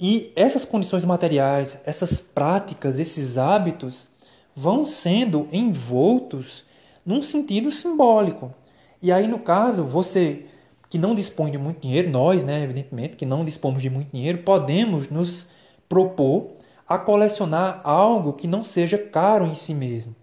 e 0.03 0.33
essas 0.35 0.65
condições 0.65 1.05
materiais, 1.05 1.79
essas 1.85 2.19
práticas, 2.19 2.97
esses 2.97 3.37
hábitos 3.37 4.07
vão 4.55 4.83
sendo 4.83 5.47
envoltos 5.51 6.65
num 7.05 7.21
sentido 7.21 7.71
simbólico. 7.71 8.51
E 8.99 9.11
aí, 9.11 9.27
no 9.27 9.37
caso, 9.37 9.83
você 9.83 10.45
que 10.89 10.97
não 10.97 11.13
dispõe 11.13 11.51
de 11.51 11.59
muito 11.59 11.81
dinheiro, 11.81 12.09
nós, 12.09 12.43
né, 12.43 12.63
evidentemente, 12.63 13.15
que 13.15 13.27
não 13.27 13.45
dispomos 13.45 13.81
de 13.81 13.91
muito 13.91 14.11
dinheiro, 14.11 14.39
podemos 14.39 15.07
nos 15.07 15.49
propor 15.87 16.53
a 16.87 16.97
colecionar 16.97 17.79
algo 17.83 18.33
que 18.33 18.47
não 18.47 18.65
seja 18.65 18.97
caro 18.97 19.45
em 19.45 19.53
si 19.53 19.73
mesmo. 19.73 20.15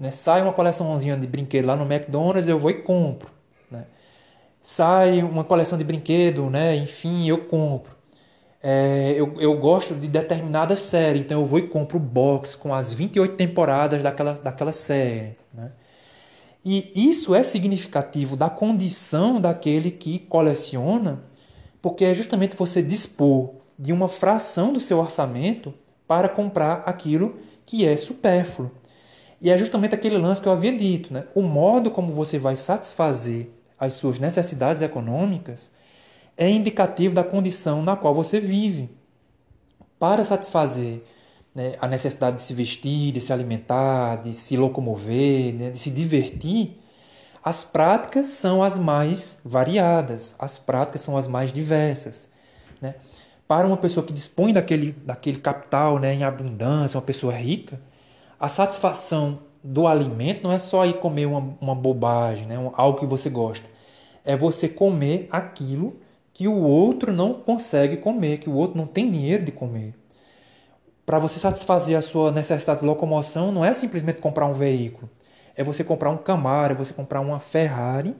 Né? 0.00 0.10
Sai 0.10 0.42
uma 0.42 0.52
coleçãozinha 0.52 1.16
de 1.16 1.26
brinquedo 1.26 1.66
lá 1.66 1.76
no 1.76 1.84
McDonald's, 1.84 2.48
eu 2.48 2.58
vou 2.58 2.72
e 2.72 2.82
compro. 2.82 3.30
Né? 3.70 3.84
Sai 4.60 5.22
uma 5.22 5.44
coleção 5.44 5.78
de 5.78 5.84
brinquedo, 5.84 6.50
né? 6.50 6.74
enfim, 6.74 7.28
eu 7.28 7.44
compro 7.44 8.00
é, 8.62 9.14
eu, 9.16 9.40
eu 9.40 9.56
gosto 9.58 9.94
de 9.94 10.06
determinada 10.06 10.76
série, 10.76 11.20
então 11.20 11.40
eu 11.40 11.46
vou 11.46 11.58
e 11.58 11.66
compro 11.66 11.96
o 11.96 12.00
box 12.00 12.54
com 12.54 12.74
as 12.74 12.92
28 12.92 13.34
temporadas 13.34 14.02
daquela, 14.02 14.34
daquela 14.34 14.72
série. 14.72 15.36
Né? 15.52 15.72
E 16.62 16.92
isso 16.94 17.34
é 17.34 17.42
significativo 17.42 18.36
da 18.36 18.50
condição 18.50 19.40
daquele 19.40 19.90
que 19.90 20.18
coleciona, 20.18 21.22
porque 21.80 22.04
é 22.04 22.12
justamente 22.12 22.54
você 22.54 22.82
dispor 22.82 23.54
de 23.78 23.94
uma 23.94 24.08
fração 24.08 24.74
do 24.74 24.80
seu 24.80 24.98
orçamento 24.98 25.72
para 26.06 26.28
comprar 26.28 26.82
aquilo 26.84 27.38
que 27.64 27.86
é 27.86 27.96
supérfluo. 27.96 28.70
E 29.40 29.50
é 29.50 29.56
justamente 29.56 29.94
aquele 29.94 30.18
lance 30.18 30.40
que 30.40 30.46
eu 30.46 30.52
havia 30.52 30.76
dito, 30.76 31.12
né? 31.12 31.24
O 31.34 31.42
modo 31.42 31.90
como 31.90 32.12
você 32.12 32.38
vai 32.38 32.56
satisfazer 32.56 33.48
as 33.78 33.94
suas 33.94 34.18
necessidades 34.18 34.82
econômicas 34.82 35.70
é 36.36 36.48
indicativo 36.48 37.14
da 37.14 37.24
condição 37.24 37.82
na 37.82 37.96
qual 37.96 38.14
você 38.14 38.38
vive. 38.38 38.90
Para 39.98 40.24
satisfazer 40.24 41.02
né, 41.54 41.74
a 41.80 41.88
necessidade 41.88 42.36
de 42.36 42.42
se 42.42 42.54
vestir, 42.54 43.12
de 43.12 43.20
se 43.20 43.32
alimentar, 43.32 44.16
de 44.22 44.34
se 44.34 44.56
locomover, 44.56 45.54
né, 45.54 45.70
de 45.70 45.78
se 45.78 45.90
divertir, 45.90 46.78
As 47.42 47.64
práticas 47.64 48.26
são 48.26 48.62
as 48.62 48.78
mais 48.78 49.40
variadas, 49.44 50.36
as 50.38 50.58
práticas 50.58 51.00
são 51.00 51.16
as 51.16 51.26
mais 51.26 51.52
diversas. 51.52 52.30
Né? 52.80 52.94
Para 53.48 53.66
uma 53.66 53.78
pessoa 53.78 54.04
que 54.04 54.12
dispõe 54.12 54.52
daquele, 54.52 54.92
daquele 54.92 55.38
capital 55.38 55.98
né, 55.98 56.14
em 56.14 56.22
abundância, 56.22 56.98
uma 56.98 57.04
pessoa 57.04 57.32
rica, 57.32 57.80
a 58.40 58.48
satisfação 58.48 59.40
do 59.62 59.86
alimento 59.86 60.42
não 60.42 60.52
é 60.52 60.58
só 60.58 60.84
ir 60.86 60.94
comer 60.94 61.26
uma, 61.26 61.56
uma 61.60 61.74
bobagem, 61.74 62.46
né, 62.46 62.56
algo 62.72 62.98
que 62.98 63.06
você 63.06 63.30
gosta. 63.30 63.68
É 64.24 64.36
você 64.36 64.68
comer 64.68 65.28
aquilo 65.30 66.00
que 66.32 66.48
o 66.48 66.56
outro 66.56 67.12
não 67.12 67.34
consegue 67.34 67.98
comer, 67.98 68.38
que 68.38 68.48
o 68.48 68.54
outro 68.54 68.76
não 68.76 68.86
tem 68.86 69.10
dinheiro 69.10 69.44
de 69.44 69.52
comer. 69.52 69.94
Para 71.04 71.18
você 71.18 71.38
satisfazer 71.38 71.96
a 71.98 72.02
sua 72.02 72.32
necessidade 72.32 72.80
de 72.80 72.86
locomoção, 72.86 73.52
não 73.52 73.64
é 73.64 73.74
simplesmente 73.74 74.20
comprar 74.20 74.46
um 74.46 74.54
veículo 74.54 75.08
é 75.60 75.64
você 75.64 75.84
comprar 75.84 76.08
um 76.08 76.16
Camaro, 76.16 76.72
é 76.72 76.76
você 76.76 76.94
comprar 76.94 77.20
uma 77.20 77.38
Ferrari, 77.38 78.16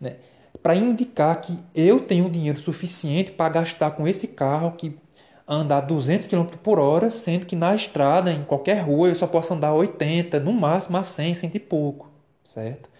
né? 0.00 0.16
para 0.62 0.76
indicar 0.76 1.40
que 1.40 1.58
eu 1.74 1.98
tenho 2.00 2.30
dinheiro 2.30 2.60
suficiente 2.60 3.32
para 3.32 3.48
gastar 3.48 3.90
com 3.90 4.06
esse 4.06 4.28
carro 4.28 4.70
que 4.72 4.96
anda 5.46 5.76
a 5.76 5.80
200 5.80 6.26
km 6.26 6.46
por 6.62 6.78
hora, 6.78 7.10
sendo 7.10 7.46
que 7.46 7.54
na 7.54 7.74
estrada, 7.74 8.32
em 8.32 8.42
qualquer 8.44 8.80
rua, 8.80 9.08
eu 9.08 9.14
só 9.14 9.26
posso 9.26 9.54
andar 9.54 9.72
80, 9.72 10.40
no 10.40 10.52
máximo 10.52 10.96
a 10.96 11.02
100, 11.02 11.34
100 11.34 11.50
e 11.54 11.60
pouco, 11.60 12.10
certo? 12.42 12.90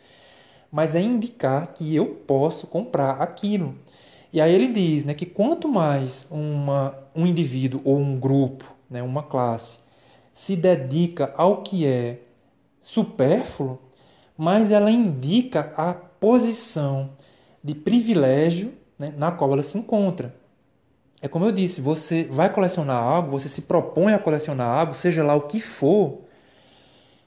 Mas 0.71 0.95
é 0.95 1.01
indicar 1.01 1.73
que 1.75 1.95
eu 1.95 2.07
posso 2.07 2.67
comprar 2.67 3.23
aquilo. 3.23 3.75
E 4.33 4.41
aí 4.41 4.55
ele 4.55 4.69
diz 4.69 5.05
né, 5.05 5.15
que 5.15 5.27
quanto 5.27 5.69
mais 5.69 6.27
uma, 6.31 6.95
um 7.15 7.27
indivíduo 7.27 7.81
ou 7.85 7.99
um 7.99 8.19
grupo, 8.19 8.65
né, 8.91 9.03
uma 9.03 9.23
classe, 9.23 9.79
se 10.33 10.55
dedica 10.55 11.33
ao 11.37 11.63
que 11.63 11.87
é 11.87 12.21
supérfluo, 12.83 13.79
mas 14.37 14.71
ela 14.71 14.91
indica 14.91 15.73
a 15.77 15.95
posição 15.95 17.11
de 17.65 17.75
privilégio 17.75 18.73
né, 18.99 19.13
na 19.17 19.33
qual 19.33 19.53
ela 19.53 19.63
se 19.63 19.79
encontra. 19.79 20.35
É 21.27 21.29
como 21.29 21.45
eu 21.45 21.51
disse, 21.51 21.81
você 21.81 22.23
vai 22.31 22.53
colecionar 22.53 23.03
algo, 23.03 23.33
você 23.33 23.49
se 23.49 23.63
propõe 23.63 24.13
a 24.15 24.19
colecionar 24.19 24.69
algo, 24.69 24.95
seja 24.95 25.25
lá 25.25 25.35
o 25.35 25.41
que 25.41 25.59
for, 25.59 26.21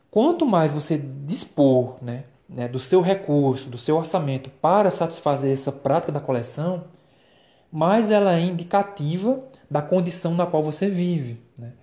quanto 0.10 0.46
mais 0.46 0.72
você 0.72 0.98
dispor 0.98 2.02
né, 2.02 2.24
né, 2.48 2.70
do 2.70 2.80
seu 2.80 3.02
recurso, 3.02 3.70
do 3.70 3.78
seu 3.78 3.98
orçamento 3.98 4.50
para 4.62 4.90
satisfazer 4.90 5.52
essa 5.52 5.70
prática 5.70 6.14
da 6.14 6.22
coleção, 6.22 6.86
mais 7.70 8.10
ela 8.10 8.38
é 8.38 8.40
indicativa 8.40 9.44
da 9.70 9.82
condição 9.82 10.34
na 10.34 10.46
qual 10.46 10.64
você 10.64 10.90
vive. 10.90 11.38
Né? 11.58 11.74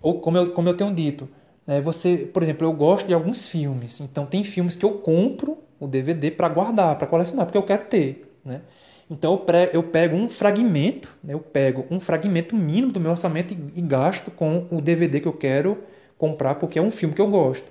Ou 0.00 0.20
como 0.20 0.38
eu, 0.38 0.52
como 0.52 0.68
eu 0.68 0.76
tenho 0.76 0.94
dito, 0.94 1.28
né? 1.66 1.80
Você, 1.80 2.18
por 2.32 2.44
exemplo, 2.44 2.64
eu 2.64 2.72
gosto 2.72 3.08
de 3.08 3.12
alguns 3.12 3.48
filmes, 3.48 3.98
então 3.98 4.24
tem 4.24 4.44
filmes 4.44 4.76
que 4.76 4.84
eu 4.84 4.98
compro 4.98 5.58
o 5.80 5.88
DVD 5.88 6.30
para 6.30 6.48
guardar, 6.48 6.96
para 6.96 7.08
colecionar, 7.08 7.44
porque 7.44 7.58
eu 7.58 7.64
quero 7.64 7.86
ter. 7.86 8.38
Né? 8.44 8.60
Então 9.08 9.40
eu, 9.72 9.82
pego 9.84 10.16
um 10.16 10.28
fragmento, 10.28 11.08
né? 11.22 11.34
eu 11.34 11.40
pego 11.40 11.86
um 11.90 12.00
fragmento 12.00 12.56
mínimo 12.56 12.92
do 12.92 13.00
meu 13.00 13.12
orçamento 13.12 13.54
e, 13.54 13.78
e 13.78 13.82
gasto 13.82 14.30
com 14.30 14.66
o 14.70 14.80
DVD 14.80 15.20
que 15.20 15.28
eu 15.28 15.32
quero 15.32 15.78
comprar, 16.18 16.56
porque 16.56 16.78
é 16.78 16.82
um 16.82 16.90
filme 16.90 17.14
que 17.14 17.20
eu 17.20 17.28
gosto. 17.28 17.70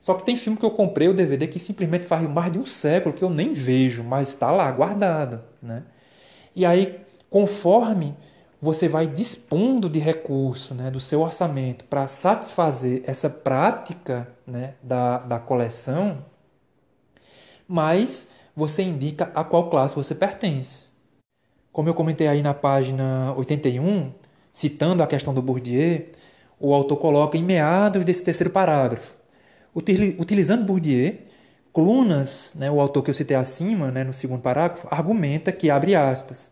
Só 0.00 0.14
que 0.14 0.24
tem 0.24 0.36
filme 0.36 0.58
que 0.58 0.64
eu 0.64 0.70
comprei 0.70 1.08
o 1.08 1.14
DVD 1.14 1.46
que 1.46 1.58
simplesmente 1.58 2.06
faz 2.06 2.28
mais 2.28 2.52
de 2.52 2.58
um 2.58 2.66
século 2.66 3.14
que 3.14 3.22
eu 3.22 3.30
nem 3.30 3.52
vejo, 3.52 4.02
mas 4.02 4.28
está 4.28 4.50
lá 4.50 4.70
guardado, 4.70 5.42
né? 5.62 5.82
E 6.54 6.66
aí, 6.66 7.00
conforme 7.30 8.16
você 8.60 8.88
vai 8.88 9.06
dispondo 9.06 9.88
de 9.88 9.98
recurso 9.98 10.74
né, 10.74 10.90
do 10.90 10.98
seu 10.98 11.20
orçamento 11.20 11.84
para 11.84 12.08
satisfazer 12.08 13.02
essa 13.06 13.30
prática 13.30 14.28
né, 14.46 14.74
da, 14.82 15.18
da 15.18 15.38
coleção, 15.38 16.24
mas 17.68 18.30
você 18.58 18.82
indica 18.82 19.30
a 19.34 19.44
qual 19.44 19.70
classe 19.70 19.94
você 19.94 20.14
pertence. 20.14 20.82
Como 21.72 21.88
eu 21.88 21.94
comentei 21.94 22.26
aí 22.26 22.42
na 22.42 22.52
página 22.52 23.32
81, 23.36 24.12
citando 24.50 25.02
a 25.02 25.06
questão 25.06 25.32
do 25.32 25.40
Bourdieu, 25.40 26.06
o 26.58 26.74
autor 26.74 26.96
coloca 26.96 27.38
em 27.38 27.42
meados 27.42 28.04
desse 28.04 28.24
terceiro 28.24 28.50
parágrafo. 28.50 29.14
Utilizando 29.74 30.64
Bourdieu, 30.64 31.18
Clunas, 31.72 32.52
né, 32.56 32.68
o 32.68 32.80
autor 32.80 33.04
que 33.04 33.10
eu 33.10 33.14
citei 33.14 33.36
acima, 33.36 33.92
né, 33.92 34.02
no 34.02 34.12
segundo 34.12 34.42
parágrafo, 34.42 34.88
argumenta 34.90 35.52
que, 35.52 35.70
abre 35.70 35.94
aspas, 35.94 36.50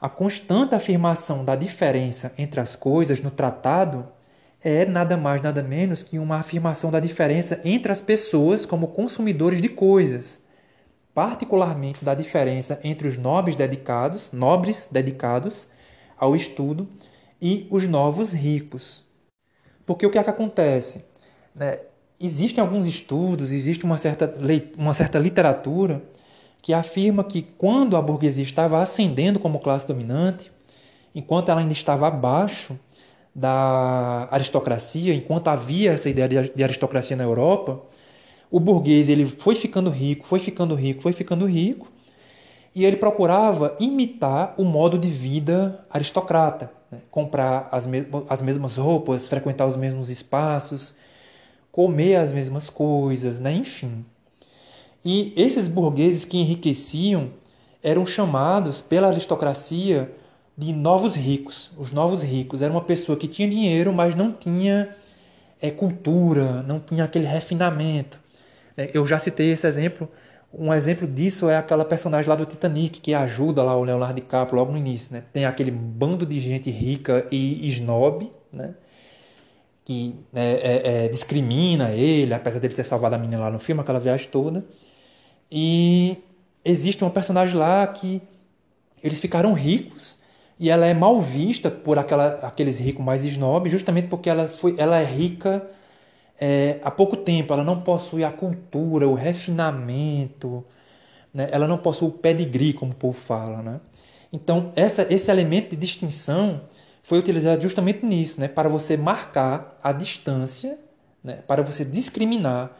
a 0.00 0.08
constante 0.08 0.74
afirmação 0.74 1.44
da 1.44 1.54
diferença 1.54 2.32
entre 2.38 2.58
as 2.58 2.74
coisas 2.74 3.20
no 3.20 3.30
tratado 3.30 4.06
é 4.62 4.86
nada 4.86 5.16
mais 5.16 5.42
nada 5.42 5.62
menos 5.62 6.02
que 6.02 6.18
uma 6.18 6.36
afirmação 6.36 6.90
da 6.90 7.00
diferença 7.00 7.60
entre 7.64 7.92
as 7.92 8.00
pessoas 8.00 8.64
como 8.64 8.88
consumidores 8.88 9.60
de 9.60 9.68
coisas, 9.68 10.40
particularmente 11.18 12.04
da 12.04 12.14
diferença 12.14 12.78
entre 12.84 13.08
os 13.08 13.16
nobres 13.16 13.56
dedicados, 13.56 14.30
nobres 14.30 14.86
dedicados 14.88 15.68
ao 16.16 16.36
estudo 16.36 16.88
e 17.42 17.66
os 17.72 17.88
novos 17.88 18.32
ricos. 18.32 19.04
Porque 19.84 20.06
o 20.06 20.12
que 20.12 20.18
é 20.18 20.22
que 20.22 20.30
acontece? 20.30 21.06
Né? 21.52 21.80
Existem 22.20 22.62
alguns 22.62 22.86
estudos, 22.86 23.50
existe 23.50 23.84
uma 23.84 23.98
certa, 23.98 24.32
uma 24.76 24.94
certa 24.94 25.18
literatura 25.18 26.04
que 26.62 26.72
afirma 26.72 27.24
que 27.24 27.42
quando 27.42 27.96
a 27.96 28.00
burguesia 28.00 28.44
estava 28.44 28.80
ascendendo 28.80 29.40
como 29.40 29.58
classe 29.58 29.88
dominante, 29.88 30.52
enquanto 31.12 31.48
ela 31.48 31.60
ainda 31.60 31.72
estava 31.72 32.06
abaixo 32.06 32.78
da 33.34 34.28
aristocracia, 34.30 35.12
enquanto 35.12 35.48
havia 35.48 35.90
essa 35.90 36.08
ideia 36.08 36.28
de 36.28 36.62
aristocracia 36.62 37.16
na 37.16 37.24
Europa, 37.24 37.82
o 38.50 38.58
burguês 38.58 39.08
ele 39.08 39.26
foi 39.26 39.54
ficando 39.54 39.90
rico, 39.90 40.26
foi 40.26 40.40
ficando 40.40 40.74
rico, 40.74 41.02
foi 41.02 41.12
ficando 41.12 41.46
rico, 41.46 41.90
e 42.74 42.84
ele 42.84 42.96
procurava 42.96 43.76
imitar 43.80 44.54
o 44.56 44.64
modo 44.64 44.98
de 44.98 45.08
vida 45.08 45.84
aristocrata, 45.90 46.70
né? 46.90 46.98
comprar 47.10 47.68
as, 47.72 47.86
me 47.86 48.06
as 48.28 48.40
mesmas 48.40 48.76
roupas, 48.76 49.26
frequentar 49.26 49.66
os 49.66 49.76
mesmos 49.76 50.08
espaços, 50.08 50.94
comer 51.72 52.16
as 52.16 52.32
mesmas 52.32 52.70
coisas, 52.70 53.40
né? 53.40 53.52
enfim. 53.52 54.04
E 55.04 55.32
esses 55.36 55.68
burgueses 55.68 56.24
que 56.24 56.38
enriqueciam 56.38 57.30
eram 57.82 58.04
chamados 58.04 58.80
pela 58.80 59.08
aristocracia 59.08 60.12
de 60.56 60.72
novos 60.72 61.14
ricos. 61.14 61.70
Os 61.78 61.92
novos 61.92 62.22
ricos 62.22 62.62
era 62.62 62.72
uma 62.72 62.80
pessoa 62.80 63.16
que 63.16 63.28
tinha 63.28 63.48
dinheiro, 63.48 63.92
mas 63.92 64.14
não 64.14 64.32
tinha 64.32 64.94
é, 65.60 65.70
cultura, 65.70 66.62
não 66.64 66.80
tinha 66.80 67.04
aquele 67.04 67.26
refinamento. 67.26 68.18
É, 68.78 68.90
eu 68.94 69.04
já 69.04 69.18
citei 69.18 69.50
esse 69.50 69.66
exemplo. 69.66 70.08
Um 70.54 70.72
exemplo 70.72 71.06
disso 71.06 71.50
é 71.50 71.56
aquela 71.56 71.84
personagem 71.84 72.28
lá 72.28 72.36
do 72.36 72.46
Titanic 72.46 73.00
que 73.00 73.12
ajuda 73.12 73.62
lá 73.62 73.76
o 73.76 73.82
Leonardo 73.82 74.14
DiCaprio 74.14 74.56
logo 74.56 74.72
no 74.72 74.78
início. 74.78 75.12
Né? 75.12 75.24
Tem 75.32 75.44
aquele 75.44 75.70
bando 75.72 76.24
de 76.24 76.40
gente 76.40 76.70
rica 76.70 77.26
e 77.30 77.68
snob, 77.68 78.32
né? 78.52 78.74
que 79.84 80.14
é, 80.34 80.52
é, 80.52 81.04
é, 81.04 81.08
discrimina 81.08 81.90
ele, 81.90 82.32
apesar 82.32 82.60
dele 82.60 82.74
ter 82.74 82.84
salvado 82.84 83.14
a 83.14 83.18
menina 83.18 83.42
lá 83.42 83.50
no 83.50 83.58
filme, 83.58 83.80
aquela 83.80 83.98
viagem 83.98 84.28
toda. 84.30 84.64
E 85.50 86.18
existe 86.64 87.02
uma 87.02 87.10
personagem 87.10 87.56
lá 87.56 87.86
que 87.86 88.22
eles 89.02 89.18
ficaram 89.18 89.52
ricos 89.52 90.18
e 90.58 90.70
ela 90.70 90.86
é 90.86 90.94
mal 90.94 91.20
vista 91.20 91.70
por 91.70 91.98
aquela, 91.98 92.34
aqueles 92.42 92.78
ricos 92.78 93.04
mais 93.04 93.24
snobs, 93.24 93.72
justamente 93.72 94.08
porque 94.08 94.28
ela, 94.28 94.48
foi, 94.48 94.74
ela 94.78 94.98
é 94.98 95.04
rica 95.04 95.66
é, 96.40 96.78
há 96.82 96.90
pouco 96.90 97.16
tempo, 97.16 97.52
ela 97.52 97.64
não 97.64 97.80
possui 97.80 98.22
a 98.22 98.30
cultura, 98.30 99.08
o 99.08 99.14
refinamento, 99.14 100.64
né? 101.34 101.48
ela 101.50 101.66
não 101.66 101.78
possui 101.78 102.08
o 102.08 102.12
pedigree, 102.12 102.72
como 102.72 102.92
o 102.92 102.94
povo 102.94 103.18
fala. 103.18 103.60
Né? 103.62 103.80
Então, 104.32 104.72
essa, 104.76 105.06
esse 105.12 105.30
elemento 105.30 105.70
de 105.70 105.76
distinção 105.76 106.62
foi 107.02 107.18
utilizado 107.18 107.60
justamente 107.60 108.04
nisso, 108.06 108.40
né? 108.40 108.46
para 108.46 108.68
você 108.68 108.96
marcar 108.96 109.78
a 109.82 109.92
distância, 109.92 110.78
né? 111.24 111.40
para 111.46 111.62
você 111.62 111.84
discriminar 111.84 112.70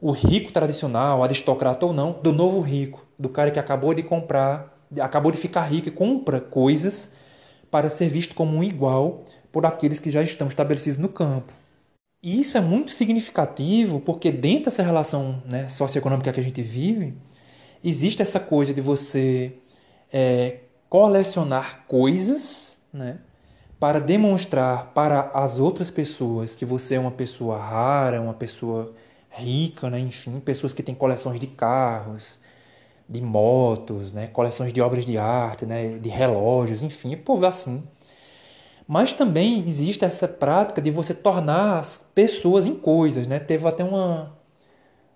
o 0.00 0.10
rico 0.10 0.52
tradicional, 0.52 1.22
aristocrata 1.22 1.84
ou 1.86 1.92
não, 1.92 2.12
do 2.12 2.32
novo 2.32 2.60
rico, 2.60 3.06
do 3.18 3.28
cara 3.28 3.50
que 3.50 3.58
acabou 3.58 3.94
de 3.94 4.02
comprar, 4.02 4.84
acabou 5.00 5.30
de 5.30 5.38
ficar 5.38 5.62
rico 5.62 5.88
e 5.88 5.92
compra 5.92 6.40
coisas 6.40 7.12
para 7.70 7.88
ser 7.88 8.08
visto 8.08 8.34
como 8.34 8.56
um 8.56 8.64
igual 8.64 9.22
por 9.52 9.64
aqueles 9.66 10.00
que 10.00 10.10
já 10.10 10.22
estão 10.22 10.48
estabelecidos 10.48 10.98
no 10.98 11.08
campo. 11.08 11.52
E 12.22 12.40
isso 12.40 12.56
é 12.56 12.60
muito 12.60 12.92
significativo 12.92 14.00
porque 14.00 14.30
dentro 14.30 14.66
dessa 14.66 14.82
relação 14.82 15.42
né, 15.44 15.66
socioeconômica 15.66 16.32
que 16.32 16.38
a 16.38 16.42
gente 16.42 16.62
vive, 16.62 17.14
existe 17.82 18.22
essa 18.22 18.38
coisa 18.38 18.72
de 18.72 18.80
você 18.80 19.54
é, 20.12 20.60
colecionar 20.88 21.84
coisas 21.88 22.76
né, 22.92 23.18
para 23.80 23.98
demonstrar 23.98 24.92
para 24.94 25.32
as 25.34 25.58
outras 25.58 25.90
pessoas 25.90 26.54
que 26.54 26.64
você 26.64 26.94
é 26.94 27.00
uma 27.00 27.10
pessoa 27.10 27.58
rara, 27.58 28.20
uma 28.20 28.34
pessoa 28.34 28.94
rica, 29.28 29.90
né? 29.90 29.98
enfim, 29.98 30.38
pessoas 30.38 30.72
que 30.72 30.82
têm 30.82 30.94
coleções 30.94 31.40
de 31.40 31.48
carros, 31.48 32.38
de 33.08 33.20
motos, 33.20 34.12
né? 34.12 34.28
coleções 34.28 34.72
de 34.72 34.80
obras 34.80 35.04
de 35.04 35.18
arte, 35.18 35.66
né? 35.66 35.98
de 35.98 36.08
relógios, 36.08 36.84
enfim, 36.84 37.16
povo 37.16 37.44
assim. 37.46 37.82
Mas 38.92 39.14
também 39.14 39.58
existe 39.58 40.04
essa 40.04 40.28
prática 40.28 40.82
de 40.82 40.90
você 40.90 41.14
tornar 41.14 41.78
as 41.78 41.96
pessoas 42.14 42.66
em 42.66 42.74
coisas. 42.74 43.26
Né? 43.26 43.38
Teve 43.38 43.66
até 43.66 43.82
uma, 43.82 44.36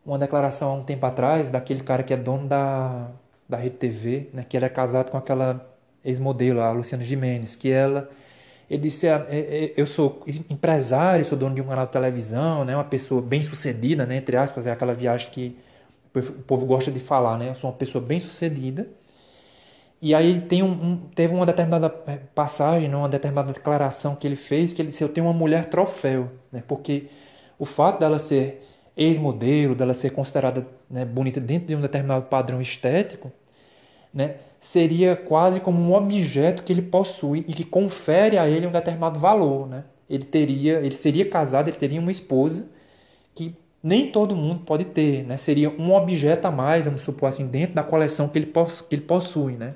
uma 0.02 0.18
declaração 0.18 0.70
há 0.70 0.74
um 0.76 0.82
tempo 0.82 1.04
atrás 1.04 1.50
daquele 1.50 1.82
cara 1.82 2.02
que 2.02 2.14
é 2.14 2.16
dono 2.16 2.48
da, 2.48 3.10
da 3.46 3.58
Rede 3.58 3.76
TV, 3.76 4.30
né, 4.32 4.42
que 4.48 4.56
ele 4.56 4.64
é 4.64 4.70
casado 4.70 5.10
com 5.10 5.18
aquela 5.18 5.70
ex-modelo, 6.02 6.62
a 6.62 6.70
Luciana 6.70 7.04
Gimenez, 7.04 7.54
que 7.54 7.70
ela 7.70 8.08
ele 8.70 8.80
disse: 8.80 9.08
ah, 9.08 9.26
é, 9.28 9.66
é, 9.66 9.74
Eu 9.76 9.86
sou 9.86 10.24
empresário, 10.48 11.22
sou 11.26 11.36
dono 11.36 11.54
de 11.54 11.60
um 11.60 11.66
canal 11.66 11.84
de 11.84 11.92
televisão, 11.92 12.64
né? 12.64 12.74
uma 12.74 12.82
pessoa 12.82 13.20
bem 13.20 13.42
sucedida, 13.42 14.06
né? 14.06 14.16
entre 14.16 14.38
aspas, 14.38 14.66
é 14.66 14.70
aquela 14.70 14.94
viagem 14.94 15.28
que 15.30 15.54
o 16.14 16.22
povo 16.44 16.64
gosta 16.64 16.90
de 16.90 16.98
falar, 16.98 17.36
né? 17.36 17.50
Eu 17.50 17.54
sou 17.54 17.68
uma 17.68 17.76
pessoa 17.76 18.02
bem 18.02 18.20
sucedida. 18.20 18.88
E 20.00 20.14
aí 20.14 20.40
tem 20.42 20.62
um, 20.62 20.70
um, 20.70 20.96
teve 21.14 21.34
uma 21.34 21.46
determinada 21.46 21.88
passagem, 21.88 22.88
né? 22.88 22.96
uma 22.96 23.08
determinada 23.08 23.52
declaração 23.52 24.14
que 24.14 24.26
ele 24.26 24.36
fez, 24.36 24.72
que 24.72 24.82
ele 24.82 24.90
disse: 24.90 25.02
Eu 25.02 25.08
tenho 25.08 25.26
uma 25.26 25.32
mulher 25.32 25.66
troféu, 25.66 26.30
né? 26.52 26.62
porque 26.66 27.06
o 27.58 27.64
fato 27.64 28.00
dela 28.00 28.18
ser 28.18 28.62
ex-modelo, 28.96 29.74
dela 29.74 29.94
ser 29.94 30.10
considerada 30.10 30.66
né, 30.90 31.04
bonita 31.04 31.40
dentro 31.40 31.68
de 31.68 31.76
um 31.76 31.80
determinado 31.80 32.26
padrão 32.26 32.60
estético, 32.60 33.32
né? 34.12 34.36
seria 34.60 35.14
quase 35.14 35.60
como 35.60 35.80
um 35.80 35.94
objeto 35.94 36.62
que 36.62 36.72
ele 36.72 36.82
possui 36.82 37.44
e 37.46 37.52
que 37.52 37.64
confere 37.64 38.38
a 38.38 38.48
ele 38.48 38.66
um 38.66 38.72
determinado 38.72 39.18
valor, 39.18 39.68
né? 39.68 39.84
Ele 40.08 40.24
teria, 40.24 40.80
ele 40.80 40.94
seria 40.94 41.28
casado, 41.28 41.68
ele 41.68 41.76
teria 41.76 42.00
uma 42.00 42.10
esposa 42.10 42.68
que 43.34 43.54
nem 43.82 44.10
todo 44.10 44.34
mundo 44.34 44.60
pode 44.64 44.84
ter, 44.84 45.24
né? 45.24 45.36
Seria 45.36 45.70
um 45.70 45.94
objeto 45.94 46.46
a 46.46 46.50
mais, 46.50 46.86
vamos 46.86 47.02
supor 47.02 47.28
assim, 47.28 47.46
dentro 47.46 47.74
da 47.74 47.82
coleção 47.84 48.28
que 48.28 48.38
ele, 48.38 48.46
poss 48.46 48.80
que 48.80 48.94
ele 48.94 49.02
possui, 49.02 49.52
né? 49.52 49.74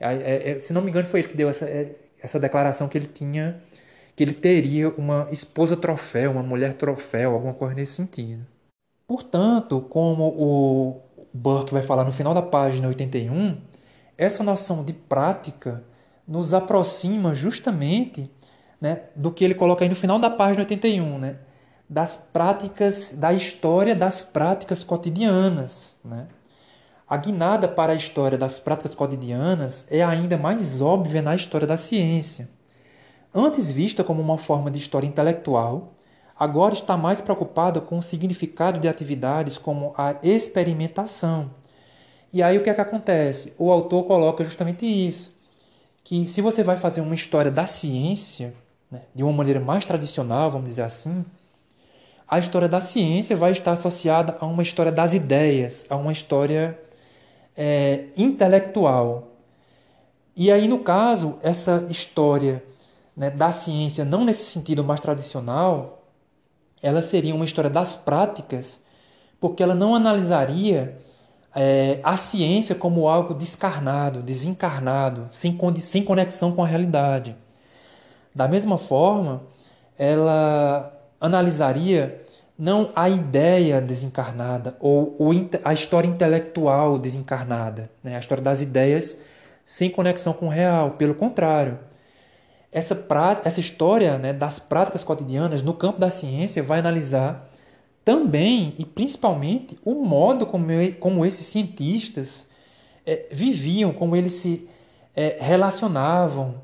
É, 0.00 0.14
é, 0.14 0.50
é, 0.52 0.58
se 0.58 0.72
não 0.72 0.80
me 0.80 0.90
engano, 0.90 1.06
foi 1.06 1.20
ele 1.20 1.28
que 1.28 1.36
deu 1.36 1.48
essa, 1.48 1.66
é, 1.66 1.94
essa 2.22 2.40
declaração 2.40 2.88
que 2.88 2.96
ele 2.96 3.06
tinha, 3.06 3.60
que 4.16 4.24
ele 4.24 4.32
teria 4.32 4.88
uma 4.88 5.28
esposa 5.30 5.76
troféu, 5.76 6.32
uma 6.32 6.42
mulher 6.42 6.74
troféu, 6.74 7.34
alguma 7.34 7.52
coisa 7.52 7.74
nesse 7.74 7.92
sentido. 7.92 8.46
Portanto, 9.06 9.80
como 9.82 10.28
o 10.28 11.00
Burke 11.34 11.72
vai 11.72 11.82
falar 11.82 12.04
no 12.04 12.12
final 12.12 12.32
da 12.32 12.42
página 12.42 12.88
81, 12.88 13.58
essa 14.16 14.42
noção 14.42 14.84
de 14.84 14.92
prática 14.92 15.84
nos 16.26 16.54
aproxima 16.54 17.34
justamente 17.34 18.30
né, 18.80 19.02
do 19.14 19.30
que 19.30 19.44
ele 19.44 19.54
coloca 19.54 19.84
aí 19.84 19.88
no 19.88 19.96
final 19.96 20.18
da 20.18 20.30
página 20.30 20.60
81, 20.60 21.18
né, 21.18 21.36
das 21.88 22.16
práticas, 22.16 23.12
da 23.12 23.32
história 23.32 23.94
das 23.96 24.22
práticas 24.22 24.84
cotidianas. 24.84 25.96
Né? 26.04 26.28
A 27.10 27.16
guinada 27.16 27.66
para 27.66 27.92
a 27.92 27.96
história 27.96 28.38
das 28.38 28.60
práticas 28.60 28.94
cotidianas 28.94 29.84
é 29.90 30.00
ainda 30.00 30.38
mais 30.38 30.80
óbvia 30.80 31.20
na 31.20 31.34
história 31.34 31.66
da 31.66 31.76
ciência. 31.76 32.48
Antes 33.34 33.72
vista 33.72 34.04
como 34.04 34.22
uma 34.22 34.38
forma 34.38 34.70
de 34.70 34.78
história 34.78 35.08
intelectual, 35.08 35.92
agora 36.38 36.72
está 36.72 36.96
mais 36.96 37.20
preocupada 37.20 37.80
com 37.80 37.98
o 37.98 38.02
significado 38.02 38.78
de 38.78 38.86
atividades 38.86 39.58
como 39.58 39.92
a 39.98 40.14
experimentação, 40.22 41.50
e 42.32 42.44
aí 42.44 42.56
o 42.56 42.62
que 42.62 42.70
é 42.70 42.74
que 42.74 42.80
acontece? 42.80 43.54
O 43.58 43.72
autor 43.72 44.04
coloca 44.04 44.44
justamente 44.44 44.86
isso, 44.86 45.36
que 46.04 46.28
se 46.28 46.40
você 46.40 46.62
vai 46.62 46.76
fazer 46.76 47.00
uma 47.00 47.16
história 47.16 47.50
da 47.50 47.66
ciência, 47.66 48.54
né, 48.88 49.02
de 49.12 49.24
uma 49.24 49.32
maneira 49.32 49.58
mais 49.58 49.84
tradicional, 49.84 50.48
vamos 50.48 50.68
dizer 50.68 50.82
assim, 50.82 51.24
a 52.28 52.38
história 52.38 52.68
da 52.68 52.80
ciência 52.80 53.34
vai 53.34 53.50
estar 53.50 53.72
associada 53.72 54.36
a 54.38 54.46
uma 54.46 54.62
história 54.62 54.92
das 54.92 55.12
ideias, 55.12 55.86
a 55.90 55.96
uma 55.96 56.12
história 56.12 56.78
é, 57.56 58.04
intelectual. 58.16 59.28
E 60.36 60.50
aí, 60.50 60.68
no 60.68 60.78
caso, 60.78 61.38
essa 61.42 61.86
história 61.90 62.64
né, 63.16 63.30
da 63.30 63.52
ciência, 63.52 64.04
não 64.04 64.24
nesse 64.24 64.44
sentido 64.44 64.82
mais 64.82 65.00
tradicional, 65.00 66.04
ela 66.82 67.02
seria 67.02 67.34
uma 67.34 67.44
história 67.44 67.68
das 67.68 67.94
práticas, 67.94 68.82
porque 69.38 69.62
ela 69.62 69.74
não 69.74 69.94
analisaria 69.94 70.96
é, 71.54 72.00
a 72.02 72.16
ciência 72.16 72.74
como 72.74 73.08
algo 73.08 73.34
descarnado, 73.34 74.22
desencarnado, 74.22 75.28
sem, 75.30 75.58
sem 75.76 76.04
conexão 76.04 76.52
com 76.52 76.62
a 76.62 76.66
realidade. 76.66 77.36
Da 78.34 78.46
mesma 78.46 78.78
forma, 78.78 79.42
ela 79.98 80.92
analisaria 81.20 82.24
não 82.60 82.92
a 82.94 83.08
ideia 83.08 83.80
desencarnada 83.80 84.76
ou, 84.78 85.16
a 85.64 85.72
história 85.72 86.06
intelectual 86.06 86.98
desencarnada, 86.98 87.90
né? 88.04 88.16
a 88.16 88.20
história 88.20 88.44
das 88.44 88.60
ideias 88.60 89.18
sem 89.64 89.88
conexão 89.88 90.34
com 90.34 90.46
o 90.46 90.50
real. 90.50 90.90
Pelo 90.92 91.14
contrário, 91.14 91.78
essa, 92.70 93.02
essa 93.44 93.60
história 93.60 94.18
né, 94.18 94.34
das 94.34 94.58
práticas 94.58 95.02
cotidianas 95.02 95.62
no 95.62 95.72
campo 95.72 95.98
da 95.98 96.10
ciência 96.10 96.62
vai 96.62 96.80
analisar 96.80 97.48
também 98.04 98.74
e 98.78 98.84
principalmente 98.84 99.78
o 99.82 99.94
modo 99.94 100.44
como, 100.44 100.66
como 100.98 101.24
esses 101.24 101.46
cientistas 101.46 102.46
é, 103.06 103.26
viviam, 103.32 103.90
como 103.90 104.14
eles 104.14 104.34
se 104.34 104.68
é, 105.16 105.38
relacionavam, 105.40 106.56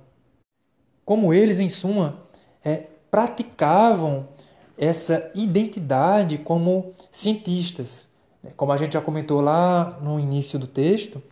como 1.06 1.32
eles, 1.32 1.58
em 1.58 1.70
suma, 1.70 2.18
é, 2.62 2.84
praticavam 3.10 4.28
essa 4.78 5.30
identidade 5.34 6.38
como 6.38 6.92
cientistas. 7.10 8.06
Como 8.56 8.72
a 8.72 8.76
gente 8.76 8.94
já 8.94 9.00
comentou 9.00 9.40
lá 9.40 9.98
no 10.00 10.20
início 10.20 10.58
do 10.58 10.66
texto, 10.66 11.22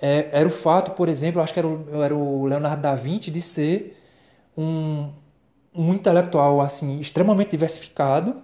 é, 0.00 0.28
era 0.32 0.48
o 0.48 0.50
fato, 0.50 0.92
por 0.92 1.08
exemplo, 1.08 1.40
acho 1.40 1.52
que 1.52 1.58
era 1.58 1.68
o, 1.68 2.02
era 2.02 2.14
o 2.14 2.46
Leonardo 2.46 2.82
da 2.82 2.94
Vinci, 2.94 3.30
de 3.30 3.40
ser 3.40 3.98
um, 4.56 5.10
um 5.74 5.92
intelectual 5.92 6.60
assim 6.60 6.98
extremamente 6.98 7.50
diversificado, 7.50 8.42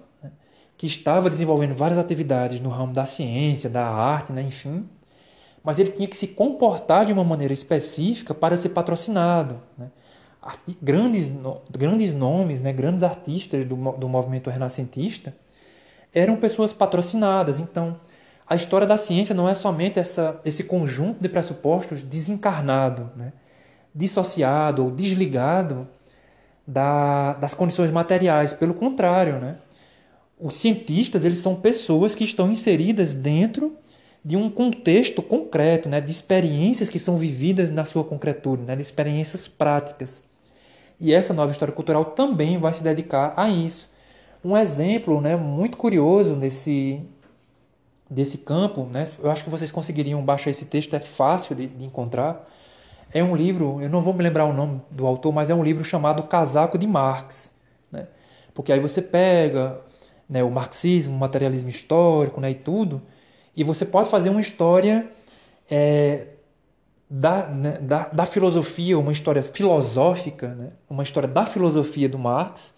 que 0.76 0.86
estava 0.86 1.30
desenvolvendo 1.30 1.76
várias 1.76 1.98
atividades 1.98 2.60
no 2.60 2.68
ramo 2.68 2.92
da 2.92 3.04
ciência, 3.04 3.70
da 3.70 3.86
arte, 3.86 4.32
né, 4.32 4.42
enfim, 4.42 4.88
mas 5.62 5.78
ele 5.78 5.92
tinha 5.92 6.08
que 6.08 6.16
se 6.16 6.26
comportar 6.26 7.06
de 7.06 7.12
uma 7.12 7.22
maneira 7.22 7.54
específica 7.54 8.34
para 8.34 8.56
ser 8.56 8.70
patrocinado. 8.70 9.60
Né? 9.78 9.90
Grandes, 10.82 11.30
grandes 11.70 12.12
nomes, 12.12 12.60
né, 12.60 12.72
grandes 12.72 13.04
artistas 13.04 13.64
do, 13.64 13.76
do 13.92 14.08
movimento 14.08 14.50
renascentista 14.50 15.34
eram 16.12 16.36
pessoas 16.36 16.72
patrocinadas. 16.72 17.60
Então, 17.60 17.96
a 18.46 18.56
história 18.56 18.86
da 18.86 18.96
ciência 18.96 19.34
não 19.34 19.48
é 19.48 19.54
somente 19.54 19.98
essa, 19.98 20.40
esse 20.44 20.64
conjunto 20.64 21.20
de 21.20 21.28
pressupostos 21.28 22.02
desencarnado, 22.02 23.10
né, 23.16 23.32
dissociado 23.94 24.84
ou 24.84 24.90
desligado 24.90 25.86
da, 26.66 27.34
das 27.34 27.54
condições 27.54 27.90
materiais. 27.90 28.52
Pelo 28.52 28.74
contrário, 28.74 29.38
né, 29.38 29.58
os 30.38 30.56
cientistas 30.56 31.24
eles 31.24 31.38
são 31.38 31.54
pessoas 31.54 32.14
que 32.14 32.24
estão 32.24 32.50
inseridas 32.50 33.14
dentro 33.14 33.76
de 34.24 34.36
um 34.36 34.50
contexto 34.50 35.22
concreto, 35.22 35.88
né, 35.88 36.00
de 36.00 36.10
experiências 36.10 36.88
que 36.88 36.98
são 36.98 37.16
vividas 37.16 37.70
na 37.70 37.84
sua 37.84 38.04
concretude, 38.04 38.62
né, 38.62 38.76
de 38.76 38.82
experiências 38.82 39.46
práticas. 39.48 40.31
E 41.02 41.12
essa 41.12 41.34
nova 41.34 41.50
história 41.50 41.74
cultural 41.74 42.04
também 42.04 42.58
vai 42.58 42.72
se 42.72 42.80
dedicar 42.80 43.34
a 43.36 43.50
isso. 43.50 43.92
Um 44.44 44.56
exemplo 44.56 45.20
né, 45.20 45.34
muito 45.34 45.76
curioso 45.76 46.36
desse, 46.36 47.02
desse 48.08 48.38
campo, 48.38 48.88
né, 48.92 49.04
eu 49.18 49.28
acho 49.28 49.42
que 49.42 49.50
vocês 49.50 49.72
conseguiriam 49.72 50.24
baixar 50.24 50.50
esse 50.50 50.64
texto, 50.66 50.94
é 50.94 51.00
fácil 51.00 51.56
de, 51.56 51.66
de 51.66 51.84
encontrar. 51.84 52.48
É 53.12 53.22
um 53.22 53.34
livro, 53.34 53.82
eu 53.82 53.90
não 53.90 54.00
vou 54.00 54.14
me 54.14 54.22
lembrar 54.22 54.44
o 54.44 54.52
nome 54.52 54.80
do 54.92 55.04
autor, 55.04 55.32
mas 55.32 55.50
é 55.50 55.54
um 55.56 55.64
livro 55.64 55.82
chamado 55.82 56.22
Casaco 56.22 56.78
de 56.78 56.86
Marx. 56.86 57.52
Né? 57.90 58.06
Porque 58.54 58.72
aí 58.72 58.78
você 58.78 59.02
pega 59.02 59.80
né, 60.28 60.44
o 60.44 60.52
marxismo, 60.52 61.16
o 61.16 61.18
materialismo 61.18 61.68
histórico 61.68 62.40
né, 62.40 62.52
e 62.52 62.54
tudo, 62.54 63.02
e 63.56 63.64
você 63.64 63.84
pode 63.84 64.08
fazer 64.08 64.30
uma 64.30 64.40
história 64.40 65.10
é, 65.68 66.28
da, 67.14 67.46
né, 67.46 67.72
da, 67.72 68.08
da, 68.08 68.24
filosofia, 68.24 68.98
uma 68.98 69.12
história 69.12 69.42
filosófica, 69.42 70.54
né, 70.54 70.70
uma 70.88 71.02
história 71.02 71.28
da 71.28 71.44
filosofia 71.44 72.08
do 72.08 72.18
Marx 72.18 72.72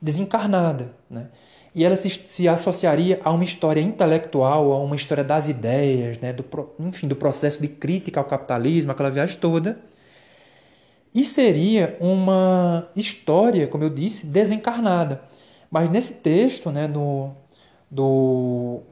desencarnada. 0.00 0.92
Né? 1.10 1.26
E 1.74 1.84
ela 1.84 1.96
se, 1.96 2.08
se 2.08 2.46
associaria 2.46 3.20
a 3.24 3.32
uma 3.32 3.42
história 3.42 3.80
intelectual, 3.80 4.72
a 4.72 4.78
uma 4.78 4.94
história 4.94 5.24
das 5.24 5.48
ideias, 5.48 6.20
né, 6.20 6.32
do, 6.32 6.44
enfim, 6.78 7.08
do 7.08 7.16
processo 7.16 7.60
de 7.60 7.66
crítica 7.66 8.20
ao 8.20 8.26
capitalismo, 8.26 8.92
aquela 8.92 9.10
viagem 9.10 9.36
toda. 9.40 9.80
E 11.12 11.24
seria 11.24 11.96
uma 12.00 12.88
história, 12.94 13.66
como 13.66 13.82
eu 13.82 13.90
disse, 13.90 14.24
desencarnada. 14.24 15.22
Mas 15.68 15.90
nesse 15.90 16.14
texto, 16.14 16.70
né, 16.70 16.86
no, 16.86 17.34
do, 17.90 18.82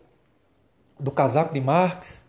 do 0.98 1.12
casaco 1.12 1.54
de 1.54 1.60
Marx, 1.60 2.21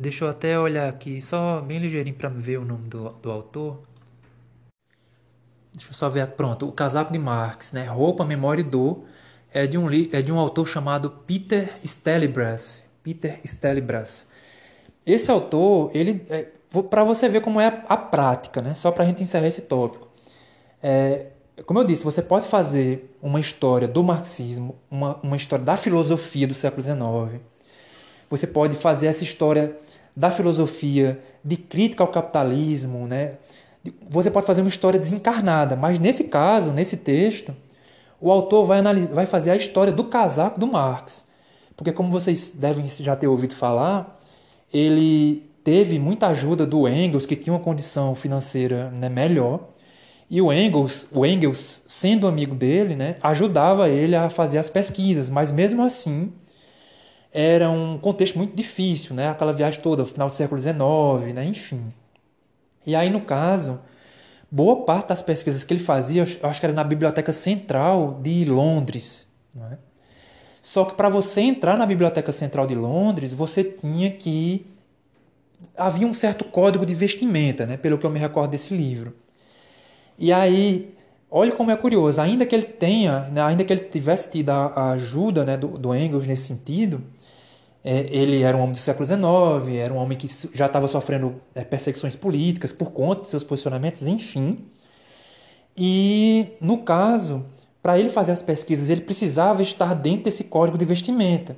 deixa 0.00 0.24
eu 0.24 0.30
até 0.30 0.58
olhar 0.58 0.88
aqui, 0.88 1.20
só 1.20 1.60
bem 1.60 1.78
ligeirinho 1.78 2.16
para 2.16 2.30
ver 2.30 2.58
o 2.58 2.64
nome 2.64 2.88
do, 2.88 3.10
do 3.10 3.30
autor. 3.30 3.80
Deixa 5.72 5.90
eu 5.90 5.94
só 5.94 6.08
ver, 6.08 6.26
pronto, 6.28 6.66
o 6.66 6.72
casaco 6.72 7.12
de 7.12 7.18
Marx, 7.18 7.72
né, 7.72 7.84
Roupa, 7.84 8.24
Memória 8.24 8.62
e 8.62 8.64
Dor, 8.64 9.04
é 9.52 9.66
de 9.66 9.76
um, 9.76 9.88
é 9.90 10.22
de 10.22 10.32
um 10.32 10.38
autor 10.38 10.66
chamado 10.66 11.10
Peter 11.26 11.78
Stelibras. 11.84 12.86
Peter 13.02 13.38
Stelibras. 13.44 14.26
Esse 15.04 15.30
autor, 15.30 15.90
ele 15.92 16.24
é, 16.30 16.48
para 16.88 17.04
você 17.04 17.28
ver 17.28 17.42
como 17.42 17.60
é 17.60 17.66
a, 17.66 17.84
a 17.90 17.96
prática, 17.96 18.62
né? 18.62 18.72
Só 18.72 18.90
para 18.90 19.04
a 19.04 19.06
gente 19.06 19.22
encerrar 19.22 19.48
esse 19.48 19.62
tópico. 19.62 20.08
É, 20.82 21.26
como 21.66 21.78
eu 21.78 21.84
disse, 21.84 22.02
você 22.02 22.22
pode 22.22 22.48
fazer 22.48 23.14
uma 23.20 23.38
história 23.38 23.86
do 23.86 24.02
marxismo, 24.02 24.76
uma, 24.90 25.16
uma 25.22 25.36
história 25.36 25.64
da 25.64 25.76
filosofia 25.76 26.46
do 26.46 26.54
século 26.54 26.82
XIX. 26.82 27.42
Você 28.30 28.46
pode 28.46 28.76
fazer 28.76 29.08
essa 29.08 29.24
história 29.24 29.76
da 30.16 30.30
filosofia 30.30 31.20
de 31.44 31.56
crítica 31.56 32.02
ao 32.02 32.08
capitalismo, 32.08 33.06
né? 33.06 33.32
Você 34.10 34.30
pode 34.30 34.46
fazer 34.46 34.60
uma 34.60 34.68
história 34.68 34.98
desencarnada, 34.98 35.74
mas 35.74 35.98
nesse 35.98 36.24
caso, 36.24 36.70
nesse 36.70 36.96
texto, 36.96 37.54
o 38.20 38.30
autor 38.30 38.66
vai, 38.66 38.78
analisar, 38.80 39.14
vai 39.14 39.26
fazer 39.26 39.50
a 39.50 39.56
história 39.56 39.92
do 39.92 40.04
casaco 40.04 40.60
do 40.60 40.66
Marx. 40.66 41.26
Porque, 41.76 41.92
como 41.92 42.10
vocês 42.10 42.50
devem 42.54 42.86
já 42.86 43.16
ter 43.16 43.26
ouvido 43.26 43.54
falar, 43.54 44.20
ele 44.72 45.50
teve 45.64 45.98
muita 45.98 46.26
ajuda 46.26 46.66
do 46.66 46.86
Engels, 46.86 47.24
que 47.24 47.34
tinha 47.34 47.54
uma 47.54 47.60
condição 47.60 48.14
financeira 48.14 48.90
né, 48.90 49.08
melhor. 49.08 49.68
E 50.28 50.42
o 50.42 50.52
Engels, 50.52 51.08
o 51.10 51.24
Engels, 51.24 51.82
sendo 51.86 52.28
amigo 52.28 52.54
dele, 52.54 52.94
né, 52.94 53.16
ajudava 53.22 53.88
ele 53.88 54.14
a 54.14 54.28
fazer 54.28 54.58
as 54.58 54.68
pesquisas, 54.68 55.30
mas 55.30 55.50
mesmo 55.50 55.82
assim 55.82 56.32
era 57.32 57.70
um 57.70 57.98
contexto 57.98 58.36
muito 58.36 58.54
difícil, 58.56 59.14
né? 59.14 59.28
Aquela 59.28 59.52
viagem 59.52 59.80
toda, 59.80 60.04
final 60.04 60.28
do 60.28 60.34
século 60.34 60.60
XIX, 60.60 61.34
né? 61.34 61.44
Enfim. 61.44 61.92
E 62.84 62.94
aí, 62.96 63.10
no 63.10 63.20
caso, 63.20 63.80
boa 64.50 64.84
parte 64.84 65.08
das 65.08 65.22
pesquisas 65.22 65.62
que 65.62 65.72
ele 65.72 65.82
fazia, 65.82 66.24
eu 66.42 66.48
acho 66.48 66.60
que 66.60 66.66
era 66.66 66.74
na 66.74 66.82
Biblioteca 66.82 67.32
Central 67.32 68.18
de 68.20 68.44
Londres. 68.44 69.26
Né? 69.54 69.78
Só 70.60 70.84
que 70.84 70.94
para 70.94 71.08
você 71.08 71.40
entrar 71.40 71.78
na 71.78 71.86
Biblioteca 71.86 72.32
Central 72.32 72.66
de 72.66 72.74
Londres, 72.74 73.32
você 73.32 73.62
tinha 73.62 74.10
que. 74.10 74.66
Havia 75.76 76.06
um 76.06 76.14
certo 76.14 76.44
código 76.44 76.84
de 76.84 76.94
vestimenta, 76.94 77.66
né? 77.66 77.76
pelo 77.76 77.98
que 77.98 78.04
eu 78.04 78.10
me 78.10 78.18
recordo 78.18 78.50
desse 78.50 78.74
livro. 78.74 79.14
E 80.18 80.32
aí, 80.32 80.94
olha 81.30 81.52
como 81.52 81.70
é 81.70 81.76
curioso, 81.76 82.20
ainda 82.20 82.44
que 82.44 82.54
ele 82.54 82.64
tenha, 82.64 83.20
né? 83.30 83.42
ainda 83.42 83.62
que 83.62 83.72
ele 83.72 83.82
tivesse 83.82 84.30
tido 84.30 84.50
a 84.50 84.92
ajuda 84.92 85.44
né? 85.44 85.56
do, 85.56 85.68
do 85.68 85.94
Engels 85.94 86.26
nesse 86.26 86.44
sentido, 86.44 87.02
ele 87.84 88.42
era 88.42 88.56
um 88.56 88.60
homem 88.60 88.72
do 88.72 88.78
século 88.78 89.06
XIX, 89.06 89.76
era 89.78 89.92
um 89.92 89.96
homem 89.96 90.16
que 90.16 90.28
já 90.54 90.66
estava 90.66 90.86
sofrendo 90.86 91.40
é, 91.54 91.64
perseguições 91.64 92.14
políticas 92.14 92.72
por 92.72 92.90
conta 92.90 93.22
de 93.22 93.28
seus 93.28 93.42
posicionamentos, 93.42 94.06
enfim. 94.06 94.66
E, 95.76 96.48
no 96.60 96.78
caso, 96.78 97.46
para 97.82 97.98
ele 97.98 98.10
fazer 98.10 98.32
as 98.32 98.42
pesquisas, 98.42 98.90
ele 98.90 99.00
precisava 99.00 99.62
estar 99.62 99.94
dentro 99.94 100.24
desse 100.24 100.44
código 100.44 100.76
de 100.76 100.84
vestimenta. 100.84 101.56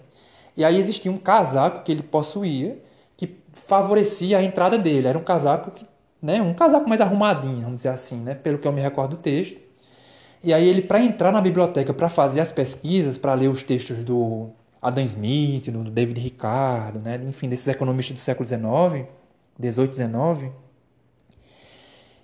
E 0.57 0.65
aí 0.65 0.79
existia 0.79 1.11
um 1.11 1.17
casaco 1.17 1.83
que 1.83 1.91
ele 1.91 2.03
possuía 2.03 2.79
que 3.17 3.37
favorecia 3.53 4.39
a 4.39 4.43
entrada 4.43 4.79
dele. 4.79 5.09
Era 5.09 5.19
um 5.19 5.25
casaco 5.25 5.73
que, 5.73 5.85
né, 6.21 6.41
um 6.41 6.55
casaco 6.55 6.89
mais 6.89 7.01
arrumadinho, 7.01 7.63
vamos 7.63 7.79
dizer 7.79 7.89
assim, 7.89 8.21
né, 8.21 8.35
pelo 8.35 8.59
que 8.59 8.69
eu 8.69 8.73
me 8.73 8.81
recordo 8.81 9.17
do 9.17 9.23
texto. 9.23 9.61
E 10.45 10.53
aí 10.53 10.69
ele 10.69 10.83
para 10.83 11.01
entrar 11.01 11.33
na 11.33 11.41
biblioteca 11.41 11.93
para 11.95 12.09
fazer 12.09 12.41
as 12.41 12.53
pesquisas, 12.53 13.17
para 13.17 13.35
ler 13.35 13.49
os 13.49 13.63
textos 13.63 14.05
do 14.05 14.51
Adam 14.83 15.05
Smith, 15.05 15.71
do 15.71 15.85
David 15.89 16.19
Ricardo, 16.21 16.99
né? 16.99 17.21
enfim, 17.29 17.49
desses 17.49 17.69
economistas 17.69 18.17
do 18.17 18.21
século 18.21 18.49
XIX, 18.49 19.07
18, 19.57 19.91
19, 19.91 20.51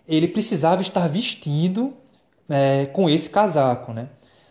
ele 0.08 0.26
precisava 0.26 0.82
estar 0.82 1.06
vestido 1.08 1.94
é, 2.48 2.86
com 2.86 3.08
esse 3.08 3.30
casaco. 3.30 3.92
Né? 3.92 4.08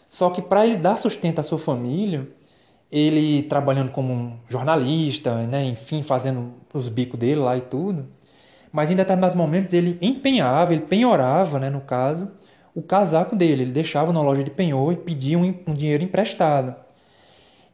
Só 0.07 0.29
que 0.29 0.41
para 0.41 0.65
ele 0.65 0.77
dar 0.77 0.95
sustento 0.95 1.39
à 1.39 1.43
sua 1.43 1.59
família, 1.59 2.29
ele 2.89 3.43
trabalhando 3.43 3.91
como 3.91 4.13
um 4.13 4.39
jornalista, 4.47 5.45
né? 5.45 5.65
enfim, 5.65 6.01
fazendo 6.01 6.53
os 6.73 6.87
bicos 6.87 7.19
dele 7.19 7.41
lá 7.41 7.57
e 7.57 7.61
tudo, 7.61 8.07
mas 8.71 8.89
em 8.89 8.95
determinados 8.95 9.35
momentos 9.35 9.73
ele 9.73 9.97
empenhava, 10.01 10.71
ele 10.71 10.83
penhorava, 10.83 11.59
né, 11.59 11.69
no 11.69 11.81
caso, 11.81 12.31
o 12.75 12.81
casaco 12.81 13.35
dele. 13.35 13.63
Ele 13.63 13.71
deixava 13.71 14.13
na 14.13 14.21
loja 14.21 14.43
de 14.43 14.51
penhor 14.51 14.93
e 14.93 14.97
pedia 14.97 15.37
um, 15.37 15.53
um 15.65 15.73
dinheiro 15.73 16.03
emprestado. 16.03 16.75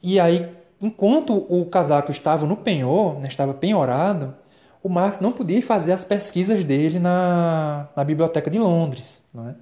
E 0.04 0.20
aí, 0.20 0.50
enquanto 0.82 1.34
o 1.34 1.66
casaco 1.66 2.12
estava 2.12 2.46
no 2.46 2.58
penhor, 2.58 3.18
né, 3.20 3.30
estava 3.30 3.54
penhorado, 3.54 4.36
o 4.84 4.90
Marx 4.90 5.20
não 5.22 5.32
podia 5.32 5.62
fazer 5.62 5.94
as 5.94 6.04
pesquisas 6.04 6.66
dele 6.66 7.00
na, 7.00 7.88
na 7.96 8.04
biblioteca 8.04 8.52
de 8.52 8.60
Londres. 8.60 9.24
Não 9.34 9.48
é? 9.48 9.56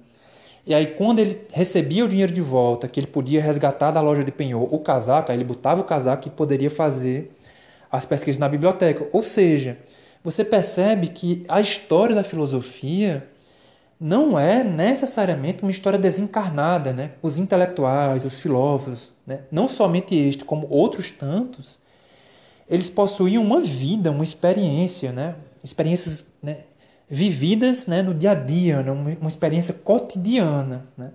E 0.66 0.74
aí, 0.74 0.88
quando 0.88 1.20
ele 1.20 1.40
recebia 1.52 2.04
o 2.04 2.08
dinheiro 2.08 2.32
de 2.32 2.40
volta, 2.40 2.88
que 2.88 2.98
ele 2.98 3.06
podia 3.06 3.40
resgatar 3.42 3.92
da 3.92 4.00
loja 4.00 4.24
de 4.24 4.32
penhor 4.32 4.72
o 4.72 4.78
casaco, 4.80 5.30
aí 5.30 5.38
ele 5.38 5.44
botava 5.44 5.80
o 5.80 5.84
casaco 5.84 6.26
e 6.26 6.30
poderia 6.30 6.70
fazer 6.70 7.32
as 7.90 8.04
pesquisas 8.04 8.38
na 8.38 8.48
biblioteca. 8.48 9.08
Ou 9.12 9.22
seja, 9.22 9.78
você 10.24 10.44
percebe 10.44 11.08
que 11.08 11.44
a 11.48 11.60
história 11.60 12.14
da 12.14 12.22
filosofia 12.24 13.28
não 14.02 14.36
é 14.36 14.64
necessariamente 14.64 15.62
uma 15.62 15.70
história 15.70 15.96
desencarnada. 15.96 16.92
Né? 16.92 17.12
Os 17.22 17.38
intelectuais, 17.38 18.24
os 18.24 18.40
filósofos, 18.40 19.12
né? 19.24 19.42
não 19.48 19.68
somente 19.68 20.16
este, 20.16 20.44
como 20.44 20.66
outros 20.68 21.12
tantos, 21.12 21.78
eles 22.68 22.90
possuíam 22.90 23.44
uma 23.44 23.60
vida, 23.60 24.10
uma 24.10 24.24
experiência, 24.24 25.12
né? 25.12 25.36
experiências 25.62 26.26
né? 26.42 26.64
vividas 27.08 27.86
né? 27.86 28.02
no 28.02 28.12
dia 28.12 28.32
a 28.32 28.34
dia, 28.34 28.82
né? 28.82 28.90
uma 28.90 29.28
experiência 29.28 29.72
cotidiana. 29.72 30.84
Né? 30.98 31.12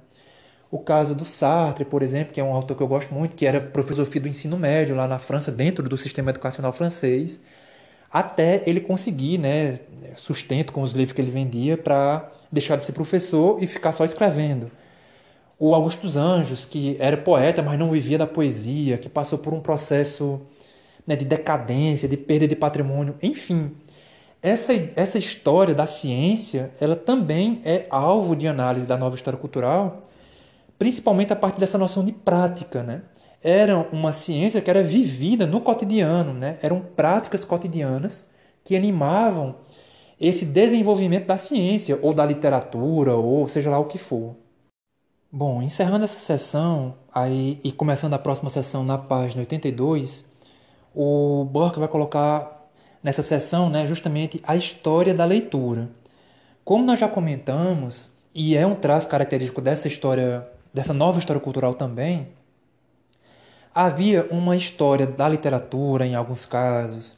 O 0.71 0.79
caso 0.79 1.13
do 1.13 1.25
Sartre, 1.25 1.83
por 1.83 2.01
exemplo, 2.01 2.33
que 2.33 2.39
é 2.39 2.43
um 2.43 2.53
autor 2.53 2.77
que 2.77 2.83
eu 2.83 2.87
gosto 2.87 3.13
muito, 3.13 3.35
que 3.35 3.45
era 3.45 3.59
professor 3.59 4.07
do 4.07 4.27
ensino 4.29 4.55
médio 4.55 4.95
lá 4.95 5.09
na 5.09 5.19
França, 5.19 5.51
dentro 5.51 5.89
do 5.89 5.97
sistema 5.97 6.29
educacional 6.29 6.71
francês, 6.71 7.41
até 8.09 8.63
ele 8.65 8.79
conseguir 8.79 9.37
né, 9.37 9.79
sustento 10.15 10.71
com 10.71 10.81
os 10.81 10.93
livros 10.93 11.13
que 11.13 11.21
ele 11.21 11.31
vendia 11.31 11.77
para 11.77 12.31
deixar 12.51 12.75
de 12.75 12.83
ser 12.83 12.93
professor 12.93 13.61
e 13.61 13.67
ficar 13.67 13.91
só 13.91 14.05
escrevendo. 14.05 14.71
O 15.59 15.73
Augusto 15.73 16.03
dos 16.03 16.15
Anjos, 16.15 16.65
que 16.65 16.95
era 16.99 17.17
poeta, 17.17 17.63
mas 17.63 17.79
não 17.79 17.89
vivia 17.89 18.17
da 18.17 18.27
poesia, 18.27 18.97
que 18.97 19.09
passou 19.09 19.39
por 19.39 19.53
um 19.53 19.59
processo 19.59 20.41
né, 21.05 21.15
de 21.15 21.25
decadência, 21.25 22.07
de 22.07 22.17
perda 22.17 22.47
de 22.47 22.55
patrimônio, 22.55 23.15
enfim. 23.23 23.71
Essa, 24.41 24.73
essa 24.95 25.17
história 25.17 25.73
da 25.73 25.85
ciência, 25.85 26.71
ela 26.79 26.95
também 26.95 27.59
é 27.65 27.87
alvo 27.89 28.35
de 28.35 28.47
análise 28.47 28.85
da 28.85 28.95
nova 28.97 29.15
história 29.15 29.39
cultural, 29.39 30.03
principalmente 30.77 31.33
a 31.33 31.35
partir 31.35 31.59
dessa 31.59 31.77
noção 31.77 32.05
de 32.05 32.11
prática, 32.11 32.83
né? 32.83 33.01
Era 33.41 33.77
uma 33.91 34.11
ciência 34.11 34.61
que 34.61 34.69
era 34.69 34.83
vivida 34.83 35.47
no 35.47 35.61
cotidiano, 35.61 36.33
né? 36.33 36.59
Eram 36.61 36.81
práticas 36.81 37.43
cotidianas 37.43 38.29
que 38.63 38.75
animavam 38.75 39.55
esse 40.19 40.45
desenvolvimento 40.45 41.27
da 41.27 41.37
ciência, 41.37 41.99
ou 42.01 42.13
da 42.13 42.25
literatura, 42.25 43.15
ou 43.15 43.47
seja 43.47 43.69
lá 43.69 43.79
o 43.79 43.85
que 43.85 43.97
for. 43.97 44.35
Bom, 45.31 45.61
encerrando 45.61 46.05
essa 46.05 46.19
sessão 46.19 46.95
aí, 47.13 47.59
e 47.63 47.71
começando 47.71 48.13
a 48.13 48.19
próxima 48.19 48.49
sessão 48.49 48.83
na 48.83 48.97
página 48.97 49.41
82, 49.41 50.25
o 50.95 51.45
Burke 51.45 51.79
vai 51.79 51.87
colocar 51.87 52.67
nessa 53.03 53.21
sessão 53.21 53.69
né, 53.69 53.85
justamente 53.85 54.41
a 54.47 54.55
história 54.55 55.13
da 55.13 55.25
leitura. 55.25 55.89
Como 56.65 56.83
nós 56.83 56.99
já 56.99 57.07
comentamos, 57.07 58.11
e 58.33 58.57
é 58.57 58.65
um 58.65 58.75
traço 58.75 59.07
característico 59.07 59.61
dessa 59.61 59.87
história, 59.87 60.47
dessa 60.73 60.93
nova 60.93 61.19
história 61.19 61.41
cultural 61.41 61.73
também, 61.73 62.29
havia 63.73 64.27
uma 64.31 64.55
história 64.55 65.05
da 65.05 65.29
literatura 65.29 66.05
em 66.05 66.15
alguns 66.15 66.45
casos, 66.45 67.17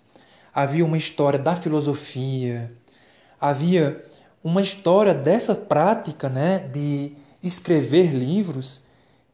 havia 0.54 0.84
uma 0.84 0.98
história 0.98 1.40
da 1.40 1.56
filosofia, 1.56 2.72
havia 3.40 4.04
uma 4.44 4.62
história 4.62 5.14
dessa 5.14 5.56
prática 5.56 6.30
né, 6.30 6.60
de 6.60 7.14
escrever 7.44 8.14
livros 8.14 8.84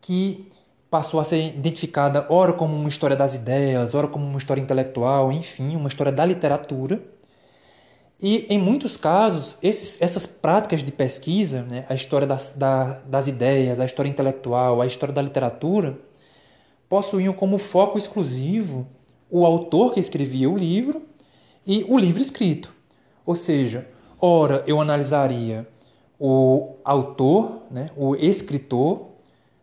que 0.01 0.49
passou 0.89 1.19
a 1.19 1.23
ser 1.23 1.55
identificada 1.55 2.25
ora 2.29 2.53
como 2.53 2.75
uma 2.75 2.89
história 2.89 3.15
das 3.15 3.33
ideias, 3.33 3.93
ora 3.93 4.07
como 4.07 4.25
uma 4.25 4.37
história 4.37 4.61
intelectual, 4.61 5.31
enfim, 5.31 5.75
uma 5.75 5.89
história 5.89 6.11
da 6.11 6.25
literatura. 6.25 7.01
E, 8.21 8.45
em 8.49 8.57
muitos 8.57 8.95
casos, 8.95 9.57
esses, 9.61 10.01
essas 10.01 10.25
práticas 10.25 10.83
de 10.83 10.91
pesquisa, 10.91 11.63
né, 11.63 11.85
a 11.89 11.93
história 11.93 12.25
das, 12.25 12.53
da, 12.55 13.01
das 13.05 13.27
ideias, 13.27 13.79
a 13.79 13.85
história 13.85 14.09
intelectual, 14.09 14.81
a 14.81 14.87
história 14.87 15.13
da 15.13 15.21
literatura, 15.21 15.99
possuíam 16.87 17.33
como 17.33 17.57
foco 17.57 17.97
exclusivo 17.97 18.87
o 19.29 19.45
autor 19.45 19.93
que 19.93 19.99
escrevia 19.99 20.49
o 20.49 20.57
livro 20.57 21.01
e 21.67 21.83
o 21.89 21.97
livro 21.97 22.21
escrito. 22.21 22.73
Ou 23.25 23.35
seja, 23.35 23.87
Ora, 24.27 24.63
eu 24.65 24.81
analisaria 24.81 25.67
o 26.19 26.77
autor, 26.83 27.61
né, 27.69 27.91
o 27.95 28.15
escritor, 28.15 29.09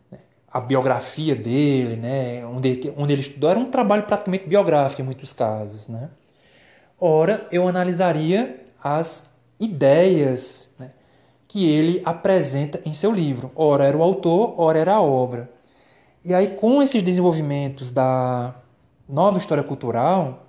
né, 0.09 0.21
a 0.49 0.61
biografia 0.61 1.35
dele, 1.35 1.97
né, 1.97 2.47
onde, 2.47 2.95
onde 2.97 3.13
ele 3.13 3.23
estudou, 3.23 3.51
era 3.51 3.59
um 3.59 3.73
trabalho 3.73 4.05
praticamente 4.05 4.47
biográfico 4.47 5.03
em 5.03 5.05
muitos 5.05 5.33
casos. 5.33 5.89
Né? 5.89 6.09
Ora, 6.97 7.45
eu 7.51 7.67
analisaria 7.67 8.65
as 8.81 9.29
ideias 9.59 10.73
né, 10.79 10.93
que 11.49 11.69
ele 11.69 12.01
apresenta 12.05 12.81
em 12.87 12.95
seu 12.95 13.11
livro. 13.11 13.51
Ora 13.57 13.83
era 13.83 13.97
o 13.97 14.03
autor, 14.03 14.55
ora 14.59 14.79
era 14.79 14.95
a 14.95 15.03
obra. 15.03 15.51
E 16.25 16.33
aí, 16.33 16.47
com 16.55 16.81
esses 16.81 17.03
desenvolvimentos 17.03 17.91
da 17.91 18.55
nova 19.09 19.39
história 19.39 19.65
cultural, 19.65 20.47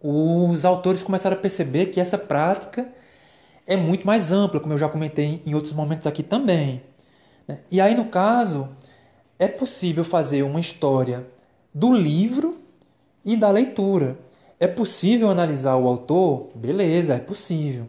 os 0.00 0.64
autores 0.64 1.02
começaram 1.02 1.36
a 1.36 1.40
perceber 1.40 1.86
que 1.86 1.98
essa 1.98 2.16
prática 2.16 2.94
é 3.66 3.76
muito 3.76 4.06
mais 4.06 4.30
ampla, 4.30 4.60
como 4.60 4.74
eu 4.74 4.78
já 4.78 4.88
comentei 4.88 5.42
em 5.44 5.54
outros 5.54 5.72
momentos 5.72 6.06
aqui 6.06 6.22
também. 6.22 6.82
Né? 7.48 7.58
E 7.70 7.80
aí, 7.80 7.94
no 7.94 8.06
caso, 8.06 8.68
é 9.38 9.48
possível 9.48 10.04
fazer 10.04 10.42
uma 10.42 10.60
história 10.60 11.26
do 11.74 11.92
livro 11.92 12.56
e 13.24 13.36
da 13.36 13.50
leitura. 13.50 14.18
É 14.58 14.66
possível 14.66 15.28
analisar 15.28 15.76
o 15.76 15.86
autor? 15.86 16.50
Beleza, 16.54 17.14
é 17.14 17.18
possível. 17.18 17.86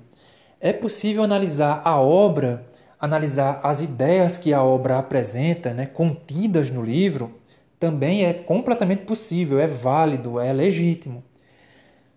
É 0.60 0.74
possível 0.74 1.24
analisar 1.24 1.82
a 1.86 2.00
obra, 2.02 2.66
analisar 3.00 3.62
as 3.64 3.82
ideias 3.82 4.38
que 4.38 4.54
a 4.54 4.64
obra 4.64 4.98
apresenta, 4.98 5.74
né, 5.74 5.86
contidas 5.86 6.72
no 6.72 6.82
livro? 6.82 7.36
Também 7.80 8.26
é 8.26 8.34
completamente 8.34 9.04
possível, 9.06 9.60
é 9.60 9.68
válido, 9.68 10.40
é 10.40 10.52
legítimo. 10.52 11.24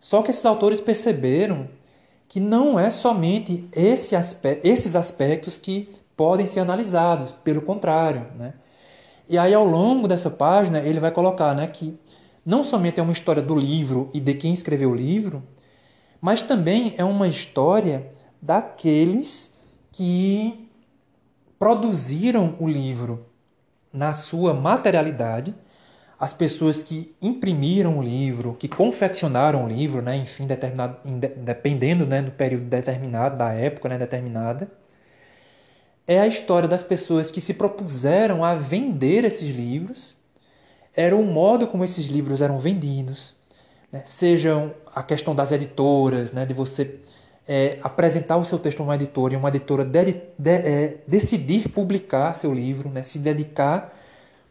Só 0.01 0.23
que 0.23 0.31
esses 0.31 0.47
autores 0.47 0.81
perceberam 0.81 1.69
que 2.31 2.39
não 2.39 2.79
é 2.79 2.91
somente 2.91 3.69
esse 3.73 4.15
aspecto, 4.15 4.65
esses 4.65 4.95
aspectos 4.95 5.59
que 5.59 5.89
podem 6.17 6.47
ser 6.47 6.61
analisados, 6.61 7.33
pelo 7.33 7.61
contrário. 7.61 8.25
Né? 8.39 8.55
E 9.29 9.37
aí, 9.37 9.53
ao 9.53 9.65
longo 9.65 10.07
dessa 10.07 10.31
página, 10.31 10.79
ele 10.79 11.01
vai 11.01 11.11
colocar 11.11 11.57
né, 11.57 11.67
que 11.67 11.99
não 12.47 12.63
somente 12.63 13.01
é 13.01 13.03
uma 13.03 13.13
história 13.13 13.43
do 13.43 13.57
livro 13.57 14.09
e 14.15 14.21
de 14.21 14.33
quem 14.35 14.53
escreveu 14.53 14.93
o 14.93 14.95
livro, 14.95 15.43
mas 16.21 16.41
também 16.41 16.95
é 16.97 17.03
uma 17.03 17.27
história 17.27 18.13
daqueles 18.41 19.53
que 19.91 20.71
produziram 21.59 22.55
o 22.61 22.69
livro 22.69 23.27
na 23.93 24.13
sua 24.13 24.55
materialidade, 24.55 25.53
as 26.21 26.35
pessoas 26.35 26.83
que 26.83 27.17
imprimiram 27.23 27.99
o 27.99 28.03
livro, 28.03 28.53
que 28.53 28.69
confeccionaram 28.69 29.65
o 29.65 29.69
livro, 29.69 30.03
né, 30.03 30.19
enfim, 30.19 30.47
determinado, 30.47 30.99
dependendo 31.35 32.07
né, 32.07 32.21
do 32.21 32.31
período 32.31 32.67
determinado, 32.67 33.39
da 33.39 33.55
época 33.55 33.89
né, 33.89 33.97
determinada, 33.97 34.71
é 36.07 36.21
a 36.21 36.27
história 36.27 36.69
das 36.69 36.83
pessoas 36.83 37.31
que 37.31 37.41
se 37.41 37.55
propuseram 37.55 38.45
a 38.45 38.55
vender 38.55 39.25
esses 39.25 39.49
livros, 39.49 40.15
era 40.95 41.17
o 41.17 41.25
modo 41.25 41.67
como 41.67 41.85
esses 41.85 42.09
livros 42.09 42.43
eram 42.43 42.59
vendidos, 42.59 43.35
né, 43.91 44.03
sejam 44.05 44.75
a 44.95 45.03
questão 45.03 45.35
das 45.35 45.53
editoras, 45.53 46.33
né, 46.33 46.45
de 46.45 46.53
você 46.53 47.01
é, 47.49 47.79
apresentar 47.83 48.37
o 48.37 48.45
seu 48.45 48.59
texto 48.59 48.81
a 48.81 48.83
uma 48.83 48.95
editora 48.95 49.33
e 49.33 49.37
uma 49.39 49.49
editora 49.49 49.87
de, 49.87 50.21
de, 50.39 50.51
é, 50.51 50.99
decidir 51.09 51.71
publicar 51.71 52.37
seu 52.37 52.53
livro, 52.53 52.91
né, 52.91 53.03
se 53.03 53.19
dedicar 53.19 53.97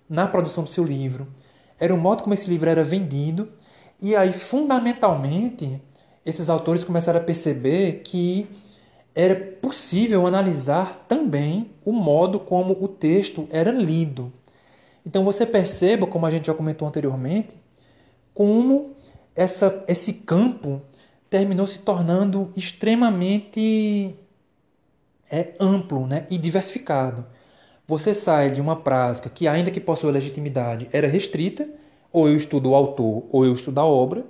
na 0.09 0.25
produção 0.25 0.63
do 0.63 0.69
seu 0.71 0.83
livro 0.83 1.27
era 1.79 1.93
o 1.93 1.97
modo 1.97 2.23
como 2.23 2.33
esse 2.33 2.49
livro 2.49 2.69
era 2.69 2.83
vendido. 2.83 3.49
E 4.01 4.15
aí, 4.15 4.33
fundamentalmente, 4.33 5.81
esses 6.25 6.49
autores 6.49 6.83
começaram 6.83 7.19
a 7.19 7.23
perceber 7.23 8.01
que 8.03 8.47
era 9.15 9.35
possível 9.35 10.25
analisar 10.27 11.05
também 11.07 11.71
o 11.83 11.91
modo 11.91 12.39
como 12.39 12.77
o 12.79 12.87
texto 12.87 13.47
era 13.51 13.71
lido. 13.71 14.31
Então 15.05 15.23
você 15.23 15.45
perceba, 15.45 16.05
como 16.05 16.25
a 16.25 16.31
gente 16.31 16.47
já 16.47 16.53
comentou 16.53 16.87
anteriormente, 16.87 17.57
como 18.33 18.93
essa, 19.35 19.83
esse 19.87 20.13
campo 20.13 20.81
terminou 21.29 21.67
se 21.67 21.79
tornando 21.79 22.51
extremamente 22.55 24.15
é, 25.29 25.53
amplo 25.59 26.07
né, 26.07 26.25
e 26.29 26.37
diversificado 26.37 27.25
você 27.89 28.13
sai 28.13 28.51
de 28.51 28.61
uma 28.61 28.75
prática 28.75 29.31
que, 29.31 29.47
ainda 29.47 29.71
que 29.71 29.79
possua 29.79 30.11
legitimidade, 30.11 30.87
era 30.93 31.07
restrita, 31.07 31.67
ou 32.13 32.29
eu 32.29 32.35
estudo 32.35 32.69
o 32.69 32.75
autor, 32.75 33.25
ou 33.31 33.43
eu 33.43 33.51
estudo 33.51 33.79
a 33.79 33.83
obra, 33.83 34.23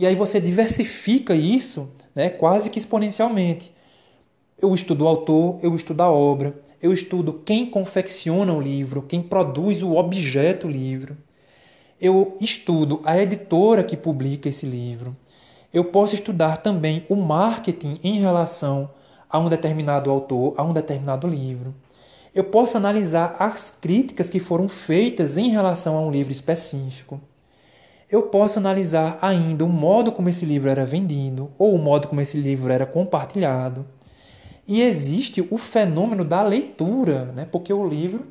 e 0.00 0.06
aí 0.06 0.14
você 0.14 0.40
diversifica 0.40 1.34
isso 1.34 1.90
né, 2.14 2.30
quase 2.30 2.70
que 2.70 2.78
exponencialmente. 2.78 3.70
Eu 4.58 4.74
estudo 4.74 5.04
o 5.04 5.08
autor, 5.08 5.58
eu 5.62 5.76
estudo 5.76 6.00
a 6.00 6.10
obra, 6.10 6.58
eu 6.80 6.90
estudo 6.90 7.34
quem 7.44 7.66
confecciona 7.66 8.54
o 8.54 8.62
livro, 8.62 9.02
quem 9.02 9.20
produz 9.20 9.82
o 9.82 9.94
objeto 9.94 10.66
livro. 10.66 11.18
Eu 12.00 12.38
estudo 12.40 13.02
a 13.04 13.20
editora 13.20 13.84
que 13.84 13.96
publica 13.96 14.48
esse 14.48 14.64
livro. 14.64 15.14
Eu 15.70 15.84
posso 15.84 16.14
estudar 16.14 16.62
também 16.62 17.04
o 17.10 17.14
marketing 17.16 18.00
em 18.02 18.20
relação 18.20 18.88
a 19.28 19.38
um 19.38 19.50
determinado 19.50 20.10
autor, 20.10 20.54
a 20.56 20.62
um 20.62 20.72
determinado 20.72 21.28
livro 21.28 21.74
eu 22.36 22.44
posso 22.44 22.76
analisar 22.76 23.34
as 23.38 23.74
críticas 23.80 24.28
que 24.28 24.38
foram 24.38 24.68
feitas 24.68 25.38
em 25.38 25.48
relação 25.48 25.96
a 25.96 26.02
um 26.02 26.10
livro 26.10 26.30
específico. 26.30 27.18
Eu 28.10 28.24
posso 28.24 28.58
analisar 28.58 29.18
ainda 29.22 29.64
o 29.64 29.68
modo 29.70 30.12
como 30.12 30.28
esse 30.28 30.44
livro 30.44 30.68
era 30.68 30.84
vendido 30.84 31.50
ou 31.56 31.74
o 31.74 31.78
modo 31.78 32.08
como 32.08 32.20
esse 32.20 32.36
livro 32.36 32.70
era 32.70 32.84
compartilhado. 32.84 33.86
E 34.68 34.82
existe 34.82 35.40
o 35.50 35.56
fenômeno 35.56 36.26
da 36.26 36.42
leitura, 36.42 37.24
né? 37.34 37.48
porque 37.50 37.72
o 37.72 37.88
livro 37.88 38.26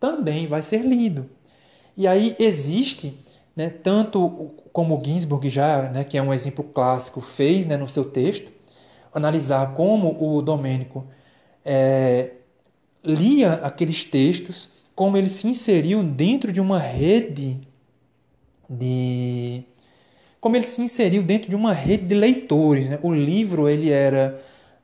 também 0.00 0.46
vai 0.46 0.62
ser 0.62 0.80
lido. 0.80 1.28
E 1.94 2.08
aí 2.08 2.34
existe, 2.38 3.14
né, 3.54 3.68
tanto 3.68 4.54
como 4.72 5.02
Ginsburg 5.04 5.50
já, 5.50 5.82
né, 5.90 6.02
que 6.02 6.16
é 6.16 6.22
um 6.22 6.32
exemplo 6.32 6.64
clássico, 6.64 7.20
fez 7.20 7.66
né, 7.66 7.76
no 7.76 7.86
seu 7.86 8.06
texto, 8.06 8.50
analisar 9.12 9.74
como 9.74 10.16
o 10.18 10.40
Domênico 10.40 11.04
é, 11.62 12.30
lia 13.02 13.54
aqueles 13.54 14.04
textos, 14.04 14.68
como 14.94 15.16
ele 15.16 15.28
se 15.28 15.46
inseriu 15.46 16.02
dentro 16.02 16.52
de 16.52 16.60
uma 16.60 16.78
rede 16.78 17.60
de 18.68 19.64
como 20.40 20.56
ele 20.56 20.66
se 20.66 20.80
inseriu 20.80 21.22
dentro 21.22 21.50
de 21.50 21.56
uma 21.56 21.72
rede 21.72 22.06
de 22.06 22.14
leitores. 22.14 22.88
Né? 22.88 22.98
O 23.02 23.12
livro 23.12 23.68
ele 23.68 23.90
era 23.90 24.40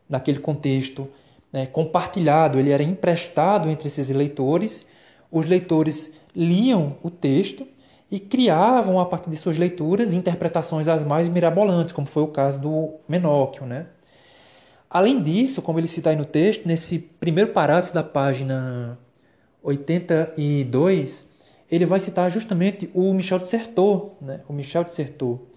naquele 0.08 0.38
contexto 0.38 1.08
né, 1.52 1.66
compartilhado, 1.66 2.58
ele 2.58 2.70
era 2.70 2.82
emprestado 2.82 3.70
entre 3.70 3.88
esses 3.88 4.10
leitores. 4.10 4.86
Os 5.30 5.46
leitores 5.46 6.12
liam 6.34 6.96
o 7.02 7.10
texto 7.10 7.66
e 8.10 8.20
criavam 8.20 9.00
a 9.00 9.06
partir 9.06 9.30
de 9.30 9.36
suas 9.36 9.56
leituras 9.56 10.12
interpretações 10.12 10.86
as 10.88 11.04
mais 11.04 11.28
mirabolantes, 11.28 11.92
como 11.92 12.06
foi 12.06 12.22
o 12.22 12.28
caso 12.28 12.60
do 12.60 12.94
Menóquio, 13.08 13.66
né? 13.66 13.86
Além 14.97 15.22
disso, 15.22 15.61
como 15.61 15.78
ele 15.78 15.86
cita 15.86 16.09
aí 16.09 16.16
no 16.16 16.24
texto, 16.24 16.66
nesse 16.66 16.99
primeiro 16.99 17.53
parágrafo 17.53 17.92
da 17.92 18.03
página 18.03 18.99
82, 19.62 21.28
ele 21.70 21.84
vai 21.84 22.01
citar 22.01 22.30
justamente 22.30 22.88
o 22.94 23.12
Michel 23.12 23.38
de 23.38 23.47
Certeau, 23.47 24.16
né? 24.22 24.40
o 24.49 24.55
Michel 24.55 24.84
de 24.84 24.94
Certeau. 24.94 25.49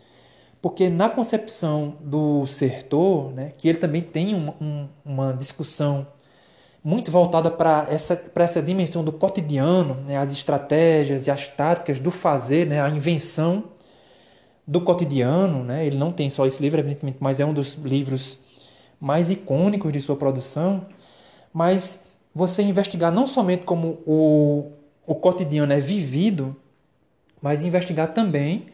Porque 0.61 0.89
na 0.89 1.07
concepção 1.07 1.95
do 2.01 2.45
Certeau, 2.47 3.31
né, 3.31 3.53
que 3.57 3.69
ele 3.69 3.77
também 3.77 4.01
tem 4.01 4.35
uma, 4.35 4.53
um, 4.59 4.89
uma 5.05 5.31
discussão 5.31 6.05
muito 6.83 7.09
voltada 7.09 7.49
para 7.49 7.87
essa, 7.89 8.21
essa 8.35 8.61
dimensão 8.61 9.05
do 9.05 9.13
cotidiano, 9.13 9.93
né, 10.05 10.17
as 10.17 10.33
estratégias 10.33 11.27
e 11.27 11.31
as 11.31 11.47
táticas 11.47 11.97
do 11.97 12.11
fazer, 12.11 12.67
né, 12.67 12.81
a 12.81 12.89
invenção 12.89 13.69
do 14.67 14.81
cotidiano. 14.81 15.63
Né, 15.63 15.87
ele 15.87 15.97
não 15.97 16.11
tem 16.11 16.29
só 16.29 16.45
esse 16.45 16.61
livro, 16.61 16.77
evidentemente, 16.77 17.19
mas 17.21 17.39
é 17.39 17.45
um 17.45 17.53
dos 17.53 17.75
livros 17.75 18.48
mais 18.99 19.29
icônicos 19.29 19.93
de 19.93 20.01
sua 20.01 20.15
produção, 20.15 20.85
mas 21.53 22.03
você 22.33 22.61
investigar 22.61 23.11
não 23.11 23.25
somente 23.25 23.63
como 23.63 23.99
o, 24.05 24.71
o 25.05 25.15
cotidiano 25.15 25.73
é 25.73 25.79
vivido, 25.79 26.55
mas 27.41 27.63
investigar 27.63 28.13
também 28.13 28.67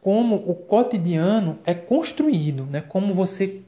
como 0.00 0.36
o 0.36 0.54
cotidiano 0.54 1.58
é 1.64 1.74
construído, 1.74 2.66
né? 2.66 2.80
como 2.80 3.12
você 3.12 3.62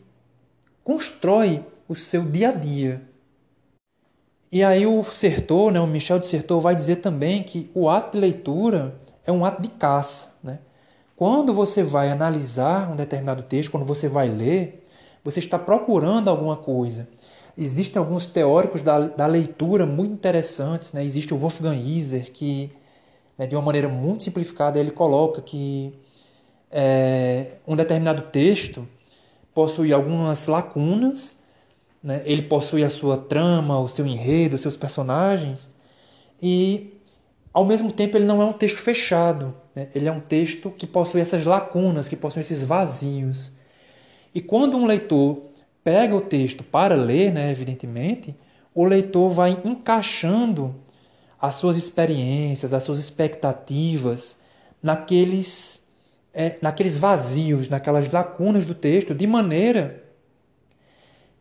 constrói 0.83 1.65
o 1.89 1.95
seu 1.95 2.25
dia 2.25 2.49
a 2.49 2.53
dia. 2.53 3.03
E 4.53 4.65
aí 4.65 4.87
o 4.87 5.05
Sertor, 5.05 5.71
né, 5.71 5.81
o 5.81 5.87
Michel 5.87 6.19
de 6.19 6.27
Sertor, 6.27 6.61
vai 6.61 6.75
dizer 6.75 6.97
também 6.97 7.43
que 7.43 7.71
o 7.73 7.89
ato 7.89 8.13
de 8.17 8.21
leitura 8.21 8.97
é 9.25 9.31
um 9.31 9.45
ato 9.45 9.63
de 9.63 9.69
caça. 9.69 10.35
Né? 10.43 10.59
Quando 11.15 11.55
você 11.55 11.83
vai 11.83 12.11
analisar 12.11 12.91
um 12.91 12.97
determinado 12.97 13.43
texto, 13.43 13.71
quando 13.71 13.87
você 13.87 14.09
vai 14.09 14.29
ler, 14.29 14.83
você 15.23 15.39
está 15.39 15.59
procurando 15.59 16.29
alguma 16.29 16.57
coisa. 16.57 17.09
Existem 17.57 17.99
alguns 17.99 18.27
teóricos 18.27 18.83
da, 18.83 19.01
da 19.01 19.27
leitura 19.27 19.85
muito 19.85 20.15
interessantes. 20.15 20.93
Né? 20.93 21.05
Existe 21.05 21.35
o 21.35 21.37
Wolfgang 21.37 21.77
Iser, 21.77 22.31
que, 22.33 22.71
né, 23.37 23.47
de 23.47 23.55
uma 23.55 23.63
maneira 23.63 23.89
muito 23.89 24.25
simplificada, 24.25 24.79
ele 24.79 24.91
coloca 24.91 25.43
que 25.43 25.93
é, 26.71 27.53
um 27.67 27.75
determinado 27.75 28.23
texto 28.31 28.87
possui 29.53 29.93
algumas 29.93 30.47
lacunas, 30.47 31.37
né? 32.03 32.23
ele 32.25 32.43
possui 32.43 32.85
a 32.85 32.91
sua 32.91 33.17
trama, 33.17 33.79
o 33.79 33.89
seu 33.89 34.07
enredo, 34.07 34.57
os 34.57 34.63
seus 34.63 34.77
personagens, 34.77 35.69
e 36.41 36.95
ao 37.53 37.65
mesmo 37.65 37.93
tempo 37.93 38.17
ele 38.17 38.25
não 38.25 38.41
é 38.41 38.45
um 38.45 38.53
texto 38.53 38.79
fechado. 38.79 39.55
Né? 39.75 39.89
Ele 39.95 40.09
é 40.09 40.13
um 40.13 40.21
texto 40.21 40.71
que 40.71 40.87
possui 40.87 41.21
essas 41.21 41.45
lacunas, 41.45 42.09
que 42.09 42.17
possui 42.17 42.43
esses 42.43 42.63
vazios. 42.63 43.53
E 44.35 44.41
quando 44.41 44.77
um 44.77 44.87
leitor 44.87 45.51
pega 45.83 46.15
o 46.15 46.21
texto 46.21 46.63
para 46.63 46.95
ler, 46.95 47.33
né, 47.33 47.51
evidentemente, 47.51 48.35
o 48.75 48.85
leitor 48.85 49.33
vai 49.33 49.59
encaixando 49.65 50.75
as 51.41 51.55
suas 51.55 51.77
experiências, 51.77 52.73
as 52.73 52.83
suas 52.83 52.99
expectativas 52.99 54.39
naqueles, 54.83 55.89
é, 56.33 56.59
naqueles 56.61 56.97
vazios, 56.97 57.69
naquelas 57.69 58.11
lacunas 58.13 58.67
do 58.67 58.75
texto, 58.75 59.15
de 59.15 59.27
maneira 59.27 60.05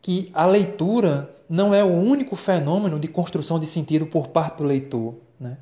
que 0.01 0.31
a 0.33 0.45
leitura 0.45 1.29
não 1.49 1.73
é 1.73 1.83
o 1.83 1.91
único 1.91 2.35
fenômeno 2.35 2.99
de 2.99 3.07
construção 3.07 3.59
de 3.59 3.65
sentido 3.65 4.05
por 4.05 4.29
parte 4.29 4.57
do 4.57 4.63
leitor. 4.63 5.15
Né? 5.39 5.57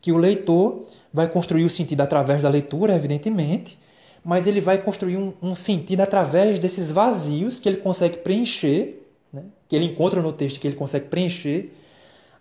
Que 0.00 0.12
o 0.12 0.16
leitor 0.16 0.86
vai 1.12 1.28
construir 1.28 1.64
o 1.64 1.70
sentido 1.70 2.00
através 2.00 2.42
da 2.42 2.48
leitura, 2.48 2.94
evidentemente, 2.94 3.78
mas 4.24 4.46
ele 4.46 4.60
vai 4.60 4.78
construir 4.78 5.16
um, 5.16 5.32
um 5.42 5.54
sentido 5.54 6.00
através 6.00 6.60
desses 6.60 6.90
vazios 6.90 7.58
que 7.58 7.68
ele 7.68 7.78
consegue 7.78 8.18
preencher, 8.18 9.02
né? 9.32 9.44
que 9.68 9.74
ele 9.74 9.86
encontra 9.86 10.22
no 10.22 10.32
texto, 10.32 10.60
que 10.60 10.66
ele 10.66 10.76
consegue 10.76 11.06
preencher, 11.06 11.72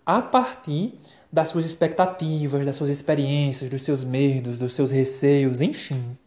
a 0.05 0.21
partir 0.21 0.93
das 1.31 1.47
suas 1.49 1.65
expectativas, 1.65 2.65
das 2.65 2.75
suas 2.75 2.89
experiências, 2.89 3.69
dos 3.69 3.83
seus 3.83 4.03
medos, 4.03 4.57
dos 4.57 4.73
seus 4.73 4.91
receios, 4.91 5.61
enfim. 5.61 6.17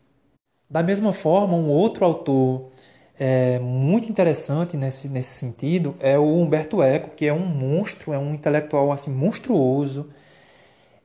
Da 0.69 0.83
mesma 0.83 1.13
forma, 1.13 1.55
um 1.55 1.69
outro 1.69 2.05
autor 2.05 2.71
é, 3.19 3.59
muito 3.61 4.11
interessante 4.11 4.77
nesse, 4.77 5.09
nesse 5.09 5.39
sentido 5.39 5.95
é 6.01 6.19
o 6.19 6.25
Humberto 6.25 6.83
Eco, 6.83 7.11
que 7.15 7.27
é 7.27 7.33
um 7.33 7.47
monstro, 7.47 8.13
é 8.13 8.19
um 8.19 8.35
intelectual 8.35 8.91
assim 8.91 9.11
monstruoso. 9.13 10.11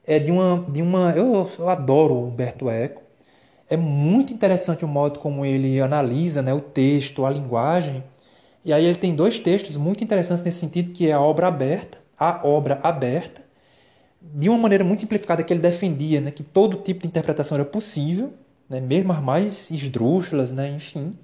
É 0.06 0.18
de 0.18 0.32
uma, 0.32 0.66
de 0.70 0.82
uma 0.82 1.12
eu, 1.12 1.48
eu 1.60 1.70
adoro 1.70 2.16
o 2.16 2.28
Humberto 2.30 2.70
Eco. 2.70 3.02
É 3.70 3.78
muito 3.78 4.34
interessante 4.34 4.84
o 4.84 4.88
modo 4.88 5.20
como 5.20 5.46
ele 5.46 5.80
analisa 5.80 6.42
né, 6.42 6.54
o 6.54 6.60
texto, 6.60 7.26
a 7.26 7.30
linguagem. 7.30 8.04
E 8.66 8.74
aí 8.74 8.84
ele 8.84 8.96
tem 8.98 9.16
dois 9.16 9.40
textos 9.40 9.78
muito 9.78 10.04
interessantes 10.04 10.44
nesse 10.44 10.60
sentido, 10.60 10.92
que 10.92 11.08
é 11.08 11.14
a 11.14 11.22
obra 11.22 11.48
aberta, 11.48 12.00
a 12.18 12.42
obra 12.46 12.80
aberta, 12.82 13.42
de 14.22 14.50
uma 14.50 14.58
maneira 14.58 14.84
muito 14.84 15.02
simplificada 15.02 15.44
que 15.44 15.54
ele 15.54 15.62
defendia 15.62 16.20
né, 16.20 16.32
que 16.32 16.44
todo 16.44 16.78
tipo 16.78 17.02
de 17.02 17.08
interpretação 17.08 17.56
era 17.56 17.66
possível, 17.66 18.34
né, 18.68 18.80
mesmo 18.80 19.14
as 19.14 19.22
mais 19.22 19.72
esdrúxulas, 19.72 20.52
né, 20.52 20.70
enfim. 20.70 21.16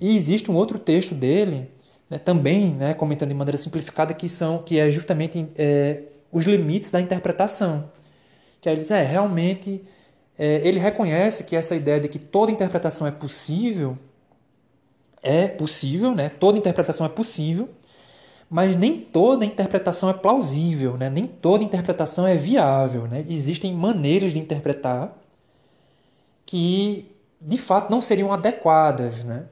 E 0.00 0.16
existe 0.16 0.50
um 0.50 0.54
outro 0.54 0.78
texto 0.78 1.14
dele, 1.14 1.70
né, 2.08 2.18
também 2.18 2.70
né, 2.70 2.94
comentando 2.94 3.28
de 3.28 3.34
maneira 3.34 3.58
simplificada, 3.58 4.14
que, 4.14 4.28
são, 4.28 4.58
que 4.58 4.78
é 4.78 4.90
justamente 4.90 5.46
é, 5.56 6.02
os 6.32 6.44
limites 6.44 6.90
da 6.90 7.00
interpretação. 7.00 7.90
Que 8.60 8.68
aí 8.68 8.74
ele 8.74 8.82
diz, 8.82 8.90
é, 8.90 9.02
realmente, 9.02 9.82
é, 10.38 10.66
ele 10.66 10.78
reconhece 10.78 11.44
que 11.44 11.56
essa 11.56 11.74
ideia 11.74 12.00
de 12.00 12.08
que 12.08 12.18
toda 12.18 12.52
interpretação 12.52 13.06
é 13.06 13.10
possível, 13.10 13.98
é 15.22 15.48
possível, 15.48 16.14
né, 16.14 16.28
toda 16.28 16.56
interpretação 16.56 17.04
é 17.04 17.08
possível, 17.08 17.68
mas 18.50 18.74
nem 18.74 18.98
toda 18.98 19.44
interpretação 19.44 20.08
é 20.08 20.14
plausível, 20.14 20.96
né? 20.96 21.10
nem 21.10 21.26
toda 21.26 21.62
interpretação 21.62 22.26
é 22.26 22.34
viável. 22.34 23.06
Né? 23.06 23.24
Existem 23.28 23.74
maneiras 23.74 24.32
de 24.32 24.38
interpretar 24.38 25.14
que 26.46 27.14
de 27.40 27.58
fato 27.58 27.90
não 27.90 28.00
seriam 28.00 28.32
adequadas. 28.32 29.22
Né? 29.22 29.44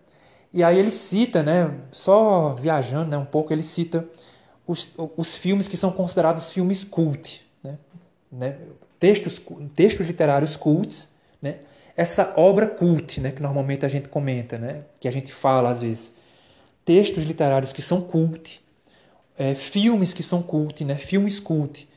E 0.53 0.65
aí 0.65 0.79
ele 0.79 0.91
cita, 0.91 1.43
né, 1.43 1.75
só 1.93 2.55
viajando 2.55 3.11
né, 3.11 3.19
um 3.19 3.27
pouco, 3.27 3.53
ele 3.53 3.63
cita 3.63 4.09
os, 4.67 4.89
os 5.17 5.37
filmes 5.37 5.69
que 5.69 5.77
são 5.77 5.93
considerados 5.93 6.49
filmes 6.49 6.83
cult. 6.83 7.47
Né? 7.63 7.79
Né? 8.33 8.59
Textos, 8.99 9.41
textos 9.75 10.07
literários 10.07 10.57
cults, 10.57 11.09
né? 11.41 11.57
essa 11.97 12.35
obra 12.37 12.67
cult 12.67 13.21
né, 13.21 13.31
que 13.31 13.43
normalmente 13.43 13.85
a 13.85 13.89
gente 13.89 14.09
comenta, 14.09 14.59
né? 14.59 14.83
que 15.01 15.09
a 15.09 15.11
gente 15.11 15.33
fala 15.33 15.71
às 15.71 15.81
vezes. 15.81 16.15
Textos 16.85 17.25
literários 17.25 17.73
que 17.73 17.83
são 17.83 18.01
cult 18.01 18.65
é, 19.37 19.55
filmes 19.55 20.13
que 20.15 20.23
são 20.23 20.43
cult, 20.43 20.85
né? 20.85 20.97
filmes 20.97 21.39
cult. 21.39 21.89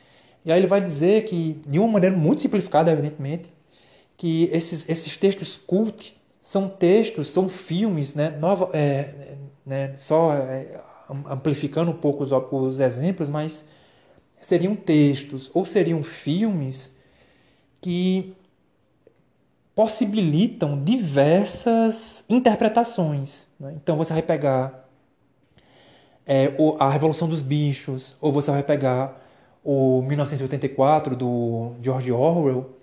E 0.44 0.52
aí 0.52 0.60
ele 0.60 0.68
vai 0.68 0.82
dizer 0.82 1.26
que, 1.26 1.62
de 1.66 1.80
uma 1.80 1.88
maneira 1.88 2.16
muito 2.16 2.42
simplificada, 2.42 2.92
evidentemente, 2.92 3.54
que 4.18 4.50
esses, 4.52 4.90
esses 4.90 5.16
textos 5.16 5.58
cult 5.58 6.16
são 6.42 6.68
textos, 6.68 7.30
são 7.30 7.48
filmes, 7.48 8.14
né? 8.14 8.30
Nova, 8.32 8.70
é, 8.74 9.36
né? 9.66 9.94
só 9.96 10.34
é, 10.34 10.82
amplificando 11.30 11.92
um 11.92 11.96
pouco 11.96 12.24
os, 12.24 12.32
os 12.32 12.80
exemplos, 12.80 13.30
mas 13.30 13.68
seriam 14.40 14.76
textos 14.76 15.52
ou 15.54 15.66
seriam 15.66 16.02
filmes 16.02 16.96
que 17.82 18.34
possibilitam 19.76 20.84
diversas 20.84 22.24
interpretações. 22.28 23.48
Né? 23.60 23.74
Então 23.76 23.96
você 23.96 24.14
vai 24.14 24.22
pegar 24.22 24.90
é, 26.26 26.52
a 26.80 26.90
Revolução 26.90 27.28
dos 27.28 27.42
Bichos, 27.42 28.16
ou 28.22 28.32
você 28.32 28.52
vai 28.52 28.62
pegar 28.62 29.26
o 29.64 30.02
1984 30.04 31.16
do 31.16 31.74
George 31.82 32.12
Orwell, 32.12 32.78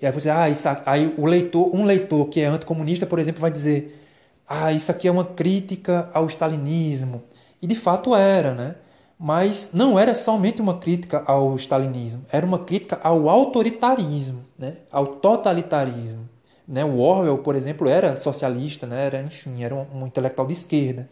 e 0.00 0.06
aí 0.06 0.12
você, 0.12 0.30
ah, 0.30 0.48
isso, 0.48 0.68
aí 0.84 1.14
o 1.16 1.26
leitor, 1.26 1.74
um 1.74 1.84
leitor 1.84 2.28
que 2.28 2.40
é 2.40 2.46
anticomunista, 2.46 3.06
por 3.06 3.18
exemplo, 3.18 3.40
vai 3.40 3.50
dizer, 3.50 4.02
ah, 4.46 4.72
isso 4.72 4.90
aqui 4.90 5.08
é 5.08 5.10
uma 5.10 5.24
crítica 5.24 6.10
ao 6.12 6.26
stalinismo. 6.26 7.22
E 7.60 7.66
de 7.66 7.74
fato 7.74 8.14
era, 8.14 8.54
né? 8.54 8.76
Mas 9.18 9.70
não 9.72 9.98
era 9.98 10.14
somente 10.14 10.60
uma 10.60 10.78
crítica 10.78 11.22
ao 11.26 11.56
stalinismo, 11.56 12.26
era 12.30 12.44
uma 12.44 12.58
crítica 12.58 13.00
ao 13.02 13.28
autoritarismo, 13.30 14.44
né? 14.58 14.76
ao 14.90 15.06
totalitarismo. 15.06 16.28
Né? 16.68 16.84
O 16.84 16.98
Orwell, 16.98 17.38
por 17.38 17.56
exemplo, 17.56 17.88
era 17.88 18.14
socialista, 18.14 18.86
né? 18.86 19.06
era, 19.06 19.22
enfim, 19.22 19.62
era 19.64 19.74
um, 19.74 19.86
um 19.94 20.06
intelectual 20.06 20.46
de 20.46 20.52
esquerda 20.52 21.08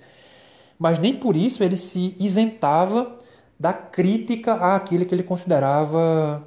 mas 0.78 0.98
nem 0.98 1.14
por 1.14 1.36
isso 1.36 1.62
ele 1.62 1.76
se 1.76 2.14
isentava 2.18 3.16
da 3.58 3.72
crítica 3.72 4.74
àquilo 4.74 5.06
que 5.06 5.14
ele 5.14 5.22
considerava 5.22 6.46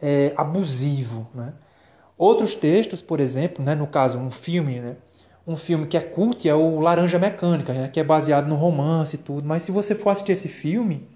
é, 0.00 0.32
abusivo. 0.36 1.28
Né? 1.34 1.52
Outros 2.16 2.54
textos, 2.54 3.02
por 3.02 3.20
exemplo, 3.20 3.64
né, 3.64 3.74
no 3.74 3.86
caso, 3.86 4.18
um 4.18 4.30
filme, 4.30 4.80
né, 4.80 4.96
um 5.50 5.56
filme 5.56 5.84
que 5.84 5.96
é 5.96 6.00
cult 6.00 6.48
é 6.48 6.54
o 6.54 6.78
Laranja 6.78 7.18
Mecânica, 7.18 7.72
né, 7.72 7.88
que 7.88 7.98
é 7.98 8.04
baseado 8.04 8.46
no 8.46 8.54
romance 8.54 9.16
e 9.16 9.18
tudo, 9.18 9.46
mas 9.48 9.64
se 9.64 9.72
você 9.72 9.96
for 9.96 10.10
assistir 10.10 10.30
esse 10.30 10.46
filme, 10.46 11.08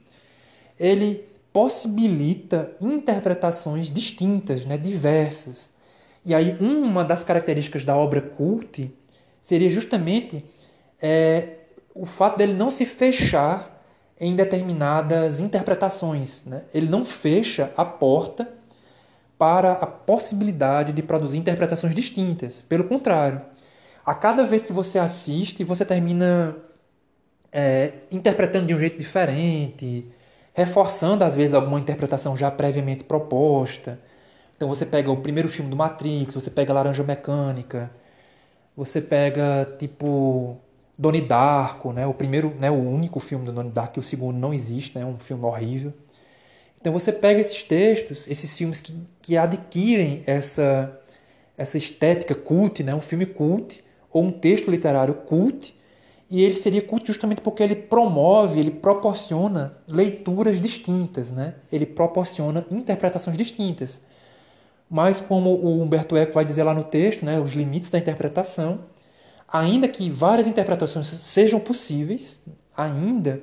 ele 0.78 1.24
possibilita 1.53 2.72
interpretações 2.80 3.93
distintas, 3.93 4.64
né, 4.64 4.76
diversas. 4.76 5.70
E 6.26 6.35
aí 6.35 6.57
uma 6.59 7.05
das 7.05 7.22
características 7.22 7.85
da 7.85 7.97
obra 7.97 8.20
cult 8.20 8.93
seria 9.41 9.70
justamente 9.70 10.45
é, 11.01 11.59
o 11.95 12.05
fato 12.05 12.39
dele 12.39 12.55
não 12.55 12.72
se 12.72 12.85
fechar 12.85 13.70
em 14.18 14.35
determinadas 14.35 15.41
interpretações. 15.41 16.45
Né? 16.45 16.62
Ele 16.74 16.89
não 16.89 17.05
fecha 17.05 17.70
a 17.76 17.85
porta 17.85 18.49
para 19.39 19.72
a 19.72 19.87
possibilidade 19.87 20.93
de 20.93 21.03
produzir 21.03 21.39
interpretações 21.39 21.95
distintas. 21.95 22.62
Pelo 22.62 22.85
contrário, 22.85 23.41
a 24.05 24.14
cada 24.14 24.44
vez 24.44 24.64
que 24.64 24.72
você 24.72 24.98
assiste, 24.98 25.64
você 25.64 25.84
termina 25.84 26.57
é, 27.52 27.92
interpretando 28.11 28.66
de 28.66 28.74
um 28.74 28.78
jeito 28.78 28.98
diferente, 28.98 30.07
reforçando 30.52 31.24
às 31.24 31.34
vezes 31.36 31.55
alguma 31.55 31.78
interpretação 31.80 32.36
já 32.36 32.50
previamente 32.50 33.05
proposta. 33.05 33.98
Então 34.57 34.68
você 34.68 34.84
pega 34.84 35.11
o 35.11 35.16
primeiro 35.16 35.48
filme 35.48 35.70
do 35.70 35.76
Matrix, 35.76 36.34
você 36.34 36.50
pega 36.50 36.72
Laranja 36.72 37.02
Mecânica, 37.05 37.90
você 38.76 39.00
pega 39.00 39.64
tipo 39.78 40.59
Donnie 40.98 41.22
Darko, 41.22 41.92
né? 41.92 42.07
O 42.07 42.14
primeiro, 42.14 42.55
né? 42.61 42.70
O 42.70 42.74
único 42.74 43.20
filme 43.20 43.44
do 43.46 43.52
Donnie 43.52 43.72
Darko, 43.72 44.00
o 44.00 44.02
segundo 44.02 44.36
não 44.36 44.52
existe, 44.52 44.96
né? 44.98 45.02
É 45.02 45.07
um 45.07 45.18
filme 45.18 45.44
horrível. 45.44 45.92
Então 46.80 46.92
você 46.92 47.12
pega 47.12 47.40
esses 47.40 47.64
textos, 47.64 48.28
esses 48.28 48.57
filmes 48.57 48.80
que, 48.80 48.94
que 49.22 49.36
adquirem 49.38 50.22
essa 50.26 51.00
essa 51.57 51.78
estética 51.78 52.34
cult, 52.34 52.82
né? 52.82 52.94
Um 52.94 53.00
filme 53.00 53.26
cult 53.26 53.84
ou 54.15 54.23
um 54.23 54.31
texto 54.31 54.71
literário 54.71 55.12
cult, 55.12 55.75
e 56.31 56.43
ele 56.43 56.55
seria 56.55 56.81
cult 56.81 57.05
justamente 57.07 57.41
porque 57.41 57.62
ele 57.62 57.75
promove, 57.75 58.61
ele 58.61 58.71
proporciona 58.71 59.77
leituras 59.89 60.61
distintas, 60.61 61.33
né? 61.33 61.57
Ele 61.71 61.85
proporciona 61.85 62.65
interpretações 62.71 63.37
distintas. 63.37 64.01
Mas 64.89 65.21
como 65.21 65.51
o 65.51 65.83
Humberto 65.83 66.17
Eco 66.17 66.33
vai 66.35 66.45
dizer 66.45 66.62
lá 66.62 66.73
no 66.73 66.85
texto, 66.85 67.27
né, 67.27 67.41
os 67.41 67.53
limites 67.53 67.91
da 67.91 67.99
interpretação, 67.99 68.85
ainda 69.49 69.89
que 69.89 70.09
várias 70.09 70.47
interpretações 70.47 71.07
sejam 71.07 71.59
possíveis, 71.59 72.41
ainda 72.77 73.43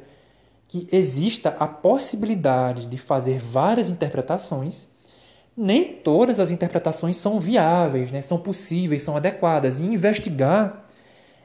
que 0.69 0.87
exista 0.89 1.49
a 1.59 1.67
possibilidade 1.67 2.85
de 2.85 2.97
fazer 2.97 3.37
várias 3.39 3.89
interpretações, 3.89 4.87
nem 5.55 5.93
todas 5.93 6.39
as 6.39 6.51
interpretações 6.51 7.17
são 7.17 7.39
viáveis, 7.39 8.11
né? 8.11 8.21
são 8.21 8.37
possíveis, 8.37 9.03
são 9.03 9.17
adequadas. 9.17 9.79
E 9.79 9.85
investigar 9.85 10.85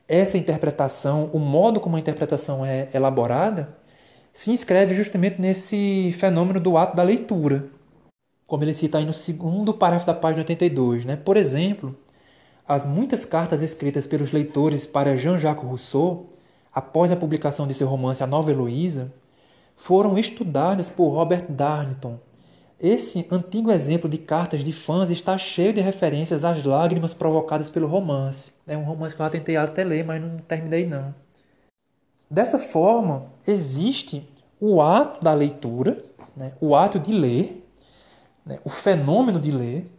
essa 0.09 0.39
interpretação, 0.39 1.31
o 1.33 1.39
modo 1.39 1.81
como 1.81 1.97
a 1.97 2.01
interpretação 2.01 2.65
é 2.65 2.89
elaborada, 2.95 3.77
se 4.33 4.51
inscreve 4.51 4.95
justamente 4.95 5.41
nesse 5.41 6.13
fenômeno 6.13 6.61
do 6.61 6.77
ato 6.77 6.95
da 6.95 7.03
leitura, 7.03 7.69
como 8.47 8.63
ele 8.63 8.75
cita 8.75 8.99
aí 8.99 9.05
no 9.05 9.15
segundo 9.15 9.75
parágrafo 9.75 10.07
da 10.07 10.15
página 10.15 10.43
82. 10.43 11.05
Né? 11.05 11.17
Por 11.17 11.37
exemplo, 11.37 11.97
as 12.69 12.87
muitas 12.87 13.25
cartas 13.25 13.63
escritas 13.63 14.07
pelos 14.07 14.33
leitores 14.33 14.87
para 14.87 15.17
Jean-Jacques 15.17 15.65
Rousseau, 15.65 16.31
após 16.73 17.11
a 17.11 17.17
publicação 17.17 17.67
de 17.67 17.75
seu 17.75 17.89
romance 17.89 18.23
A 18.23 18.27
Nova 18.27 18.51
Heloísa, 18.51 19.13
foram 19.77 20.19
estudadas 20.19 20.91
por 20.91 21.09
Robert 21.09 21.47
Darnton. 21.49 22.19
Esse 22.79 23.27
antigo 23.31 23.73
exemplo 23.73 24.09
de 24.09 24.19
cartas 24.19 24.63
de 24.63 24.71
fãs 24.71 25.11
está 25.11 25.39
cheio 25.39 25.73
de 25.73 25.81
referências 25.81 26.45
às 26.45 26.63
lágrimas 26.63 27.15
provocadas 27.15 27.71
pelo 27.71 27.87
romance. 27.87 28.53
É 28.67 28.77
um 28.77 28.85
romance 28.85 29.15
que 29.15 29.23
eu 29.23 29.25
já 29.25 29.31
tentei 29.31 29.57
até 29.57 29.83
ler, 29.83 30.05
mas 30.05 30.21
não 30.21 30.37
terminei 30.37 30.87
não. 30.87 31.15
Dessa 32.31 32.59
forma, 32.59 33.27
existe 33.47 34.29
o 34.61 34.83
ato 34.83 35.25
da 35.25 35.33
leitura, 35.33 36.05
né, 36.37 36.53
o 36.61 36.77
ato 36.77 36.99
de 36.99 37.13
ler, 37.13 37.67
né, 38.45 38.59
o 38.63 38.69
fenômeno 38.69 39.41
de 39.41 39.51
ler, 39.51 39.91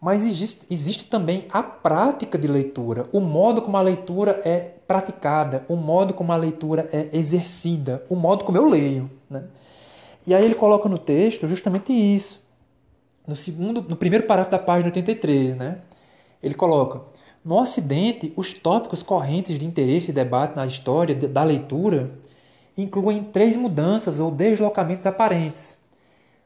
mas 0.00 0.24
existe, 0.24 0.66
existe 0.70 1.06
também 1.06 1.46
a 1.50 1.62
prática 1.62 2.38
de 2.38 2.46
leitura, 2.46 3.06
o 3.12 3.20
modo 3.20 3.60
como 3.62 3.76
a 3.76 3.82
leitura 3.82 4.40
é 4.44 4.60
praticada, 4.86 5.64
o 5.68 5.74
modo 5.74 6.14
como 6.14 6.32
a 6.32 6.36
leitura 6.36 6.88
é 6.92 7.08
exercida, 7.12 8.04
o 8.08 8.14
modo 8.14 8.44
como 8.44 8.56
eu 8.56 8.68
leio. 8.68 9.10
Né? 9.28 9.44
E 10.26 10.34
aí 10.34 10.44
ele 10.44 10.54
coloca 10.54 10.88
no 10.88 10.98
texto 10.98 11.46
justamente 11.46 11.92
isso. 11.92 12.44
No 13.26 13.36
segundo, 13.36 13.82
no 13.82 13.96
primeiro 13.96 14.26
parágrafo 14.26 14.50
da 14.50 14.58
página 14.58 14.88
83, 14.88 15.56
né? 15.56 15.78
Ele 16.42 16.54
coloca: 16.54 17.02
no 17.44 17.58
Ocidente, 17.58 18.32
os 18.36 18.52
tópicos 18.52 19.02
correntes 19.02 19.58
de 19.58 19.66
interesse 19.66 20.10
e 20.10 20.14
debate 20.14 20.56
na 20.56 20.66
história 20.66 21.14
da 21.14 21.42
leitura 21.42 22.10
incluem 22.76 23.24
três 23.24 23.56
mudanças 23.56 24.20
ou 24.20 24.30
deslocamentos 24.30 25.06
aparentes: 25.06 25.78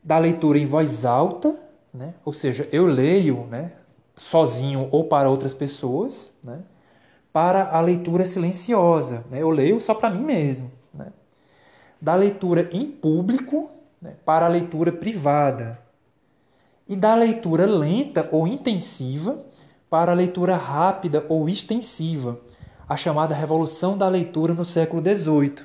da 0.03 0.19
leitura 0.19 0.59
em 0.59 0.67
voz 0.67 1.05
alta, 1.05 1.59
né? 1.93 2.15
ou 2.25 2.33
seja, 2.33 2.69
eu 2.73 2.87
leio 2.87 3.47
né, 3.47 3.73
sozinho 4.17 4.89
ou 4.91 5.05
para 5.05 5.31
outras 5.31 5.55
pessoas, 5.55 6.33
né? 6.45 6.61
para 7.33 7.71
a 7.71 7.81
leitura 7.81 8.27
silenciosa, 8.27 9.25
né? 9.31 9.43
eu 9.43 9.51
leio 9.51 9.81
só 9.81 9.95
para 9.95 10.11
mim 10.11 10.23
mesmo. 10.23 10.71
Da 12.05 12.15
leitura 12.15 12.69
em 12.71 12.85
público 12.85 13.71
né, 13.99 14.15
para 14.27 14.45
a 14.45 14.49
leitura 14.51 14.93
privada. 14.93 15.79
E 16.87 16.95
da 16.95 17.15
leitura 17.15 17.65
lenta 17.65 18.29
ou 18.31 18.47
intensiva 18.47 19.43
para 19.89 20.13
a 20.13 20.15
leitura 20.15 20.55
rápida 20.55 21.25
ou 21.31 21.49
extensiva, 21.49 22.39
a 22.87 22.95
chamada 22.95 23.35
Revolução 23.35 23.97
da 23.97 24.07
Leitura 24.07 24.53
no 24.53 24.67
século 24.67 25.03
XVIII. 25.03 25.65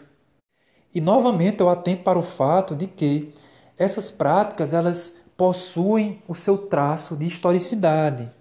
E 0.96 1.02
novamente 1.02 1.60
eu 1.60 1.68
atento 1.68 2.04
para 2.04 2.18
o 2.18 2.24
fato 2.24 2.74
de 2.74 2.88
que 2.88 3.34
essas 3.78 4.10
práticas 4.10 4.74
elas 4.74 5.18
possuem 5.36 6.24
o 6.26 6.34
seu 6.34 6.58
traço 6.58 7.18
de 7.18 7.26
historicidade. 7.26 8.32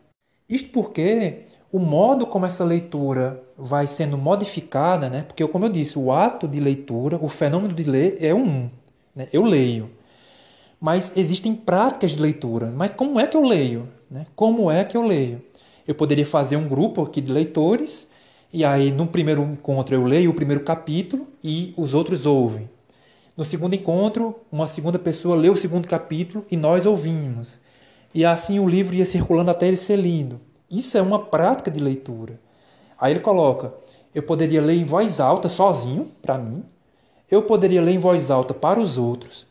Isto 0.49 0.71
porque 0.71 1.47
o 1.71 1.79
modo 1.79 2.27
como 2.27 2.47
essa 2.47 2.65
leitura 2.65 3.43
vai 3.57 3.87
sendo 3.87 4.17
modificada, 4.17 5.11
né? 5.11 5.23
porque, 5.23 5.47
como 5.47 5.67
eu 5.67 5.69
disse, 5.69 5.99
o 5.99 6.11
ato 6.11 6.49
de 6.49 6.59
leitura, 6.61 7.19
o 7.21 7.29
fenômeno 7.29 7.75
de 7.75 7.85
ler 7.85 8.17
é 8.21 8.35
um. 8.35 8.71
Né? 9.15 9.29
Eu 9.33 9.45
leio. 9.45 9.91
Mas 10.81 11.13
existem 11.17 11.55
práticas 11.55 12.13
de 12.13 12.23
leitura. 12.23 12.73
Mas 12.75 12.93
como 12.95 13.21
é 13.21 13.27
que 13.27 13.37
eu 13.37 13.43
leio? 13.43 13.89
Né? 14.11 14.27
Como 14.35 14.71
é 14.71 14.85
que 14.85 14.97
eu 14.97 15.03
leio? 15.03 15.43
Eu 15.87 15.95
poderia 15.95 16.25
fazer 16.27 16.57
um 16.57 16.69
grupo 16.69 17.03
aqui 17.03 17.21
de 17.21 17.31
leitores, 17.31 18.09
e 18.53 18.65
aí 18.65 18.91
no 18.91 19.07
primeiro 19.07 19.43
encontro 19.43 19.95
eu 19.95 20.05
leio 20.05 20.31
o 20.31 20.35
primeiro 20.35 20.63
capítulo 20.63 21.27
e 21.43 21.75
os 21.77 21.93
outros 21.93 22.25
ouvem. 22.25 22.69
No 23.37 23.45
segundo 23.45 23.75
encontro, 23.75 24.37
uma 24.51 24.67
segunda 24.67 24.99
pessoa 24.99 25.37
lê 25.37 25.49
o 25.49 25.57
segundo 25.57 25.87
capítulo 25.87 26.45
e 26.51 26.57
nós 26.57 26.87
ouvimos. 26.87 27.61
E 28.15 28.25
assim 28.25 28.59
o 28.59 28.69
livro 28.69 28.95
ia 28.95 29.05
circulando 29.05 29.51
até 29.51 29.69
ele 29.69 29.77
ser 29.77 29.97
lido. 29.97 30.41
Isso 30.71 30.97
é 30.99 31.03
uma 31.03 31.19
prática 31.19 31.71
de 31.71 31.81
leitura. 31.81 32.39
Aí 32.99 33.13
ele 33.13 33.21
coloca: 33.21 33.73
eu 34.15 34.23
poderia 34.23 34.61
ler 34.61 34.75
em 34.75 34.85
voz 34.85 35.21
alta 35.21 35.49
sozinho, 35.49 36.11
para 36.23 36.39
mim. 36.39 36.65
Eu 37.31 37.43
poderia 37.43 37.83
ler 37.83 37.93
em 37.93 37.99
voz 37.99 38.31
alta 38.31 38.55
para 38.55 38.81
os 38.81 38.97
outros. 38.97 39.47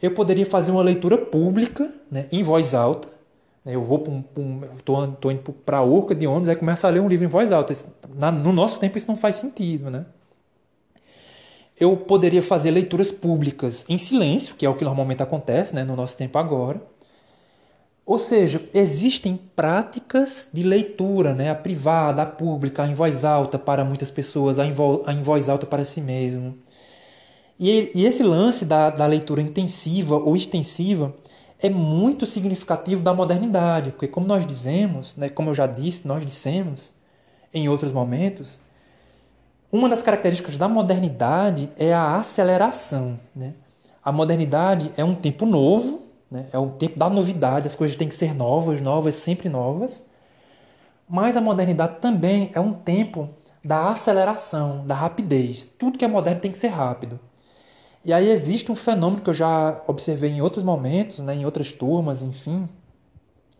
Eu 0.00 0.12
poderia 0.12 0.44
fazer 0.44 0.70
uma 0.70 0.82
leitura 0.82 1.16
pública, 1.16 1.90
né, 2.10 2.26
em 2.30 2.42
voz 2.42 2.74
alta. 2.74 3.08
Eu 3.64 3.82
vou 3.82 4.00
para 4.00 4.12
um, 4.12 4.24
um, 4.36 4.60
tô, 5.20 5.30
indo 5.30 5.52
para 5.52 5.78
a 5.78 5.82
Orca 5.82 6.14
de 6.14 6.26
ônibus, 6.26 6.48
aí 6.48 6.56
começo 6.56 6.84
a 6.84 6.90
ler 6.90 7.00
um 7.00 7.08
livro 7.08 7.24
em 7.24 7.28
voz 7.28 7.52
alta. 7.52 7.74
Na, 8.14 8.32
no 8.32 8.52
nosso 8.52 8.80
tempo 8.80 8.98
isso 8.98 9.06
não 9.06 9.16
faz 9.16 9.36
sentido, 9.36 9.88
né? 9.88 10.04
eu 11.82 11.96
poderia 11.96 12.42
fazer 12.42 12.70
leituras 12.70 13.10
públicas 13.10 13.84
em 13.88 13.98
silêncio, 13.98 14.54
que 14.54 14.64
é 14.64 14.68
o 14.68 14.74
que 14.74 14.84
normalmente 14.84 15.22
acontece 15.22 15.74
né, 15.74 15.82
no 15.82 15.96
nosso 15.96 16.16
tempo 16.16 16.38
agora. 16.38 16.80
Ou 18.04 18.18
seja, 18.18 18.60
existem 18.74 19.36
práticas 19.36 20.48
de 20.52 20.62
leitura, 20.62 21.34
né, 21.34 21.50
a 21.50 21.54
privada, 21.54 22.22
a 22.22 22.26
pública, 22.26 22.82
a 22.82 22.88
em 22.88 22.94
voz 22.94 23.24
alta 23.24 23.58
para 23.58 23.84
muitas 23.84 24.10
pessoas, 24.10 24.58
a 24.58 24.66
em, 24.66 24.72
vo, 24.72 25.02
a 25.06 25.12
em 25.12 25.22
voz 25.22 25.48
alta 25.48 25.66
para 25.66 25.84
si 25.84 26.00
mesmo. 26.00 26.58
E, 27.58 27.92
e 27.94 28.04
esse 28.04 28.22
lance 28.24 28.64
da, 28.64 28.90
da 28.90 29.06
leitura 29.06 29.40
intensiva 29.40 30.16
ou 30.16 30.36
extensiva 30.36 31.14
é 31.60 31.70
muito 31.70 32.26
significativo 32.26 33.00
da 33.00 33.14
modernidade, 33.14 33.92
porque 33.92 34.08
como 34.08 34.26
nós 34.26 34.44
dizemos, 34.44 35.14
né, 35.16 35.28
como 35.28 35.50
eu 35.50 35.54
já 35.54 35.68
disse, 35.68 36.08
nós 36.08 36.26
dissemos 36.26 36.92
em 37.54 37.68
outros 37.68 37.92
momentos, 37.92 38.60
uma 39.70 39.88
das 39.88 40.02
características 40.02 40.58
da 40.58 40.68
modernidade 40.68 41.70
é 41.78 41.94
a 41.94 42.16
aceleração. 42.16 43.18
Né? 43.34 43.54
A 44.04 44.10
modernidade 44.10 44.90
é 44.96 45.04
um 45.04 45.14
tempo 45.14 45.46
novo, 45.46 46.08
né? 46.32 46.46
é 46.50 46.58
o 46.58 46.70
tempo 46.70 46.98
da 46.98 47.10
novidade, 47.10 47.66
as 47.66 47.74
coisas 47.74 47.96
têm 47.96 48.08
que 48.08 48.14
ser 48.14 48.34
novas, 48.34 48.80
novas, 48.80 49.14
sempre 49.14 49.48
novas. 49.48 50.04
Mas 51.08 51.36
a 51.36 51.42
modernidade 51.42 52.00
também 52.00 52.50
é 52.54 52.60
um 52.60 52.72
tempo 52.72 53.28
da 53.62 53.90
aceleração, 53.90 54.86
da 54.86 54.94
rapidez. 54.94 55.64
Tudo 55.78 55.98
que 55.98 56.04
é 56.04 56.08
moderno 56.08 56.40
tem 56.40 56.50
que 56.50 56.56
ser 56.56 56.68
rápido. 56.68 57.20
E 58.02 58.12
aí 58.12 58.30
existe 58.30 58.72
um 58.72 58.74
fenômeno 58.74 59.22
que 59.22 59.28
eu 59.28 59.34
já 59.34 59.80
observei 59.86 60.30
em 60.30 60.40
outros 60.40 60.64
momentos, 60.64 61.18
né, 61.18 61.34
em 61.34 61.44
outras 61.44 61.70
turmas, 61.70 62.22
enfim, 62.22 62.68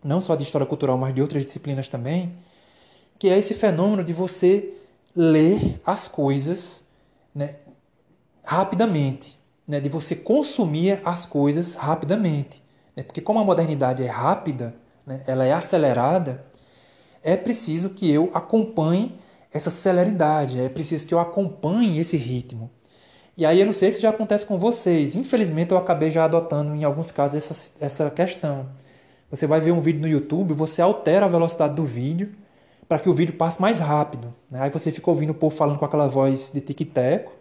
não 0.03 0.21
só 0.21 0.35
de 0.35 0.43
história 0.43 0.67
cultural, 0.67 0.97
mas 0.97 1.15
de 1.15 1.21
outras 1.21 1.45
disciplinas 1.45 1.87
também, 1.87 2.33
que 3.19 3.29
é 3.29 3.39
esse 3.39 3.55
fenômeno 3.55 4.03
de 4.03 4.13
você 4.13 4.75
ler 5.15 5.81
as 5.87 6.09
coisas 6.09 6.85
né, 7.35 7.57
rapidamente, 8.43 9.39
né, 9.69 9.79
de 9.79 9.89
você 9.89 10.17
consumir 10.17 11.01
as 11.05 11.27
coisas 11.27 11.75
rapidamente. 11.75 12.62
Né, 12.97 13.03
porque 13.03 13.21
como 13.21 13.39
a 13.39 13.45
modernidade 13.45 14.03
é 14.03 14.09
rápida, 14.09 14.75
né, 15.07 15.23
ela 15.27 15.45
é 15.45 15.53
acelerada, 15.53 16.45
é 17.23 17.37
preciso 17.37 17.91
que 17.91 18.11
eu 18.11 18.31
acompanhe 18.35 19.19
essa 19.53 19.71
celeridade, 19.71 20.61
é 20.61 20.69
preciso 20.69 21.07
que 21.07 21.15
eu 21.15 21.21
acompanhe 21.21 21.99
esse 21.99 22.17
ritmo. 22.17 22.71
E 23.37 23.47
aí 23.47 23.61
eu 23.61 23.67
não 23.67 23.73
sei 23.73 23.91
se 23.91 24.01
já 24.01 24.11
acontece 24.11 24.45
com 24.45 24.59
vocês. 24.59 25.17
Infelizmente 25.17 25.71
eu 25.71 25.79
acabei 25.79 26.11
já 26.11 26.25
adotando 26.25 26.75
em 26.75 26.85
alguns 26.85 27.11
casos 27.11 27.37
essa, 27.37 27.73
essa 27.81 28.11
questão. 28.11 28.69
Você 29.31 29.47
vai 29.47 29.61
ver 29.61 29.73
um 29.73 29.81
vídeo 29.81 30.01
no 30.01 30.09
YouTube, 30.09 30.53
você 30.53 30.83
altera 30.83 31.25
a 31.25 31.29
velocidade 31.29 31.75
do 31.75 31.85
vídeo 31.85 32.35
para 32.87 32.99
que 32.99 33.09
o 33.09 33.15
vídeo 33.15 33.35
passe 33.35 33.61
mais 33.61 33.81
rápido. 33.81 34.35
Né? 34.51 34.61
Aí 34.61 34.71
você 34.71 34.93
fica 34.93 35.11
ouvindo 35.11 35.31
o 35.31 35.35
povo 35.35 35.57
falando 35.57 35.79
com 35.79 35.85
aquela 35.85 36.07
voz 36.07 36.51
de 36.53 36.61
tic-teco, 36.61 37.33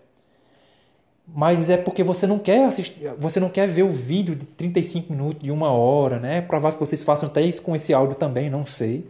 mas 1.33 1.69
é 1.69 1.77
porque 1.77 2.03
você 2.03 2.27
não 2.27 2.37
quer 2.37 2.65
assistir, 2.65 3.13
você 3.17 3.39
não 3.39 3.49
quer 3.49 3.67
ver 3.67 3.83
o 3.83 3.91
vídeo 3.91 4.35
de 4.35 4.45
35 4.45 5.13
minutos, 5.13 5.43
de 5.43 5.51
uma 5.51 5.71
hora, 5.71 6.19
né? 6.19 6.37
É 6.37 6.41
provável 6.41 6.77
que 6.77 6.85
vocês 6.85 7.03
façam 7.03 7.29
até 7.29 7.41
isso 7.41 7.61
com 7.61 7.75
esse 7.75 7.93
áudio 7.93 8.15
também, 8.15 8.49
não 8.49 8.65
sei. 8.65 9.09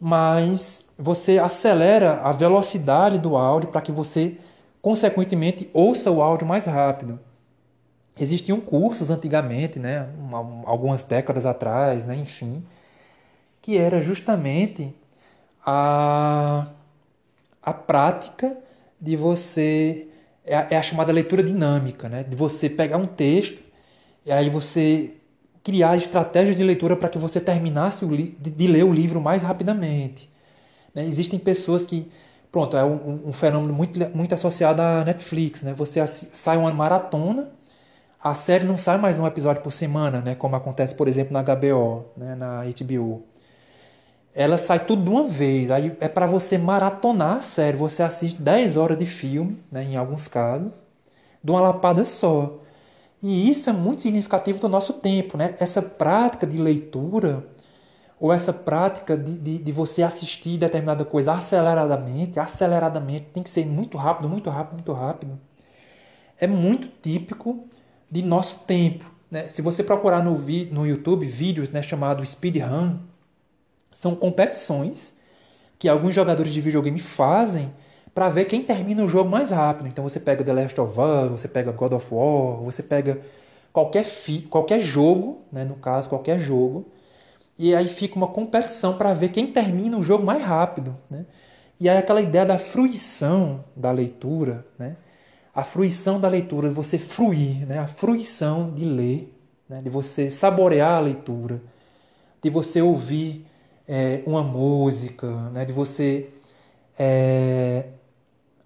Mas 0.00 0.84
você 0.96 1.38
acelera 1.38 2.20
a 2.22 2.32
velocidade 2.32 3.18
do 3.18 3.36
áudio 3.36 3.70
para 3.70 3.80
que 3.80 3.92
você, 3.92 4.36
consequentemente, 4.80 5.68
ouça 5.72 6.10
o 6.10 6.22
áudio 6.22 6.46
mais 6.46 6.66
rápido. 6.66 7.18
Existiam 8.18 8.60
cursos 8.60 9.10
antigamente, 9.10 9.78
né? 9.78 10.08
Algumas 10.64 11.02
décadas 11.02 11.46
atrás, 11.46 12.04
né? 12.04 12.16
Enfim, 12.16 12.64
que 13.62 13.76
era 13.76 14.00
justamente 14.00 14.94
a, 15.64 16.68
a 17.62 17.72
prática 17.72 18.56
de 19.00 19.16
você. 19.16 20.07
É 20.48 20.56
a, 20.56 20.66
é 20.70 20.76
a 20.76 20.82
chamada 20.82 21.12
leitura 21.12 21.42
dinâmica, 21.42 22.08
né? 22.08 22.24
de 22.24 22.34
você 22.34 22.70
pegar 22.70 22.96
um 22.96 23.04
texto 23.06 23.60
e 24.24 24.32
aí 24.32 24.48
você 24.48 25.14
criar 25.62 25.96
estratégias 25.96 26.56
de 26.56 26.64
leitura 26.64 26.96
para 26.96 27.10
que 27.10 27.18
você 27.18 27.38
terminasse 27.38 28.06
de, 28.06 28.66
ler 28.66 28.84
o 28.84 28.92
livro 28.92 29.20
mais 29.20 29.42
rapidamente. 29.42 30.30
Né? 30.94 31.04
Existem 31.04 31.38
pessoas 31.38 31.84
que. 31.84 32.10
Pronto, 32.50 32.74
é 32.74 32.82
um, 32.82 33.28
um, 33.28 33.32
fenômeno 33.32 33.74
muito, 33.74 33.98
muito 34.16 34.34
associado 34.34 34.80
à 34.80 35.04
Netflix. 35.04 35.62
Né? 35.62 35.74
Você 35.74 36.04
sai 36.06 36.56
uma 36.56 36.72
maratona, 36.72 37.50
a 38.18 38.32
série 38.32 38.64
não 38.64 38.78
sai 38.78 38.96
mais 38.96 39.18
um 39.18 39.26
episódio 39.26 39.60
por 39.62 39.70
semana, 39.70 40.22
né? 40.22 40.34
como 40.34 40.56
acontece, 40.56 40.94
por 40.94 41.06
exemplo, 41.06 41.34
na 41.34 41.42
HBO, 41.42 42.06
né? 42.16 42.34
na 42.34 42.62
HBO 42.64 43.22
ela 44.38 44.56
sai 44.56 44.78
tudo 44.86 45.02
de 45.02 45.10
uma 45.10 45.24
vez. 45.24 45.68
Aí 45.68 45.96
é 45.98 46.08
para 46.08 46.24
você 46.24 46.56
maratonar 46.56 47.38
a 47.38 47.40
série. 47.40 47.76
Você 47.76 48.04
assiste 48.04 48.40
10 48.40 48.76
horas 48.76 48.96
de 48.96 49.04
filme, 49.04 49.58
né, 49.68 49.82
em 49.82 49.96
alguns 49.96 50.28
casos, 50.28 50.80
de 51.42 51.50
uma 51.50 51.60
lapada 51.60 52.04
só. 52.04 52.60
E 53.20 53.50
isso 53.50 53.68
é 53.68 53.72
muito 53.72 54.02
significativo 54.02 54.60
do 54.60 54.68
nosso 54.68 54.92
tempo. 54.92 55.36
Né? 55.36 55.56
Essa 55.58 55.82
prática 55.82 56.46
de 56.46 56.56
leitura, 56.56 57.48
ou 58.20 58.32
essa 58.32 58.52
prática 58.52 59.16
de, 59.16 59.36
de, 59.38 59.58
de 59.58 59.72
você 59.72 60.04
assistir 60.04 60.56
determinada 60.56 61.04
coisa 61.04 61.32
aceleradamente, 61.32 62.38
aceleradamente, 62.38 63.26
tem 63.32 63.42
que 63.42 63.50
ser 63.50 63.66
muito 63.66 63.98
rápido, 63.98 64.28
muito 64.28 64.48
rápido, 64.50 64.74
muito 64.74 64.92
rápido. 64.92 65.40
É 66.38 66.46
muito 66.46 66.86
típico 67.02 67.64
de 68.08 68.22
nosso 68.22 68.60
tempo. 68.60 69.04
Né? 69.28 69.48
Se 69.48 69.60
você 69.60 69.82
procurar 69.82 70.22
no, 70.22 70.38
no 70.70 70.86
YouTube 70.86 71.26
vídeos 71.26 71.72
né, 71.72 71.82
chamado 71.82 72.24
speedrun, 72.24 72.98
são 73.90 74.14
competições 74.14 75.16
que 75.78 75.88
alguns 75.88 76.14
jogadores 76.14 76.52
de 76.52 76.60
videogame 76.60 76.98
fazem 76.98 77.72
para 78.14 78.28
ver 78.28 78.46
quem 78.46 78.62
termina 78.62 79.04
o 79.04 79.08
jogo 79.08 79.30
mais 79.30 79.50
rápido. 79.50 79.88
Então 79.88 80.02
você 80.02 80.18
pega 80.18 80.42
The 80.42 80.52
Last 80.52 80.80
of 80.80 81.00
Us, 81.00 81.40
você 81.40 81.48
pega 81.48 81.70
God 81.70 81.92
of 81.92 82.06
War, 82.12 82.56
você 82.56 82.82
pega 82.82 83.20
qualquer, 83.72 84.04
fi, 84.04 84.42
qualquer 84.42 84.80
jogo, 84.80 85.42
né, 85.52 85.64
no 85.64 85.76
caso, 85.76 86.08
qualquer 86.08 86.40
jogo, 86.40 86.86
e 87.58 87.74
aí 87.74 87.88
fica 87.88 88.16
uma 88.16 88.28
competição 88.28 88.96
para 88.96 89.14
ver 89.14 89.30
quem 89.30 89.48
termina 89.48 89.96
o 89.96 90.02
jogo 90.02 90.24
mais 90.24 90.42
rápido. 90.42 90.96
Né? 91.10 91.26
E 91.80 91.88
aí 91.88 91.96
aquela 91.96 92.20
ideia 92.20 92.46
da 92.46 92.58
fruição 92.58 93.64
da 93.74 93.90
leitura, 93.90 94.64
né? 94.78 94.96
a 95.54 95.64
fruição 95.64 96.20
da 96.20 96.28
leitura, 96.28 96.68
de 96.68 96.74
você 96.74 96.98
fruir, 96.98 97.66
né? 97.66 97.78
a 97.78 97.86
fruição 97.86 98.72
de 98.72 98.84
ler, 98.84 99.34
né? 99.68 99.80
de 99.82 99.90
você 99.90 100.30
saborear 100.30 100.98
a 100.98 101.00
leitura, 101.00 101.60
de 102.40 102.48
você 102.48 102.80
ouvir 102.80 103.44
é, 103.88 104.22
uma 104.26 104.42
música, 104.42 105.26
né? 105.50 105.64
de 105.64 105.72
você 105.72 106.28
é, 106.98 107.86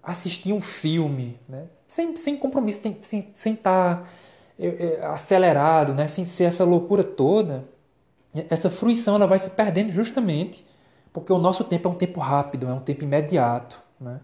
assistir 0.03 0.51
um 0.51 0.61
filme, 0.61 1.39
né? 1.47 1.65
sem, 1.87 2.15
sem 2.17 2.37
compromisso, 2.37 2.81
sem 2.81 2.91
estar 2.91 3.33
sem 3.33 3.55
tá, 3.55 4.03
é, 4.59 4.67
é, 4.67 5.05
acelerado, 5.05 5.93
né? 5.93 6.07
sem 6.07 6.25
ser 6.25 6.43
essa 6.43 6.65
loucura 6.65 7.03
toda. 7.03 7.63
Essa 8.49 8.69
fruição 8.69 9.15
ela 9.15 9.27
vai 9.27 9.39
se 9.39 9.51
perdendo 9.51 9.91
justamente 9.91 10.65
porque 11.13 11.31
o 11.31 11.37
nosso 11.37 11.63
tempo 11.63 11.87
é 11.87 11.91
um 11.91 11.95
tempo 11.95 12.19
rápido, 12.19 12.67
é 12.67 12.73
um 12.73 12.79
tempo 12.79 13.03
imediato. 13.03 13.79
Né? 14.01 14.19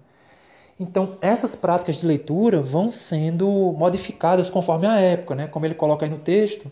Então, 0.79 1.17
essas 1.21 1.55
práticas 1.55 1.97
de 1.97 2.05
leitura 2.05 2.61
vão 2.61 2.89
sendo 2.89 3.47
modificadas 3.73 4.49
conforme 4.49 4.87
a 4.87 4.99
época, 4.99 5.35
né? 5.35 5.47
como 5.47 5.65
ele 5.65 5.75
coloca 5.75 6.05
aí 6.05 6.09
no 6.09 6.17
texto, 6.17 6.69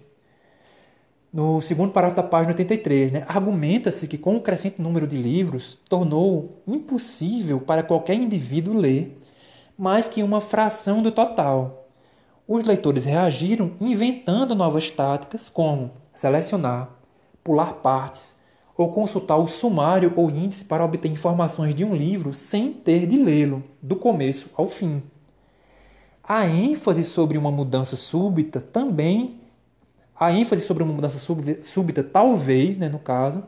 no 1.38 1.62
segundo 1.62 1.92
parágrafo 1.92 2.20
da 2.20 2.28
página 2.28 2.50
83. 2.50 3.12
Né? 3.12 3.24
Argumenta-se 3.28 4.08
que, 4.08 4.18
com 4.18 4.36
o 4.36 4.42
crescente 4.42 4.82
número 4.82 5.06
de 5.06 5.16
livros, 5.16 5.78
tornou 5.88 6.64
impossível 6.66 7.62
para 7.62 7.84
qualquer 7.84 8.16
indivíduo 8.16 8.76
ler 8.76 9.20
mais 9.78 10.08
que 10.08 10.24
uma 10.24 10.42
fração 10.42 11.04
do 11.04 11.12
total. 11.12 11.90
Os 12.48 12.64
leitores 12.64 13.06
reagiram 13.06 13.74
inventando 13.80 14.56
novas 14.56 14.90
táticas, 14.90 15.48
como 15.48 15.92
selecionar, 16.12 16.90
pular 17.44 17.74
partes, 17.84 18.36
ou 18.76 18.92
consultar 18.92 19.38
o 19.38 19.48
sumário 19.48 20.12
ou 20.16 20.32
índice 20.32 20.66
para 20.66 20.84
obter 20.84 21.12
informações 21.12 21.76
de 21.76 21.86
um 21.86 21.96
livro 21.96 22.34
sem 22.34 22.74
ter 22.74 23.06
de 23.06 23.16
lê-lo, 23.16 23.64
do 23.80 23.96
começo 23.96 24.50
ao 24.58 24.68
fim. 24.68 25.04
A 26.24 26.48
ênfase 26.48 27.04
sobre 27.04 27.38
uma 27.38 27.52
mudança 27.52 27.96
súbita 27.96 28.60
também, 28.60 29.40
a 30.20 30.32
ênfase 30.32 30.62
sobre 30.62 30.84
uma 30.84 30.94
mudança 30.94 31.18
súbita, 31.62 32.04
talvez, 32.04 32.78
né, 32.78 32.90
no 32.90 33.00
caso, 33.00 33.44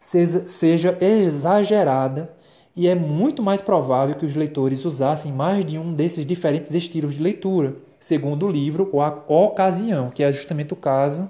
seja, 0.00 0.96
exagerada 1.00 2.34
e 2.74 2.88
é 2.88 2.94
muito 2.94 3.42
mais 3.42 3.60
provável 3.60 4.14
que 4.14 4.26
os 4.26 4.34
leitores 4.34 4.84
usassem 4.84 5.32
mais 5.32 5.64
de 5.64 5.78
um 5.78 5.92
desses 5.92 6.24
diferentes 6.26 6.72
estilos 6.74 7.14
de 7.14 7.22
leitura, 7.22 7.76
segundo 8.00 8.46
o 8.46 8.50
livro 8.50 8.88
ou 8.92 9.00
a 9.02 9.08
ocasião, 9.28 10.10
que 10.10 10.22
é 10.22 10.32
justamente 10.32 10.72
o 10.72 10.76
caso, 10.76 11.28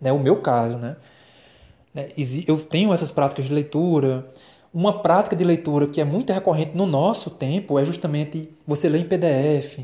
né, 0.00 0.12
o 0.12 0.18
meu 0.18 0.36
caso, 0.40 0.76
né? 0.76 0.96
Né? 1.94 2.08
Eu 2.46 2.58
tenho 2.58 2.92
essas 2.92 3.10
práticas 3.10 3.46
de 3.46 3.52
leitura. 3.52 4.28
Uma 4.72 5.00
prática 5.02 5.34
de 5.34 5.44
leitura 5.44 5.88
que 5.88 6.00
é 6.00 6.04
muito 6.04 6.32
recorrente 6.32 6.76
no 6.76 6.86
nosso 6.86 7.30
tempo 7.30 7.78
é 7.78 7.84
justamente 7.84 8.48
você 8.66 8.88
ler 8.88 9.00
em 9.00 9.04
PDF. 9.04 9.80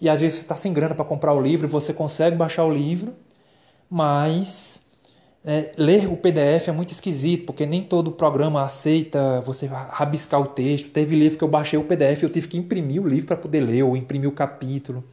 E 0.00 0.08
às 0.08 0.20
vezes 0.20 0.38
você 0.38 0.44
está 0.44 0.56
sem 0.56 0.72
grana 0.72 0.94
para 0.94 1.04
comprar 1.04 1.34
o 1.34 1.40
livro, 1.40 1.66
você 1.66 1.92
consegue 1.92 2.36
baixar 2.36 2.64
o 2.64 2.72
livro, 2.72 3.14
mas 3.90 4.82
é, 5.44 5.72
ler 5.76 6.06
o 6.06 6.16
PDF 6.16 6.68
é 6.68 6.72
muito 6.72 6.90
esquisito, 6.90 7.46
porque 7.46 7.64
nem 7.64 7.82
todo 7.82 8.12
programa 8.12 8.62
aceita 8.62 9.40
você 9.40 9.66
rabiscar 9.66 10.40
o 10.40 10.46
texto. 10.46 10.90
Teve 10.90 11.16
livro 11.16 11.38
que 11.38 11.44
eu 11.44 11.48
baixei 11.48 11.78
o 11.78 11.84
PDF, 11.84 12.22
eu 12.22 12.30
tive 12.30 12.48
que 12.48 12.58
imprimir 12.58 13.02
o 13.02 13.08
livro 13.08 13.26
para 13.26 13.36
poder 13.36 13.60
ler, 13.60 13.82
ou 13.82 13.96
imprimir 13.96 14.28
o 14.28 14.32
capítulo. 14.32 15.04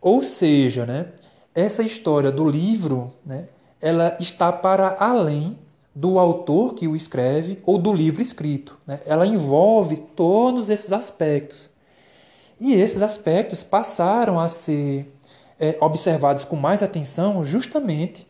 Ou 0.00 0.24
seja, 0.24 0.84
né, 0.84 1.06
essa 1.54 1.82
história 1.82 2.32
do 2.32 2.48
livro, 2.48 3.12
né, 3.24 3.48
ela 3.80 4.16
está 4.18 4.52
para 4.52 4.96
além 4.98 5.58
do 5.94 6.18
autor 6.18 6.74
que 6.74 6.88
o 6.88 6.96
escreve 6.96 7.58
ou 7.64 7.78
do 7.78 7.92
livro 7.92 8.22
escrito. 8.22 8.78
Né? 8.86 9.00
Ela 9.04 9.26
envolve 9.26 9.96
todos 10.16 10.70
esses 10.70 10.92
aspectos. 10.92 11.70
E 12.58 12.74
esses 12.74 13.02
aspectos 13.02 13.62
passaram 13.62 14.38
a 14.38 14.48
ser 14.48 15.11
é, 15.62 15.76
observados 15.80 16.44
com 16.44 16.56
mais 16.56 16.82
atenção 16.82 17.44
justamente 17.44 18.26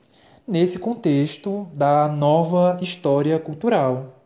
nesse 0.46 0.78
contexto 0.78 1.66
da 1.74 2.06
nova 2.06 2.78
história 2.82 3.38
cultural. 3.38 4.22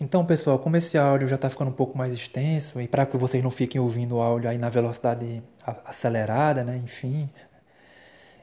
Então, 0.00 0.26
pessoal, 0.26 0.58
como 0.58 0.76
esse 0.76 0.98
áudio 0.98 1.28
já 1.28 1.36
está 1.36 1.48
ficando 1.48 1.68
um 1.68 1.74
pouco 1.74 1.96
mais 1.96 2.12
extenso, 2.12 2.80
e 2.80 2.88
para 2.88 3.06
que 3.06 3.16
vocês 3.16 3.40
não 3.40 3.52
fiquem 3.52 3.80
ouvindo 3.80 4.16
o 4.16 4.20
áudio 4.20 4.50
aí 4.50 4.58
na 4.58 4.68
velocidade 4.68 5.40
acelerada, 5.84 6.64
né? 6.64 6.76
enfim, 6.84 7.30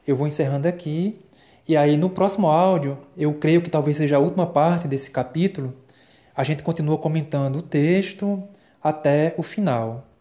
eu 0.07 0.15
vou 0.15 0.26
encerrando 0.26 0.65
aqui 0.65 1.20
e 1.68 1.76
aí 1.76 1.98
no 1.98 2.10
próximo 2.10 2.48
áudio, 2.48 2.98
eu 3.18 3.34
creio 3.34 3.61
que 3.61 3.70
talvez 3.70 3.98
seja 3.98 4.15
a 4.15 4.20
última 4.20 4.48
parte 4.48 4.88
desse 4.88 5.11
capítulo, 5.11 5.74
a 6.34 6.45
gente 6.45 6.64
continua 6.64 6.98
comentando 6.98 7.57
o 7.57 7.61
texto 7.61 8.41
até 8.82 9.36
o 9.38 9.44
final. 9.44 10.12